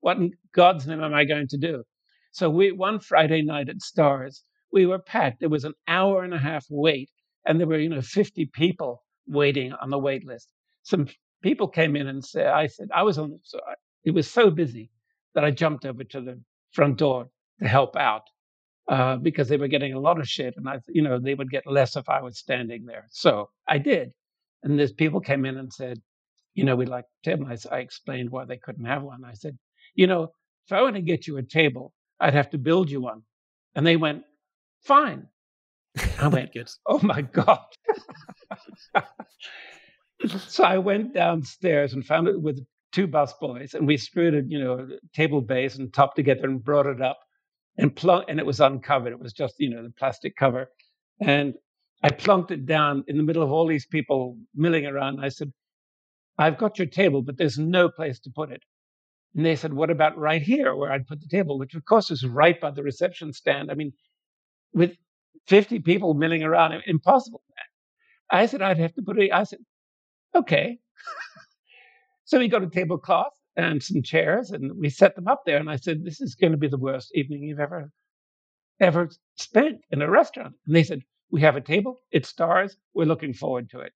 what 0.00 0.16
in 0.16 0.32
God's 0.54 0.86
name 0.86 1.02
am 1.02 1.12
I 1.14 1.24
going 1.24 1.48
to 1.48 1.58
do? 1.58 1.84
So 2.32 2.48
we 2.48 2.72
one 2.72 2.98
Friday 2.98 3.42
night 3.42 3.68
at 3.68 3.82
Stars, 3.82 4.42
we 4.72 4.86
were 4.86 4.98
packed. 4.98 5.40
There 5.40 5.48
was 5.48 5.64
an 5.64 5.74
hour 5.86 6.22
and 6.22 6.34
a 6.34 6.38
half 6.38 6.66
wait, 6.70 7.10
and 7.46 7.60
there 7.60 7.66
were, 7.66 7.78
you 7.78 7.88
know, 7.88 8.00
50 8.00 8.46
people 8.46 9.02
waiting 9.26 9.72
on 9.72 9.90
the 9.90 9.98
wait 9.98 10.26
list. 10.26 10.48
Some 10.82 11.06
people 11.42 11.68
came 11.68 11.96
in 11.96 12.08
and 12.08 12.24
said, 12.24 12.46
I 12.46 12.66
said, 12.66 12.88
I 12.94 13.02
was 13.02 13.18
on, 13.18 13.38
so 13.42 13.58
I, 13.66 13.74
it 14.04 14.12
was 14.12 14.30
so 14.30 14.50
busy 14.50 14.90
that 15.34 15.44
I 15.44 15.50
jumped 15.50 15.84
over 15.84 16.04
to 16.04 16.20
the 16.20 16.40
front 16.72 16.98
door 16.98 17.28
to 17.60 17.68
help 17.68 17.96
out 17.96 18.22
uh, 18.88 19.16
because 19.16 19.48
they 19.48 19.56
were 19.56 19.68
getting 19.68 19.94
a 19.94 20.00
lot 20.00 20.18
of 20.18 20.28
shit. 20.28 20.54
And 20.56 20.68
I, 20.68 20.78
you 20.88 21.02
know, 21.02 21.18
they 21.18 21.34
would 21.34 21.50
get 21.50 21.66
less 21.66 21.96
if 21.96 22.08
I 22.08 22.20
was 22.20 22.38
standing 22.38 22.84
there. 22.84 23.06
So 23.10 23.50
I 23.68 23.78
did. 23.78 24.12
And 24.62 24.78
these 24.78 24.92
people 24.92 25.20
came 25.20 25.44
in 25.44 25.56
and 25.56 25.72
said, 25.72 26.00
you 26.54 26.64
know, 26.64 26.76
we'd 26.76 26.88
like 26.88 27.04
table. 27.24 27.46
I, 27.48 27.56
I 27.74 27.78
explained 27.80 28.30
why 28.30 28.44
they 28.44 28.58
couldn't 28.58 28.84
have 28.84 29.02
one. 29.02 29.24
I 29.24 29.34
said, 29.34 29.56
you 29.94 30.06
know, 30.06 30.28
if 30.66 30.72
I 30.72 30.82
want 30.82 30.96
to 30.96 31.02
get 31.02 31.26
you 31.26 31.38
a 31.38 31.42
table, 31.42 31.92
I'd 32.20 32.34
have 32.34 32.50
to 32.50 32.58
build 32.58 32.90
you 32.90 33.00
one. 33.00 33.22
And 33.74 33.86
they 33.86 33.96
went, 33.96 34.22
fine. 34.84 35.28
I 36.18 36.28
went, 36.28 36.56
oh 36.86 37.00
my 37.02 37.22
God. 37.22 37.64
so 40.48 40.64
I 40.64 40.78
went 40.78 41.14
downstairs 41.14 41.92
and 41.92 42.04
found 42.04 42.28
it 42.28 42.40
with 42.40 42.64
two 42.92 43.08
busboys, 43.08 43.74
and 43.74 43.86
we 43.86 43.96
screwed 43.96 44.34
a 44.34 44.42
you 44.46 44.58
know 44.58 44.88
table 45.14 45.40
base 45.40 45.76
and 45.76 45.92
top 45.92 46.14
together 46.14 46.44
and 46.44 46.62
brought 46.62 46.86
it 46.86 47.00
up, 47.00 47.18
and 47.78 47.94
plunk, 47.94 48.26
and 48.28 48.38
it 48.38 48.46
was 48.46 48.60
uncovered. 48.60 49.12
It 49.12 49.20
was 49.20 49.32
just 49.32 49.54
you 49.58 49.70
know 49.70 49.82
the 49.82 49.90
plastic 49.98 50.36
cover, 50.36 50.68
and 51.20 51.54
I 52.02 52.10
plunked 52.10 52.50
it 52.50 52.66
down 52.66 53.04
in 53.08 53.16
the 53.16 53.22
middle 53.22 53.42
of 53.42 53.50
all 53.50 53.66
these 53.66 53.86
people 53.86 54.38
milling 54.54 54.86
around. 54.86 55.20
I 55.20 55.28
said, 55.28 55.52
"I've 56.38 56.58
got 56.58 56.78
your 56.78 56.88
table, 56.88 57.22
but 57.22 57.36
there's 57.38 57.58
no 57.58 57.88
place 57.88 58.20
to 58.20 58.30
put 58.30 58.52
it." 58.52 58.62
And 59.34 59.44
they 59.44 59.56
said, 59.56 59.72
"What 59.72 59.90
about 59.90 60.18
right 60.18 60.42
here, 60.42 60.74
where 60.76 60.92
I'd 60.92 61.06
put 61.06 61.20
the 61.20 61.28
table?" 61.28 61.58
Which 61.58 61.74
of 61.74 61.84
course 61.84 62.10
is 62.10 62.26
right 62.26 62.60
by 62.60 62.70
the 62.70 62.82
reception 62.82 63.32
stand. 63.32 63.70
I 63.70 63.74
mean, 63.74 63.92
with 64.74 64.92
50 65.48 65.80
people 65.80 66.14
milling 66.14 66.42
around. 66.42 66.80
Impossible. 66.86 67.42
I 68.30 68.46
said, 68.46 68.62
I'd 68.62 68.78
have 68.78 68.94
to 68.94 69.02
put 69.02 69.18
it. 69.18 69.32
I 69.32 69.44
said, 69.44 69.58
okay. 70.34 70.78
so 72.24 72.38
we 72.38 72.48
got 72.48 72.62
a 72.62 72.68
tablecloth 72.68 73.32
and 73.56 73.82
some 73.82 74.02
chairs 74.02 74.50
and 74.50 74.72
we 74.78 74.88
set 74.88 75.14
them 75.14 75.28
up 75.28 75.42
there. 75.44 75.58
And 75.58 75.70
I 75.70 75.76
said, 75.76 76.04
this 76.04 76.20
is 76.20 76.34
going 76.34 76.52
to 76.52 76.58
be 76.58 76.68
the 76.68 76.78
worst 76.78 77.10
evening 77.14 77.42
you've 77.42 77.60
ever, 77.60 77.90
ever 78.80 79.10
spent 79.36 79.80
in 79.90 80.00
a 80.00 80.10
restaurant. 80.10 80.54
And 80.66 80.74
they 80.74 80.84
said, 80.84 81.02
we 81.30 81.40
have 81.42 81.56
a 81.56 81.60
table. 81.60 82.00
It 82.10 82.26
stars. 82.26 82.76
We're 82.94 83.06
looking 83.06 83.34
forward 83.34 83.70
to 83.70 83.80
it. 83.80 83.92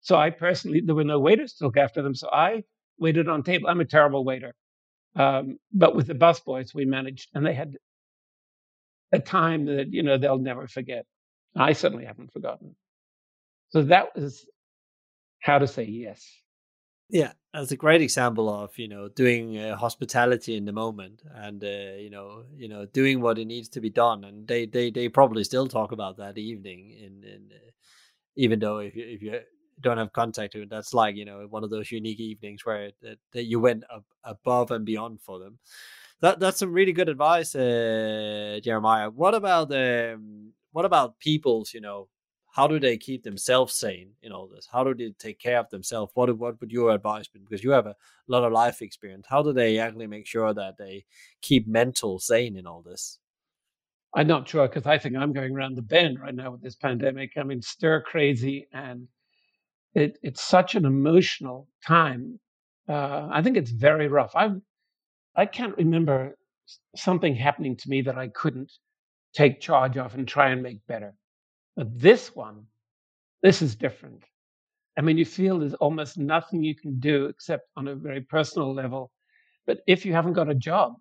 So 0.00 0.16
I 0.16 0.30
personally, 0.30 0.82
there 0.84 0.94
were 0.94 1.04
no 1.04 1.20
waiters 1.20 1.52
to 1.54 1.64
look 1.64 1.76
after 1.76 2.02
them. 2.02 2.14
So 2.14 2.28
I 2.32 2.64
waited 2.98 3.28
on 3.28 3.42
table. 3.42 3.68
I'm 3.68 3.80
a 3.80 3.84
terrible 3.84 4.24
waiter. 4.24 4.54
Um, 5.16 5.58
but 5.72 5.94
with 5.94 6.06
the 6.06 6.14
busboys, 6.14 6.74
we 6.74 6.84
managed, 6.84 7.28
and 7.34 7.44
they 7.44 7.54
had 7.54 7.76
a 9.12 9.18
time 9.18 9.64
that 9.66 9.92
you 9.92 10.02
know 10.02 10.18
they'll 10.18 10.38
never 10.38 10.66
forget. 10.68 11.04
I 11.56 11.72
certainly 11.72 12.04
haven't 12.04 12.32
forgotten. 12.32 12.76
So 13.70 13.82
that 13.82 14.14
was 14.14 14.46
how 15.40 15.58
to 15.58 15.66
say 15.66 15.84
yes. 15.84 16.26
Yeah, 17.08 17.32
that's 17.52 17.72
a 17.72 17.76
great 17.76 18.02
example 18.02 18.48
of 18.48 18.76
you 18.78 18.88
know 18.88 19.08
doing 19.08 19.58
uh, 19.58 19.76
hospitality 19.76 20.56
in 20.56 20.64
the 20.64 20.72
moment, 20.72 21.22
and 21.34 21.62
uh, 21.62 21.96
you 21.98 22.10
know 22.10 22.44
you 22.56 22.68
know 22.68 22.86
doing 22.86 23.20
what 23.20 23.38
it 23.38 23.46
needs 23.46 23.68
to 23.70 23.80
be 23.80 23.90
done, 23.90 24.24
and 24.24 24.46
they 24.46 24.66
they 24.66 24.90
they 24.90 25.08
probably 25.08 25.44
still 25.44 25.66
talk 25.66 25.92
about 25.92 26.16
that 26.18 26.38
evening 26.38 26.90
in 26.90 27.24
in 27.24 27.50
uh, 27.52 27.70
even 28.36 28.60
though 28.60 28.78
if 28.78 28.94
you 28.94 29.04
if 29.06 29.22
you 29.22 29.40
don't 29.80 29.98
have 29.98 30.12
contact 30.12 30.52
to. 30.52 30.66
That's 30.66 30.94
like 30.94 31.16
you 31.16 31.24
know 31.24 31.46
one 31.48 31.64
of 31.64 31.70
those 31.70 31.90
unique 31.90 32.20
evenings 32.20 32.64
where 32.64 32.90
that, 33.02 33.18
that 33.32 33.44
you 33.44 33.58
went 33.58 33.84
ab- 33.92 34.04
above 34.24 34.70
and 34.70 34.84
beyond 34.84 35.20
for 35.20 35.38
them. 35.38 35.58
That 36.20 36.38
that's 36.38 36.58
some 36.58 36.72
really 36.72 36.92
good 36.92 37.08
advice, 37.08 37.54
uh, 37.54 38.60
Jeremiah. 38.62 39.10
What 39.10 39.34
about 39.34 39.72
um, 39.72 40.52
what 40.72 40.84
about 40.84 41.18
people's 41.18 41.72
you 41.72 41.80
know 41.80 42.08
how 42.52 42.66
do 42.66 42.78
they 42.80 42.98
keep 42.98 43.22
themselves 43.22 43.74
sane 43.74 44.10
in 44.22 44.32
all 44.32 44.48
this? 44.48 44.68
How 44.70 44.84
do 44.84 44.94
they 44.94 45.12
take 45.18 45.38
care 45.38 45.58
of 45.58 45.70
themselves? 45.70 46.12
What 46.14 46.36
what 46.36 46.60
would 46.60 46.72
your 46.72 46.90
advice 46.90 47.28
be? 47.28 47.40
Because 47.40 47.64
you 47.64 47.70
have 47.70 47.86
a 47.86 47.96
lot 48.28 48.44
of 48.44 48.52
life 48.52 48.82
experience. 48.82 49.26
How 49.30 49.42
do 49.42 49.52
they 49.52 49.78
actually 49.78 50.08
make 50.08 50.26
sure 50.26 50.52
that 50.52 50.76
they 50.76 51.04
keep 51.40 51.66
mental 51.66 52.18
sane 52.18 52.56
in 52.56 52.66
all 52.66 52.82
this? 52.82 53.18
I'm 54.14 54.26
not 54.26 54.48
sure 54.48 54.66
because 54.68 54.86
I 54.86 54.98
think 54.98 55.16
I'm 55.16 55.32
going 55.32 55.54
around 55.54 55.76
the 55.76 55.82
bend 55.82 56.20
right 56.20 56.34
now 56.34 56.50
with 56.50 56.62
this 56.62 56.74
pandemic. 56.74 57.32
I 57.36 57.44
mean, 57.44 57.62
stir 57.62 58.02
crazy, 58.02 58.66
and 58.72 59.06
it, 59.94 60.18
it's 60.22 60.42
such 60.42 60.74
an 60.74 60.84
emotional 60.84 61.68
time. 61.86 62.40
Uh, 62.88 63.28
I 63.30 63.42
think 63.42 63.56
it's 63.56 63.70
very 63.70 64.08
rough. 64.08 64.32
I 64.34 64.50
I 65.40 65.46
can't 65.46 65.74
remember 65.78 66.36
something 66.96 67.34
happening 67.34 67.74
to 67.74 67.88
me 67.88 68.02
that 68.02 68.18
I 68.18 68.28
couldn't 68.28 68.70
take 69.32 69.58
charge 69.58 69.96
of 69.96 70.14
and 70.14 70.28
try 70.28 70.50
and 70.50 70.62
make 70.62 70.86
better. 70.86 71.14
But 71.76 71.98
this 71.98 72.36
one, 72.36 72.66
this 73.42 73.62
is 73.62 73.74
different. 73.74 74.22
I 74.98 75.00
mean, 75.00 75.16
you 75.16 75.24
feel 75.24 75.58
there's 75.58 75.72
almost 75.86 76.18
nothing 76.18 76.62
you 76.62 76.74
can 76.74 77.00
do 77.00 77.24
except 77.24 77.70
on 77.74 77.88
a 77.88 77.94
very 77.94 78.20
personal 78.20 78.74
level. 78.74 79.12
But 79.66 79.78
if 79.86 80.04
you 80.04 80.12
haven't 80.12 80.34
got 80.34 80.50
a 80.50 80.54
job, 80.54 80.92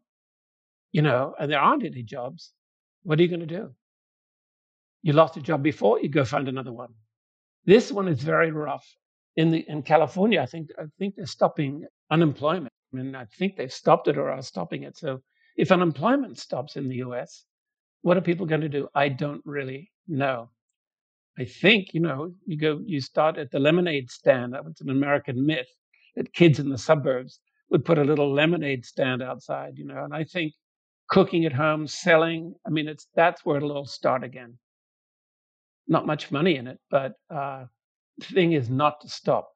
you 0.93 1.01
know, 1.01 1.35
and 1.37 1.51
there 1.51 1.59
aren't 1.59 1.83
any 1.83 2.03
jobs, 2.03 2.53
what 3.03 3.19
are 3.19 3.21
you 3.21 3.27
going 3.27 3.41
to 3.41 3.57
do? 3.59 3.75
You 5.01 5.11
lost 5.11 5.35
a 5.35 5.41
job 5.41 5.63
before, 5.63 5.99
you 5.99 6.07
go 6.07 6.23
find 6.23 6.47
another 6.47 6.71
one. 6.71 6.93
This 7.65 7.91
one 7.91 8.07
is 8.07 8.23
very 8.23 8.51
rough. 8.51 8.87
In 9.35 9.51
the 9.51 9.65
in 9.67 9.83
California, 9.83 10.41
I 10.41 10.45
think 10.45 10.69
I 10.79 10.83
think 10.97 11.15
they're 11.15 11.25
stopping 11.25 11.85
unemployment. 12.11 12.73
I 12.93 12.97
mean, 12.97 13.15
I 13.15 13.25
think 13.25 13.55
they've 13.55 13.71
stopped 13.71 14.07
it 14.07 14.17
or 14.17 14.31
are 14.31 14.41
stopping 14.41 14.83
it. 14.83 14.97
So 14.97 15.21
if 15.57 15.71
unemployment 15.71 16.37
stops 16.39 16.75
in 16.75 16.87
the 16.89 16.97
US, 16.97 17.45
what 18.01 18.17
are 18.17 18.21
people 18.21 18.45
going 18.45 18.61
to 18.61 18.69
do? 18.69 18.87
I 18.95 19.09
don't 19.09 19.41
really 19.45 19.91
know. 20.07 20.49
I 21.37 21.45
think, 21.45 21.93
you 21.93 22.01
know, 22.01 22.33
you 22.45 22.57
go, 22.57 22.81
you 22.85 22.99
start 22.99 23.37
at 23.37 23.51
the 23.51 23.59
lemonade 23.59 24.09
stand. 24.09 24.53
That 24.53 24.65
was 24.65 24.81
an 24.81 24.89
American 24.89 25.45
myth 25.45 25.67
that 26.15 26.33
kids 26.33 26.59
in 26.59 26.69
the 26.69 26.77
suburbs 26.77 27.39
would 27.69 27.85
put 27.85 27.97
a 27.97 28.03
little 28.03 28.33
lemonade 28.33 28.85
stand 28.85 29.21
outside, 29.21 29.77
you 29.77 29.85
know. 29.85 30.03
And 30.03 30.13
I 30.13 30.23
think 30.23 30.53
cooking 31.09 31.45
at 31.45 31.53
home, 31.53 31.87
selling, 31.87 32.55
I 32.65 32.69
mean, 32.69 32.87
it's 32.87 33.07
that's 33.15 33.45
where 33.45 33.57
it'll 33.57 33.71
all 33.71 33.85
start 33.85 34.23
again. 34.23 34.57
Not 35.87 36.05
much 36.05 36.31
money 36.31 36.55
in 36.55 36.67
it, 36.67 36.79
but 36.89 37.13
uh, 37.33 37.65
the 38.17 38.25
thing 38.25 38.51
is 38.53 38.69
not 38.69 39.01
to 39.01 39.09
stop. 39.09 39.49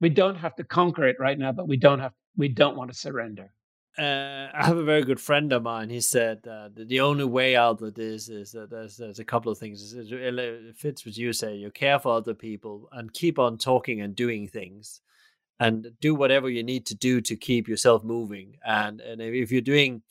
We 0.00 0.08
don't 0.10 0.36
have 0.36 0.54
to 0.56 0.64
conquer 0.64 1.06
it 1.06 1.16
right 1.18 1.38
now, 1.38 1.52
but 1.52 1.68
we 1.68 1.76
don't 1.76 2.00
have 2.00 2.12
we 2.36 2.48
don't 2.48 2.76
want 2.76 2.92
to 2.92 2.96
surrender 2.96 3.50
uh, 3.98 4.48
I 4.52 4.66
have 4.66 4.76
a 4.76 4.84
very 4.84 5.02
good 5.02 5.20
friend 5.20 5.52
of 5.52 5.62
mine. 5.62 5.88
He 5.88 6.00
said 6.00 6.46
uh, 6.46 6.68
the 6.74 7.00
only 7.00 7.24
way 7.24 7.56
out 7.56 7.80
of 7.80 7.94
this 7.94 8.28
is 8.28 8.52
that 8.52 8.70
there's, 8.70 8.96
there's 8.96 9.20
a 9.20 9.24
couple 9.24 9.50
of 9.50 9.58
things. 9.58 9.94
It 9.94 10.76
fits 10.76 11.06
what 11.06 11.16
you 11.16 11.32
say. 11.32 11.54
You 11.54 11.70
care 11.70 11.98
for 11.98 12.14
other 12.14 12.34
people 12.34 12.88
and 12.92 13.12
keep 13.12 13.38
on 13.38 13.56
talking 13.56 14.02
and 14.02 14.14
doing 14.14 14.48
things, 14.48 15.00
and 15.60 15.88
do 16.00 16.14
whatever 16.14 16.50
you 16.50 16.62
need 16.62 16.84
to 16.86 16.94
do 16.94 17.22
to 17.22 17.36
keep 17.36 17.68
yourself 17.68 18.04
moving. 18.04 18.56
And 18.66 19.00
and 19.00 19.22
if 19.22 19.50
you're 19.50 19.62
doing 19.62 20.02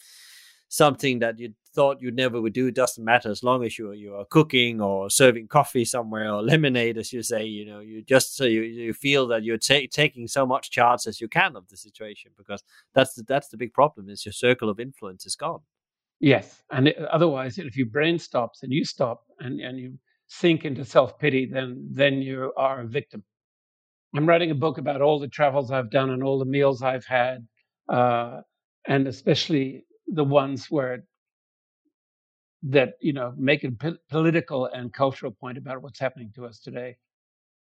something 0.67 1.19
that 1.19 1.37
you 1.37 1.53
thought 1.75 2.01
you 2.01 2.11
never 2.11 2.41
would 2.41 2.53
do. 2.53 2.67
It 2.67 2.75
doesn't 2.75 3.03
matter 3.03 3.29
as 3.29 3.43
long 3.43 3.63
as 3.63 3.77
you 3.77 3.91
you 3.91 4.15
are 4.15 4.25
cooking 4.25 4.81
or 4.81 5.09
serving 5.09 5.47
coffee 5.47 5.85
somewhere 5.85 6.31
or 6.33 6.41
lemonade, 6.41 6.97
as 6.97 7.13
you 7.13 7.21
say. 7.21 7.45
You 7.45 7.65
know, 7.65 7.79
you 7.79 8.01
just 8.01 8.35
so 8.35 8.45
you, 8.45 8.61
you 8.61 8.93
feel 8.93 9.27
that 9.27 9.43
you're 9.43 9.57
ta- 9.57 9.91
taking 9.91 10.27
so 10.27 10.45
much 10.45 10.71
charge 10.71 11.05
as 11.05 11.21
you 11.21 11.27
can 11.27 11.55
of 11.55 11.67
the 11.67 11.77
situation 11.77 12.31
because 12.37 12.63
that's 12.93 13.13
the, 13.15 13.23
that's 13.23 13.49
the 13.49 13.57
big 13.57 13.73
problem 13.73 14.09
is 14.09 14.25
your 14.25 14.33
circle 14.33 14.69
of 14.69 14.79
influence 14.79 15.25
is 15.25 15.35
gone. 15.35 15.61
Yes, 16.19 16.63
and 16.71 16.87
it, 16.87 16.97
otherwise, 16.97 17.57
if 17.57 17.75
your 17.75 17.87
brain 17.87 18.17
stops 18.17 18.63
and 18.63 18.71
you 18.71 18.85
stop 18.85 19.23
and 19.39 19.59
and 19.59 19.77
you 19.77 19.99
sink 20.27 20.65
into 20.65 20.85
self 20.85 21.19
pity, 21.19 21.45
then 21.45 21.87
then 21.91 22.21
you 22.21 22.53
are 22.57 22.81
a 22.81 22.87
victim. 22.87 23.23
I'm 24.15 24.27
writing 24.27 24.51
a 24.51 24.55
book 24.55 24.77
about 24.77 25.01
all 25.01 25.19
the 25.19 25.27
travels 25.27 25.71
I've 25.71 25.91
done 25.91 26.09
and 26.11 26.23
all 26.23 26.39
the 26.39 26.45
meals 26.45 26.81
I've 26.81 27.05
had, 27.05 27.45
uh, 27.89 28.41
and 28.87 29.07
especially 29.07 29.85
the 30.07 30.23
ones 30.23 30.67
where 30.69 31.03
that 32.65 32.93
you 32.99 33.13
know 33.13 33.33
make 33.37 33.63
a 33.63 33.71
p- 33.71 33.97
political 34.09 34.65
and 34.65 34.93
cultural 34.93 35.31
point 35.31 35.57
about 35.57 35.81
what's 35.81 35.99
happening 35.99 36.31
to 36.35 36.45
us 36.45 36.59
today. 36.59 36.97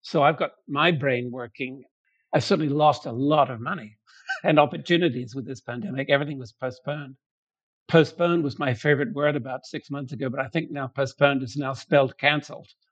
So 0.02 0.24
I've 0.24 0.38
got 0.38 0.52
my 0.68 0.92
brain 0.92 1.32
working. 1.32 1.84
I 2.34 2.40
certainly 2.40 2.70
lost 2.70 3.06
a 3.06 3.12
lot 3.12 3.50
of 3.50 3.62
money 3.62 3.98
and 4.44 4.60
opportunities 4.60 5.36
with 5.36 5.46
this 5.46 5.62
pandemic. 5.62 6.10
Everything 6.10 6.40
was 6.40 6.52
postponed. 6.52 7.16
Postponed 7.88 8.44
was 8.44 8.60
my 8.60 8.74
favorite 8.74 9.14
word 9.14 9.36
about 9.36 9.66
six 9.66 9.90
months 9.90 10.12
ago, 10.12 10.30
but 10.30 10.42
I 10.42 10.48
think 10.48 10.72
now 10.72 10.88
postponed 10.88 11.42
is 11.44 11.56
now 11.56 11.74
spelled 11.74 12.18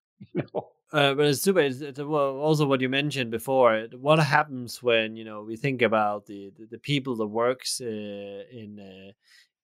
know? 0.34 0.70
Uh, 0.94 1.14
but 1.14 1.26
it's 1.26 1.42
super. 1.42 1.60
It's, 1.60 1.82
it's, 1.82 2.00
also 2.00 2.66
what 2.66 2.80
you 2.80 2.88
mentioned 2.88 3.32
before. 3.32 3.88
What 4.00 4.20
happens 4.20 4.82
when 4.82 5.18
you 5.18 5.26
know 5.26 5.42
we 5.42 5.58
think 5.58 5.82
about 5.82 6.26
the 6.26 6.54
the, 6.58 6.68
the 6.72 6.78
people 6.78 7.16
that 7.18 7.28
works 7.28 7.82
uh, 7.82 7.86
in 7.86 8.80
uh, 8.80 9.12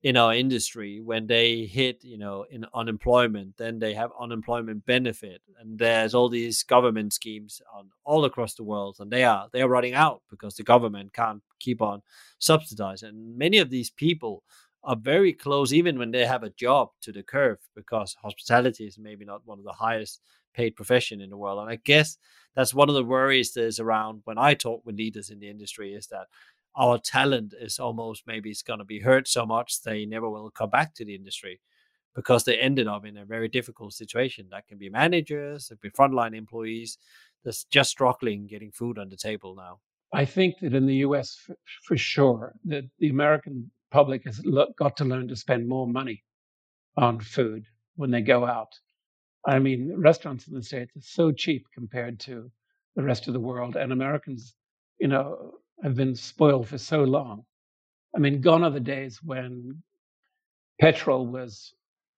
in 0.04 0.18
our 0.18 0.34
industry 0.34 1.00
when 1.00 1.28
they 1.28 1.66
hit 1.66 2.04
you 2.04 2.18
know 2.18 2.44
in 2.50 2.66
unemployment 2.74 3.56
then 3.58 3.78
they 3.78 3.94
have 3.94 4.10
unemployment 4.20 4.84
benefit 4.86 5.42
and 5.60 5.78
there's 5.78 6.16
all 6.16 6.28
these 6.28 6.64
government 6.64 7.14
schemes 7.14 7.62
on 7.74 7.88
all 8.04 8.26
across 8.26 8.56
the 8.56 8.64
world 8.64 8.98
and 9.00 9.12
they 9.12 9.24
are 9.24 9.48
they 9.54 9.62
are 9.62 9.70
running 9.70 9.94
out 9.94 10.22
because 10.30 10.56
the 10.56 10.64
government 10.64 11.14
can't 11.14 11.44
keep 11.62 11.82
on 11.82 12.02
subsidizing. 12.40 13.10
And 13.10 13.38
many 13.38 13.60
of 13.60 13.70
these 13.70 13.90
people 13.90 14.44
are 14.84 14.96
very 14.96 15.32
close 15.32 15.72
even 15.72 15.98
when 15.98 16.12
they 16.12 16.26
have 16.26 16.44
a 16.44 16.50
job 16.50 16.90
to 17.02 17.12
the 17.12 17.24
curve 17.24 17.60
because 17.76 18.16
hospitality 18.22 18.86
is 18.86 18.98
maybe 18.98 19.24
not 19.24 19.46
one 19.46 19.60
of 19.60 19.64
the 19.66 19.72
highest 19.72 20.22
paid 20.54 20.76
profession 20.76 21.22
in 21.22 21.30
the 21.30 21.38
world. 21.38 21.60
And 21.60 21.70
i 21.70 21.76
guess 21.76 22.18
that's 22.56 22.74
one 22.74 22.90
of 22.90 22.96
the 22.96 23.04
worries 23.04 23.54
that 23.54 23.64
is 23.64 23.80
around 23.80 24.22
when 24.26 24.38
i 24.38 24.54
talk 24.54 24.82
with 24.86 24.98
leaders 24.98 25.30
in 25.30 25.40
the 25.40 25.50
industry 25.50 25.94
is 25.94 26.08
that 26.08 26.28
our 26.76 26.98
talent 26.98 27.54
is 27.60 27.80
almost 27.80 28.24
maybe 28.26 28.50
it's 28.50 28.62
going 28.62 28.80
to 28.80 28.86
be 28.86 29.00
hurt 29.00 29.28
so 29.28 29.46
much 29.46 29.82
they 29.82 30.06
never 30.06 30.30
will 30.30 30.50
come 30.52 30.70
back 30.70 30.94
to 30.96 31.06
the 31.06 31.16
industry 31.16 31.60
because 32.16 32.44
they 32.44 32.58
ended 32.58 32.88
up 32.88 33.06
in 33.06 33.18
a 33.18 33.26
very 33.26 33.48
difficult 33.48 33.94
situation. 33.94 34.48
That 34.52 34.68
can 34.68 34.78
be 34.78 34.90
managers, 34.90 35.70
it 35.70 35.80
can 35.82 35.90
be 35.90 35.98
frontline 35.98 36.36
employees 36.36 36.98
that's 37.44 37.64
just 37.66 37.90
struggling 37.90 38.48
getting 38.48 38.72
food 38.72 38.98
on 38.98 39.10
the 39.10 39.18
table 39.18 39.56
now. 39.56 39.80
I 40.14 40.26
think 40.26 40.56
that 40.62 40.74
in 40.74 40.86
the 40.88 40.98
US, 41.08 41.36
for, 41.36 41.56
for 41.84 41.98
sure, 41.98 42.54
that 42.66 42.84
the 43.00 43.10
American 43.10 43.72
public 43.92 44.24
has 44.26 44.42
got 44.78 44.98
to 44.98 45.06
learn 45.06 45.28
to 45.30 45.36
spend 45.36 45.68
more 45.68 45.88
money 45.88 46.24
on 46.98 47.20
food 47.20 47.66
when 47.96 48.12
they 48.12 48.22
go 48.22 48.46
out. 48.46 48.74
I 49.46 49.60
mean, 49.60 49.94
restaurants 49.98 50.48
in 50.48 50.54
the 50.54 50.64
States 50.64 50.96
are 50.96 51.02
so 51.02 51.32
cheap 51.32 51.66
compared 51.74 52.20
to 52.22 52.52
the 52.96 53.04
rest 53.04 53.28
of 53.28 53.34
the 53.34 53.40
world, 53.40 53.76
and 53.76 53.92
Americans, 53.92 54.54
you 55.00 55.08
know, 55.08 55.54
have 55.84 55.96
been 55.96 56.16
spoiled 56.16 56.68
for 56.68 56.78
so 56.78 57.04
long. 57.04 57.44
I 58.16 58.20
mean, 58.20 58.42
gone 58.42 58.64
are 58.64 58.70
the 58.70 58.80
days 58.80 59.22
when 59.24 59.82
petrol 60.80 61.26
was 61.28 61.74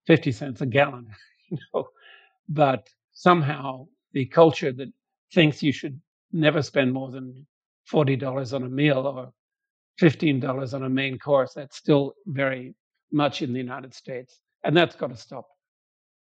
50 0.07 0.31
cents 0.31 0.61
a 0.61 0.65
gallon, 0.65 1.07
you 1.49 1.57
know, 1.73 1.87
but 2.49 2.89
somehow 3.13 3.87
the 4.13 4.25
culture 4.25 4.71
that 4.71 4.91
thinks 5.33 5.63
you 5.63 5.71
should 5.71 5.99
never 6.31 6.61
spend 6.61 6.91
more 6.91 7.11
than 7.11 7.45
$40 7.91 8.53
on 8.53 8.63
a 8.63 8.69
meal 8.69 8.99
or 8.99 9.31
$15 10.01 10.73
on 10.73 10.83
a 10.83 10.89
main 10.89 11.19
course, 11.19 11.53
that's 11.53 11.77
still 11.77 12.13
very 12.25 12.73
much 13.11 13.41
in 13.41 13.53
the 13.53 13.59
United 13.59 13.93
States. 13.93 14.39
And 14.63 14.75
that's 14.75 14.95
got 14.95 15.07
to 15.11 15.17
stop 15.17 15.47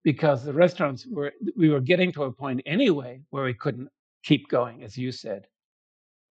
because 0.04 0.44
the 0.44 0.52
restaurants 0.52 1.06
were, 1.06 1.32
we 1.56 1.68
were 1.68 1.80
getting 1.80 2.12
to 2.12 2.24
a 2.24 2.32
point 2.32 2.62
anyway 2.66 3.20
where 3.30 3.44
we 3.44 3.54
couldn't 3.54 3.88
keep 4.22 4.48
going, 4.48 4.82
as 4.82 4.96
you 4.96 5.10
said 5.10 5.46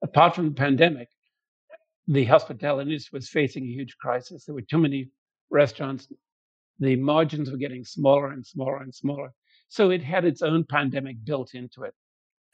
apart 0.04 0.36
from 0.36 0.46
the 0.46 0.56
pandemic, 0.56 1.10
the 2.08 2.26
hospitality 2.26 2.92
industry 2.92 3.18
was 3.18 3.30
facing 3.30 3.64
a 3.64 3.72
huge 3.72 3.98
crisis. 3.98 4.46
There 4.46 4.56
were 4.56 4.62
too 4.62 4.78
many 4.78 5.10
restaurants. 5.50 6.08
The 6.80 6.96
margins 6.96 7.52
were 7.52 7.58
getting 7.58 7.84
smaller 7.84 8.32
and 8.32 8.46
smaller 8.46 8.82
and 8.82 8.94
smaller. 8.94 9.34
So 9.68 9.90
it 9.90 10.04
had 10.04 10.26
its 10.26 10.42
own 10.42 10.64
pandemic 10.64 11.18
built 11.26 11.54
into 11.54 11.84
it. 11.84 11.94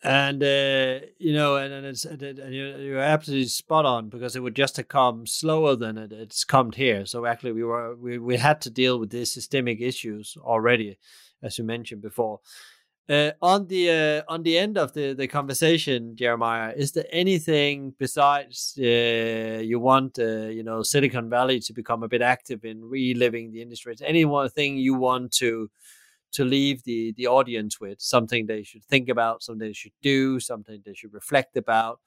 And 0.04 0.44
uh, 0.44 1.06
you 1.18 1.32
know, 1.32 1.56
and, 1.56 1.74
and 1.74 1.86
it's 1.86 2.04
and 2.04 2.22
you're 2.22 3.00
absolutely 3.00 3.46
spot 3.46 3.86
on 3.86 4.10
because 4.10 4.36
it 4.36 4.42
would 4.42 4.56
just 4.56 4.76
have 4.76 4.90
come 4.90 5.26
slower 5.26 5.78
than 5.78 5.98
it, 5.98 6.12
it's 6.12 6.44
come 6.44 6.74
here. 6.74 7.06
So 7.06 7.26
actually, 7.26 7.54
we 7.54 7.64
were 7.64 7.96
we, 7.96 8.18
we 8.18 8.36
had 8.36 8.60
to 8.62 8.70
deal 8.70 9.00
with 9.00 9.12
these 9.12 9.32
systemic 9.32 9.80
issues 9.80 10.36
already, 10.42 10.98
as 11.42 11.58
you 11.58 11.64
mentioned 11.64 12.02
before. 12.02 12.42
Uh, 13.10 13.32
on 13.42 13.68
the 13.68 14.24
uh, 14.28 14.34
on 14.34 14.44
the 14.44 14.58
end 14.58 14.78
of 14.78 14.94
the, 14.94 15.14
the 15.14 15.28
conversation, 15.28 16.16
Jeremiah, 16.16 16.74
is 16.74 16.94
there 16.94 17.06
anything 17.12 17.94
besides 18.00 18.76
uh, 18.80 19.60
you 19.62 19.78
want 19.78 20.18
uh, 20.20 20.48
you 20.48 20.64
know 20.64 20.84
Silicon 20.84 21.30
Valley 21.30 21.60
to 21.60 21.74
become 21.74 22.04
a 22.04 22.08
bit 22.08 22.22
active 22.22 22.64
in 22.64 22.82
reliving 22.82 23.52
the 23.52 23.62
industry? 23.62 23.94
Is 23.94 24.02
any 24.02 24.24
one 24.24 24.50
thing 24.50 24.78
you 24.78 24.94
want 24.94 25.34
to 25.34 25.70
to 26.32 26.46
leave 26.46 26.84
the 26.86 27.14
the 27.18 27.28
audience 27.28 27.78
with 27.78 28.00
something 28.00 28.46
they 28.46 28.64
should 28.64 28.86
think 28.86 29.10
about, 29.10 29.44
something 29.44 29.68
they 29.68 29.74
should 29.74 29.92
do, 30.02 30.40
something 30.40 30.82
they 30.86 30.94
should 30.94 31.14
reflect 31.14 31.58
about, 31.58 32.00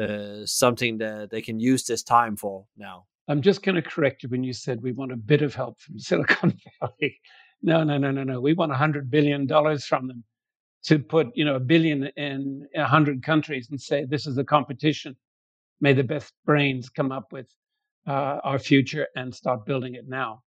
uh, 0.00 0.46
something 0.46 0.96
that 0.98 1.28
they 1.30 1.42
can 1.42 1.60
use 1.60 1.84
this 1.84 2.02
time 2.02 2.34
for 2.34 2.64
now? 2.78 3.04
I'm 3.28 3.42
just 3.42 3.62
going 3.62 3.76
to 3.76 3.82
correct 3.82 4.22
you 4.22 4.30
when 4.30 4.42
you 4.42 4.54
said 4.54 4.82
we 4.82 4.92
want 4.92 5.12
a 5.12 5.16
bit 5.16 5.42
of 5.42 5.54
help 5.54 5.80
from 5.80 5.98
Silicon 5.98 6.58
Valley. 6.80 7.20
No, 7.62 7.84
no, 7.84 7.98
no, 7.98 8.10
no, 8.10 8.24
no. 8.24 8.40
We 8.40 8.54
want 8.54 8.72
a 8.72 8.76
hundred 8.76 9.10
billion 9.10 9.46
dollars 9.46 9.84
from 9.84 10.08
them 10.08 10.24
to 10.84 10.98
put, 10.98 11.28
you 11.36 11.44
know, 11.44 11.56
a 11.56 11.60
billion 11.60 12.04
in 12.16 12.66
a 12.76 12.86
hundred 12.86 13.22
countries 13.22 13.68
and 13.70 13.80
say 13.80 14.04
this 14.04 14.26
is 14.26 14.38
a 14.38 14.44
competition. 14.44 15.16
May 15.80 15.92
the 15.94 16.04
best 16.04 16.32
brains 16.46 16.90
come 16.90 17.12
up 17.12 17.32
with 17.32 17.48
uh, 18.06 18.40
our 18.44 18.58
future 18.58 19.08
and 19.16 19.34
start 19.34 19.66
building 19.66 19.94
it 19.94 20.08
now. 20.08 20.42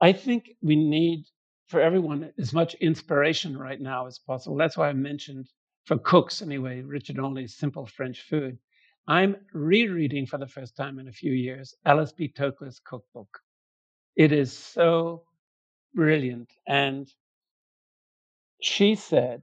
I 0.00 0.12
think 0.12 0.50
we 0.62 0.76
need 0.76 1.24
for 1.68 1.80
everyone 1.80 2.32
as 2.38 2.54
much 2.54 2.74
inspiration 2.76 3.58
right 3.58 3.80
now 3.80 4.06
as 4.06 4.20
possible. 4.20 4.56
That's 4.56 4.76
why 4.78 4.88
I 4.90 4.94
mentioned 4.94 5.48
for 5.86 5.98
cooks 5.98 6.42
anyway, 6.42 6.82
Richard 6.82 7.18
Olney's 7.18 7.56
Simple 7.56 7.86
French 7.86 8.22
Food. 8.22 8.58
I'm 9.08 9.36
rereading 9.54 10.26
for 10.26 10.38
the 10.38 10.46
first 10.46 10.76
time 10.76 10.98
in 10.98 11.08
a 11.08 11.12
few 11.12 11.32
years 11.32 11.74
Alice 11.86 12.12
B. 12.12 12.28
Toklas' 12.28 12.80
cookbook. 12.84 13.40
It 14.16 14.32
is 14.32 14.52
so 14.52 15.24
brilliant. 15.94 16.50
And 16.66 17.08
she 18.60 18.94
said, 18.94 19.42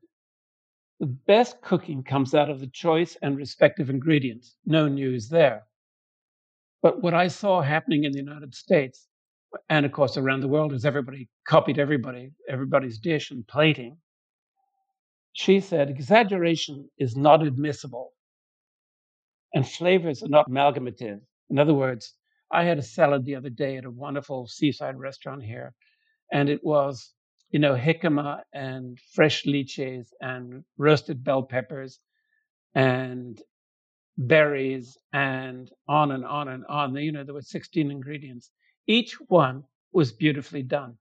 the 1.00 1.08
best 1.08 1.62
cooking 1.62 2.04
comes 2.04 2.34
out 2.34 2.50
of 2.50 2.60
the 2.60 2.68
choice 2.68 3.18
and 3.22 3.38
respective 3.38 3.90
ingredients. 3.90 4.56
No 4.66 4.88
news 4.88 5.30
there. 5.30 5.64
But 6.82 7.02
what 7.02 7.14
I 7.14 7.28
saw 7.28 7.62
happening 7.62 8.04
in 8.04 8.12
the 8.12 8.20
United 8.20 8.54
States 8.56 9.08
and 9.70 9.86
of 9.86 9.92
course 9.92 10.18
around 10.18 10.42
the 10.42 10.48
world 10.48 10.74
is 10.74 10.86
everybody 10.86 11.30
copied 11.48 11.80
everybody, 11.80 12.32
everybody's 12.50 13.00
dish 13.00 13.32
and 13.32 13.48
plating. 13.48 13.98
She 15.34 15.60
said 15.60 15.90
exaggeration 15.90 16.90
is 16.98 17.16
not 17.16 17.44
admissible 17.44 18.12
and 19.54 19.68
flavors 19.68 20.24
are 20.24 20.30
not 20.30 20.48
amalgamative. 20.48 21.20
In 21.50 21.60
other 21.60 21.74
words, 21.74 22.14
I 22.52 22.64
had 22.64 22.78
a 22.78 22.84
salad 22.84 23.26
the 23.26 23.36
other 23.36 23.50
day 23.50 23.78
at 23.78 23.86
a 23.86 23.92
wonderful 23.92 24.48
seaside 24.48 24.98
restaurant 24.98 25.44
here, 25.44 25.74
and 26.32 26.50
it 26.50 26.64
was, 26.64 27.14
you 27.52 27.60
know, 27.60 27.76
jicama 27.76 28.42
and 28.54 29.00
fresh 29.14 29.46
lychees 29.46 30.08
and 30.22 30.64
roasted 30.78 31.24
bell 31.24 31.44
peppers 31.44 32.00
and 32.76 33.42
berries 34.18 34.98
and 35.14 35.72
on 35.88 36.12
and 36.12 36.26
on 36.26 36.48
and 36.48 36.66
on. 36.68 36.96
You 36.96 37.12
know, 37.12 37.24
there 37.24 37.34
were 37.34 37.42
16 37.42 37.92
ingredients. 37.92 38.52
Each 38.88 39.14
one 39.28 39.64
was 39.92 40.12
beautifully 40.12 40.64
done. 40.64 40.98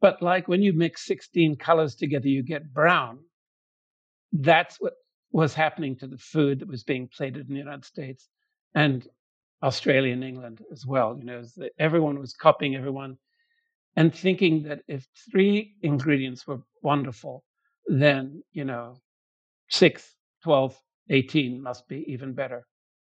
But 0.00 0.22
like 0.22 0.48
when 0.48 0.62
you 0.62 0.72
mix 0.72 1.06
16 1.06 1.56
colors 1.56 1.94
together, 1.94 2.28
you 2.28 2.42
get 2.42 2.72
brown. 2.72 3.20
That's 4.32 4.80
what 4.80 4.94
was 5.32 5.54
happening 5.54 5.96
to 5.96 6.06
the 6.06 6.18
food 6.18 6.60
that 6.60 6.68
was 6.68 6.84
being 6.84 7.08
plated 7.08 7.48
in 7.48 7.54
the 7.54 7.60
United 7.60 7.84
States 7.84 8.28
and 8.74 9.06
Australia 9.62 10.12
and 10.12 10.24
England 10.24 10.62
as 10.72 10.86
well. 10.86 11.16
You 11.18 11.24
know, 11.24 11.42
everyone 11.78 12.18
was 12.18 12.32
copying 12.32 12.76
everyone 12.76 13.18
and 13.96 14.14
thinking 14.14 14.62
that 14.64 14.82
if 14.88 15.06
three 15.30 15.74
ingredients 15.82 16.46
were 16.46 16.60
wonderful, 16.82 17.44
then, 17.86 18.42
you 18.52 18.64
know, 18.64 18.96
six, 19.68 20.16
12, 20.44 20.78
18 21.10 21.62
must 21.62 21.88
be 21.88 22.04
even 22.12 22.34
better. 22.34 22.66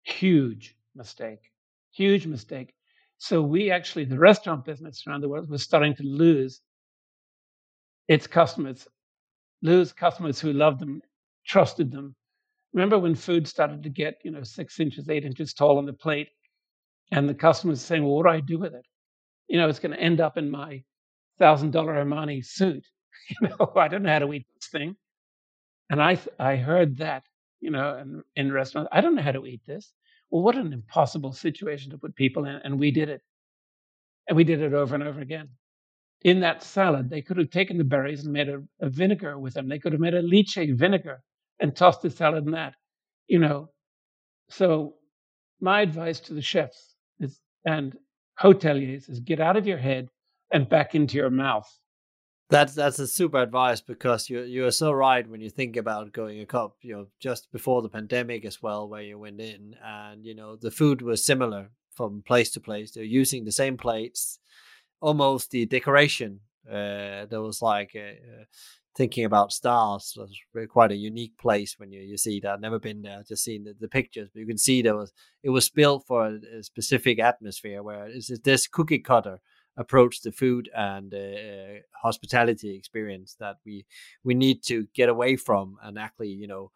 Huge 0.04 0.76
mistake. 0.96 1.52
Huge 1.94 2.28
mistake. 2.28 2.74
So 3.18 3.42
we 3.42 3.72
actually, 3.72 4.06
the 4.06 4.20
restaurant 4.20 4.66
business 4.66 5.04
around 5.08 5.22
the 5.22 5.30
world 5.30 5.50
was 5.50 5.64
starting 5.64 5.96
to 5.96 6.04
lose 6.04 6.62
its 8.08 8.28
customers, 8.28 8.88
lose 9.62 9.94
customers 9.94 10.40
who 10.40 10.54
loved 10.54 10.80
them, 10.80 11.02
trusted 11.46 11.92
them. 11.92 12.16
Remember 12.74 13.00
when 13.00 13.16
food 13.16 13.48
started 13.48 13.84
to 13.84 13.90
get, 13.90 14.16
you 14.24 14.32
know, 14.32 14.44
six 14.44 14.80
inches, 14.80 15.10
eight 15.10 15.26
inches 15.26 15.54
tall 15.54 15.78
on 15.78 15.86
the 15.86 15.94
plate, 15.94 16.30
and 17.12 17.30
the 17.30 17.34
customers 17.36 17.82
saying, 17.82 18.04
"Well, 18.04 18.16
what 18.16 18.24
do 18.24 18.30
I 18.30 18.40
do 18.42 18.60
with 18.60 18.74
it? 18.76 18.86
You 19.48 19.60
know, 19.60 19.70
it's 19.70 19.80
going 19.80 19.94
to 19.96 20.02
end 20.02 20.22
up 20.22 20.38
in 20.38 20.52
my 20.52 20.84
thousand 21.40 21.72
dollar 21.72 21.96
Armani 21.96 22.46
suit. 22.46 22.86
You 23.42 23.50
know, 23.50 23.74
I 23.76 23.88
don't 23.88 24.04
know 24.04 24.12
how 24.12 24.20
to 24.20 24.34
eat 24.34 24.46
this 24.56 24.70
thing." 24.70 24.96
And 25.92 26.02
I, 26.04 26.20
I 26.40 26.58
heard 26.58 26.98
that, 27.00 27.24
you 27.62 27.72
know, 27.72 27.98
in, 27.98 28.24
in 28.36 28.54
restaurants, 28.54 28.90
I 28.94 29.02
don't 29.02 29.16
know 29.16 29.24
how 29.24 29.34
to 29.34 29.48
eat 29.48 29.62
this. 29.68 29.94
Well, 30.32 30.44
what 30.44 30.58
an 30.58 30.74
impossible 30.74 31.34
situation 31.34 31.92
to 31.92 32.00
put 32.00 32.16
people 32.16 32.46
in. 32.46 32.56
And 32.64 32.80
we 32.80 32.92
did 32.92 33.10
it. 33.10 33.22
And 34.28 34.36
we 34.36 34.44
did 34.44 34.62
it 34.62 34.74
over 34.74 34.96
and 34.96 35.04
over 35.04 35.22
again. 35.22 35.50
In 36.24 36.40
that 36.42 36.64
salad, 36.64 37.10
they 37.10 37.22
could 37.22 37.38
have 37.38 37.52
taken 37.52 37.78
the 37.78 37.84
berries 37.84 38.26
and 38.26 38.34
made 38.34 38.50
a, 38.50 38.64
a 38.82 38.90
vinegar 38.90 39.40
with 39.40 39.54
them. 39.56 39.70
They 39.70 39.80
could 39.80 39.94
have 39.94 40.02
made 40.02 40.16
a 40.16 40.24
lychee 40.24 40.76
vinegar 40.76 41.22
and 41.60 41.76
tossed 41.76 42.02
the 42.02 42.10
salad 42.10 42.46
in 42.46 42.52
that. 42.52 42.76
You 43.28 43.40
know, 43.40 43.70
so 44.50 44.96
my 45.62 45.82
advice 45.82 46.20
to 46.22 46.34
the 46.34 46.42
chefs 46.42 46.96
is, 47.20 47.40
and 47.66 47.96
hoteliers 48.40 49.10
is 49.10 49.20
get 49.20 49.40
out 49.40 49.58
of 49.58 49.68
your 49.68 49.78
head 49.78 50.10
and 50.52 50.70
back 50.70 50.96
into 50.96 51.18
your 51.18 51.30
mouth. 51.30 51.70
That's 52.50 52.76
that's 52.76 53.00
a 53.00 53.08
super 53.08 53.40
advice 53.40 53.82
because 53.82 54.30
you 54.30 54.42
you 54.42 54.66
are 54.66 54.72
so 54.72 54.92
right 54.92 55.28
when 55.28 55.42
you 55.42 55.50
think 55.50 55.78
about 55.78 56.14
going 56.14 56.40
a 56.40 56.46
cup. 56.46 56.76
You 56.82 56.96
know, 56.96 57.08
just 57.20 57.52
before 57.52 57.82
the 57.82 57.90
pandemic 57.90 58.46
as 58.46 58.62
well, 58.62 58.88
where 58.88 59.02
you 59.02 59.18
went 59.18 59.42
in, 59.42 59.76
and 59.84 60.24
you 60.24 60.36
know 60.36 60.56
the 60.56 60.70
food 60.70 61.02
was 61.02 61.26
similar 61.26 61.72
from 61.96 62.22
place 62.22 62.52
to 62.52 62.60
place. 62.60 62.92
They're 62.92 63.04
using 63.04 63.46
the 63.46 63.52
same 63.52 63.78
plates, 63.78 64.38
almost 65.02 65.50
the 65.50 65.66
decoration. 65.66 66.42
Uh, 66.70 67.26
there 67.26 67.42
was 67.42 67.64
like 67.64 67.96
uh, 67.96 68.44
thinking 68.96 69.26
about 69.26 69.52
stars. 69.52 70.14
was 70.18 70.32
quite 70.70 70.92
a 70.92 70.96
unique 70.96 71.38
place 71.38 71.76
when 71.78 71.92
you 71.92 72.02
you 72.02 72.18
see 72.18 72.40
that. 72.40 72.54
I've 72.54 72.62
never 72.62 72.80
been 72.80 73.02
there, 73.02 73.24
just 73.28 73.44
seen 73.44 73.64
the, 73.64 73.76
the, 73.80 73.88
pictures, 73.88 74.30
but 74.34 74.40
you 74.40 74.48
can 74.48 74.58
see 74.58 74.82
there 74.82 74.96
was 74.96 75.14
it 75.44 75.50
was 75.50 75.70
built 75.70 76.06
for 76.08 76.28
a, 76.28 76.40
a 76.60 76.64
specific 76.64 77.20
atmosphere 77.20 77.84
where 77.84 78.08
it's 78.08 78.32
this 78.40 78.68
cookie 78.68 79.00
cutter 79.00 79.40
approach 79.78 80.22
to 80.22 80.32
food 80.32 80.70
and 80.76 81.14
uh, 81.14 81.80
hospitality 82.02 82.76
experience 82.76 83.36
that 83.40 83.58
we 83.66 83.86
we 84.24 84.34
need 84.34 84.64
to 84.64 84.88
get 84.94 85.10
away 85.10 85.36
from 85.36 85.78
and 85.84 86.00
actually 86.00 86.30
you 86.30 86.48
know 86.48 86.72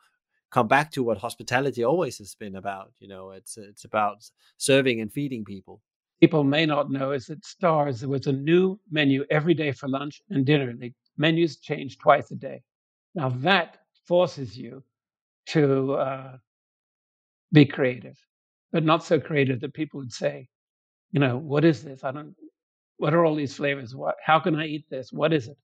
come 0.52 0.68
back 0.68 0.92
to 0.92 1.04
what 1.04 1.18
hospitality 1.18 1.84
always 1.84 2.18
has 2.18 2.36
been 2.36 2.56
about 2.56 2.92
you 3.00 3.08
know 3.08 3.32
it's 3.32 3.58
it's 3.58 3.86
about 3.86 4.18
serving 4.58 5.00
and 5.00 5.14
feeding 5.14 5.46
people 5.46 5.82
people 6.20 6.44
may 6.44 6.66
not 6.66 6.92
know 6.92 7.12
is 7.12 7.28
that 7.28 7.46
stars 7.46 8.02
there 8.02 8.10
was 8.10 8.28
a 8.28 8.34
new 8.34 8.78
menu 8.92 9.24
every 9.30 9.54
day 9.54 9.72
for 9.72 9.88
lunch 9.88 10.22
and 10.30 10.46
dinner 10.46 10.74
the 10.74 10.92
menus 11.20 11.58
change 11.58 12.00
twice 12.00 12.32
a 12.32 12.36
day 12.36 12.64
now 13.16 13.30
that 13.30 13.78
forces 14.08 14.58
you 14.58 14.84
to 15.46 15.94
uh, 15.94 16.38
be 17.54 17.66
creative 17.66 18.18
but 18.72 18.84
not 18.84 19.04
so 19.04 19.20
creative 19.20 19.60
that 19.62 19.74
people 19.74 20.00
would 20.00 20.14
say 20.14 20.48
you 21.12 21.20
know 21.20 21.38
what 21.38 21.66
is 21.66 21.84
this 21.84 22.04
i 22.04 22.12
don't 22.12 22.36
what 23.00 23.14
are 23.14 23.26
all 23.26 23.36
these 23.36 23.56
flavors? 23.56 23.96
What? 23.96 24.16
How 24.24 24.40
can 24.40 24.56
I 24.56 24.66
eat 24.68 24.86
this? 24.90 25.12
What 25.12 25.34
is 25.34 25.48
it? 25.48 25.58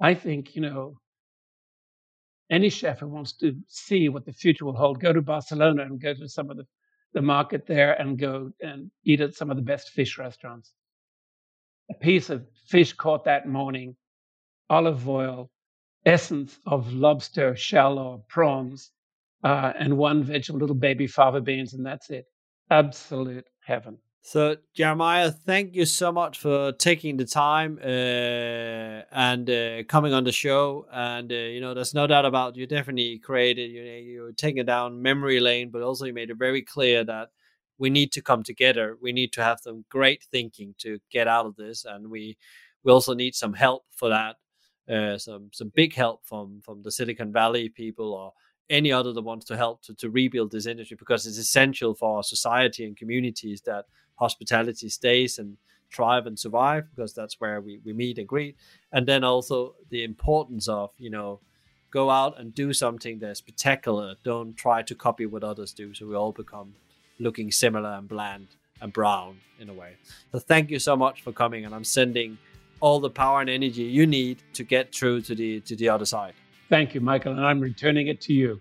I 0.00 0.14
think 0.14 0.54
you 0.54 0.62
know. 0.62 0.98
Any 2.50 2.68
chef 2.68 3.00
who 3.00 3.08
wants 3.08 3.32
to 3.38 3.56
see 3.68 4.10
what 4.10 4.26
the 4.26 4.32
future 4.32 4.66
will 4.66 4.76
hold, 4.76 5.00
go 5.00 5.14
to 5.14 5.22
Barcelona 5.22 5.82
and 5.82 6.00
go 6.00 6.12
to 6.12 6.28
some 6.28 6.50
of 6.50 6.58
the, 6.58 6.66
the 7.14 7.22
market 7.22 7.66
there 7.66 7.94
and 7.94 8.18
go 8.18 8.50
and 8.60 8.90
eat 9.04 9.22
at 9.22 9.34
some 9.34 9.50
of 9.50 9.56
the 9.56 9.62
best 9.62 9.90
fish 9.90 10.18
restaurants. 10.18 10.74
A 11.90 11.94
piece 11.94 12.28
of 12.28 12.44
fish 12.66 12.92
caught 12.92 13.24
that 13.24 13.48
morning, 13.48 13.96
olive 14.70 15.08
oil, 15.08 15.50
essence 16.06 16.58
of 16.66 16.92
lobster, 16.92 17.56
shell, 17.56 17.98
or 17.98 18.24
prawns, 18.28 18.90
uh, 19.42 19.72
and 19.78 19.96
one 19.98 20.22
veg 20.22 20.48
little 20.50 20.76
baby 20.76 21.06
fava 21.06 21.40
beans, 21.40 21.74
and 21.74 21.84
that's 21.86 22.10
it. 22.10 22.26
Absolute 22.70 23.46
heaven. 23.64 23.98
So, 24.26 24.56
Jeremiah, 24.74 25.30
thank 25.30 25.74
you 25.74 25.84
so 25.84 26.10
much 26.10 26.38
for 26.38 26.72
taking 26.72 27.18
the 27.18 27.26
time 27.26 27.78
uh, 27.84 29.02
and 29.12 29.50
uh, 29.50 29.82
coming 29.86 30.14
on 30.14 30.24
the 30.24 30.32
show. 30.32 30.86
And 30.90 31.30
uh, 31.30 31.34
you 31.34 31.60
know, 31.60 31.74
there's 31.74 31.92
no 31.92 32.06
doubt 32.06 32.24
about 32.24 32.56
you 32.56 32.66
definitely 32.66 33.18
created. 33.18 33.70
You 33.70 33.84
know, 33.84 33.98
you're 33.98 34.32
taking 34.32 34.58
it 34.62 34.66
down 34.66 35.02
memory 35.02 35.40
lane, 35.40 35.68
but 35.70 35.82
also 35.82 36.06
you 36.06 36.14
made 36.14 36.30
it 36.30 36.38
very 36.38 36.62
clear 36.62 37.04
that 37.04 37.28
we 37.76 37.90
need 37.90 38.12
to 38.12 38.22
come 38.22 38.42
together. 38.42 38.96
We 39.02 39.12
need 39.12 39.30
to 39.34 39.42
have 39.42 39.58
some 39.62 39.84
great 39.90 40.22
thinking 40.30 40.74
to 40.78 41.00
get 41.10 41.28
out 41.28 41.44
of 41.44 41.56
this, 41.56 41.84
and 41.84 42.08
we 42.10 42.38
we 42.82 42.92
also 42.92 43.12
need 43.12 43.34
some 43.34 43.52
help 43.52 43.84
for 43.94 44.08
that. 44.08 44.36
Uh, 44.90 45.16
some 45.16 45.48
some 45.52 45.72
big 45.74 45.94
help 45.94 46.20
from 46.24 46.60
from 46.62 46.82
the 46.82 46.92
Silicon 46.92 47.32
Valley 47.32 47.68
people 47.70 48.12
or 48.12 48.32
any 48.70 48.92
other 48.92 49.12
that 49.12 49.22
wants 49.22 49.44
to 49.46 49.56
help 49.56 49.82
to, 49.82 49.94
to 49.94 50.10
rebuild 50.10 50.50
this 50.50 50.66
industry 50.66 50.96
because 50.98 51.26
it's 51.26 51.38
essential 51.38 51.94
for 51.94 52.16
our 52.16 52.22
society 52.22 52.84
and 52.84 52.96
communities 52.96 53.60
that 53.62 53.86
hospitality 54.16 54.88
stays 54.88 55.38
and 55.38 55.56
thrive 55.92 56.26
and 56.26 56.38
survive 56.38 56.84
because 56.94 57.14
that's 57.14 57.40
where 57.40 57.60
we, 57.60 57.80
we 57.84 57.92
meet 57.92 58.18
and 58.18 58.28
greet. 58.28 58.56
And 58.92 59.06
then 59.06 59.24
also 59.24 59.74
the 59.90 60.04
importance 60.04 60.68
of 60.68 60.90
you 60.98 61.10
know 61.10 61.40
go 61.90 62.10
out 62.10 62.38
and 62.40 62.54
do 62.54 62.72
something 62.72 63.18
that's 63.18 63.38
spectacular. 63.38 64.16
Don't 64.24 64.54
try 64.56 64.82
to 64.82 64.94
copy 64.94 65.26
what 65.26 65.44
others 65.44 65.72
do. 65.72 65.94
So 65.94 66.06
we 66.06 66.16
all 66.16 66.32
become 66.32 66.74
looking 67.20 67.52
similar 67.52 67.90
and 67.90 68.08
bland 68.08 68.48
and 68.80 68.92
brown 68.92 69.38
in 69.60 69.68
a 69.68 69.72
way. 69.72 69.92
So 70.32 70.40
thank 70.40 70.70
you 70.70 70.80
so 70.80 70.96
much 70.96 71.22
for 71.22 71.32
coming 71.32 71.64
and 71.64 71.74
i'm 71.74 71.84
sending 71.84 72.36
all 72.80 73.00
the 73.00 73.10
power 73.10 73.40
and 73.40 73.50
energy 73.50 73.82
you 73.82 74.06
need 74.06 74.42
to 74.54 74.64
get 74.64 74.94
through 74.94 75.22
to 75.22 75.34
the 75.34 75.60
to 75.60 75.76
the 75.76 75.88
other 75.88 76.04
side. 76.04 76.34
Thank 76.68 76.94
you, 76.94 77.00
Michael, 77.00 77.32
and 77.32 77.44
I'm 77.44 77.60
returning 77.60 78.08
it 78.08 78.20
to 78.22 78.32
you. 78.32 78.60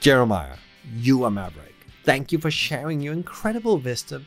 Jeremiah, 0.00 0.56
you 0.96 1.24
are 1.24 1.30
Maverick. 1.30 1.74
Thank 2.04 2.32
you 2.32 2.38
for 2.38 2.50
sharing 2.50 3.00
your 3.00 3.12
incredible 3.12 3.78
wisdom. 3.78 4.26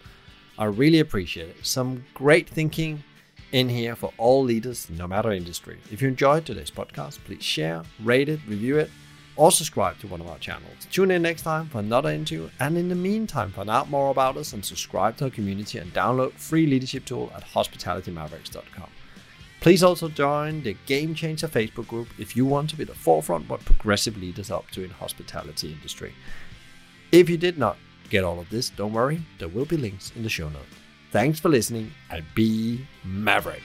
I 0.57 0.65
really 0.65 0.99
appreciate 0.99 1.49
it. 1.49 1.65
Some 1.65 2.05
great 2.13 2.47
thinking 2.47 3.03
in 3.51 3.69
here 3.69 3.95
for 3.95 4.13
all 4.17 4.43
leaders, 4.43 4.87
no 4.89 5.07
matter 5.07 5.31
industry. 5.31 5.79
If 5.91 6.01
you 6.01 6.07
enjoyed 6.07 6.45
today's 6.45 6.69
podcast, 6.69 7.19
please 7.23 7.43
share, 7.43 7.83
rate 8.03 8.29
it, 8.29 8.39
review 8.47 8.77
it, 8.77 8.91
or 9.35 9.51
subscribe 9.51 9.99
to 9.99 10.07
one 10.07 10.21
of 10.21 10.27
our 10.27 10.37
channels. 10.37 10.87
Tune 10.91 11.11
in 11.11 11.21
next 11.21 11.41
time 11.41 11.67
for 11.67 11.79
another 11.79 12.09
interview, 12.09 12.49
and 12.59 12.77
in 12.77 12.89
the 12.89 12.95
meantime, 12.95 13.51
find 13.51 13.69
out 13.69 13.89
more 13.89 14.11
about 14.11 14.37
us 14.37 14.53
and 14.53 14.63
subscribe 14.63 15.17
to 15.17 15.25
our 15.25 15.29
community 15.29 15.77
and 15.77 15.93
download 15.93 16.33
free 16.33 16.67
leadership 16.67 17.05
tool 17.05 17.31
at 17.35 17.43
hospitalitymavericks.com. 17.43 18.89
Please 19.59 19.81
also 19.81 20.09
join 20.09 20.61
the 20.63 20.75
Game 20.85 21.15
Changer 21.15 21.47
Facebook 21.47 21.87
group 21.87 22.09
if 22.19 22.35
you 22.35 22.45
want 22.45 22.69
to 22.69 22.75
be 22.75 22.83
the 22.83 22.93
forefront 22.93 23.45
of 23.45 23.49
what 23.49 23.63
progressive 23.63 24.17
leaders 24.17 24.51
are 24.51 24.59
up 24.59 24.69
to 24.71 24.83
in 24.83 24.89
hospitality 24.89 25.71
industry. 25.71 26.13
If 27.13 27.29
you 27.29 27.37
did 27.37 27.57
not 27.57 27.77
get 28.09 28.23
all 28.23 28.39
of 28.39 28.49
this, 28.49 28.69
don't 28.69 28.91
worry, 28.91 29.21
there 29.39 29.47
will 29.47 29.65
be 29.65 29.77
links 29.77 30.11
in 30.15 30.23
the 30.23 30.29
show 30.29 30.49
notes. 30.49 30.65
Thanks 31.11 31.39
for 31.39 31.47
listening 31.47 31.91
and 32.09 32.25
be 32.35 32.85
Maverick. 33.05 33.61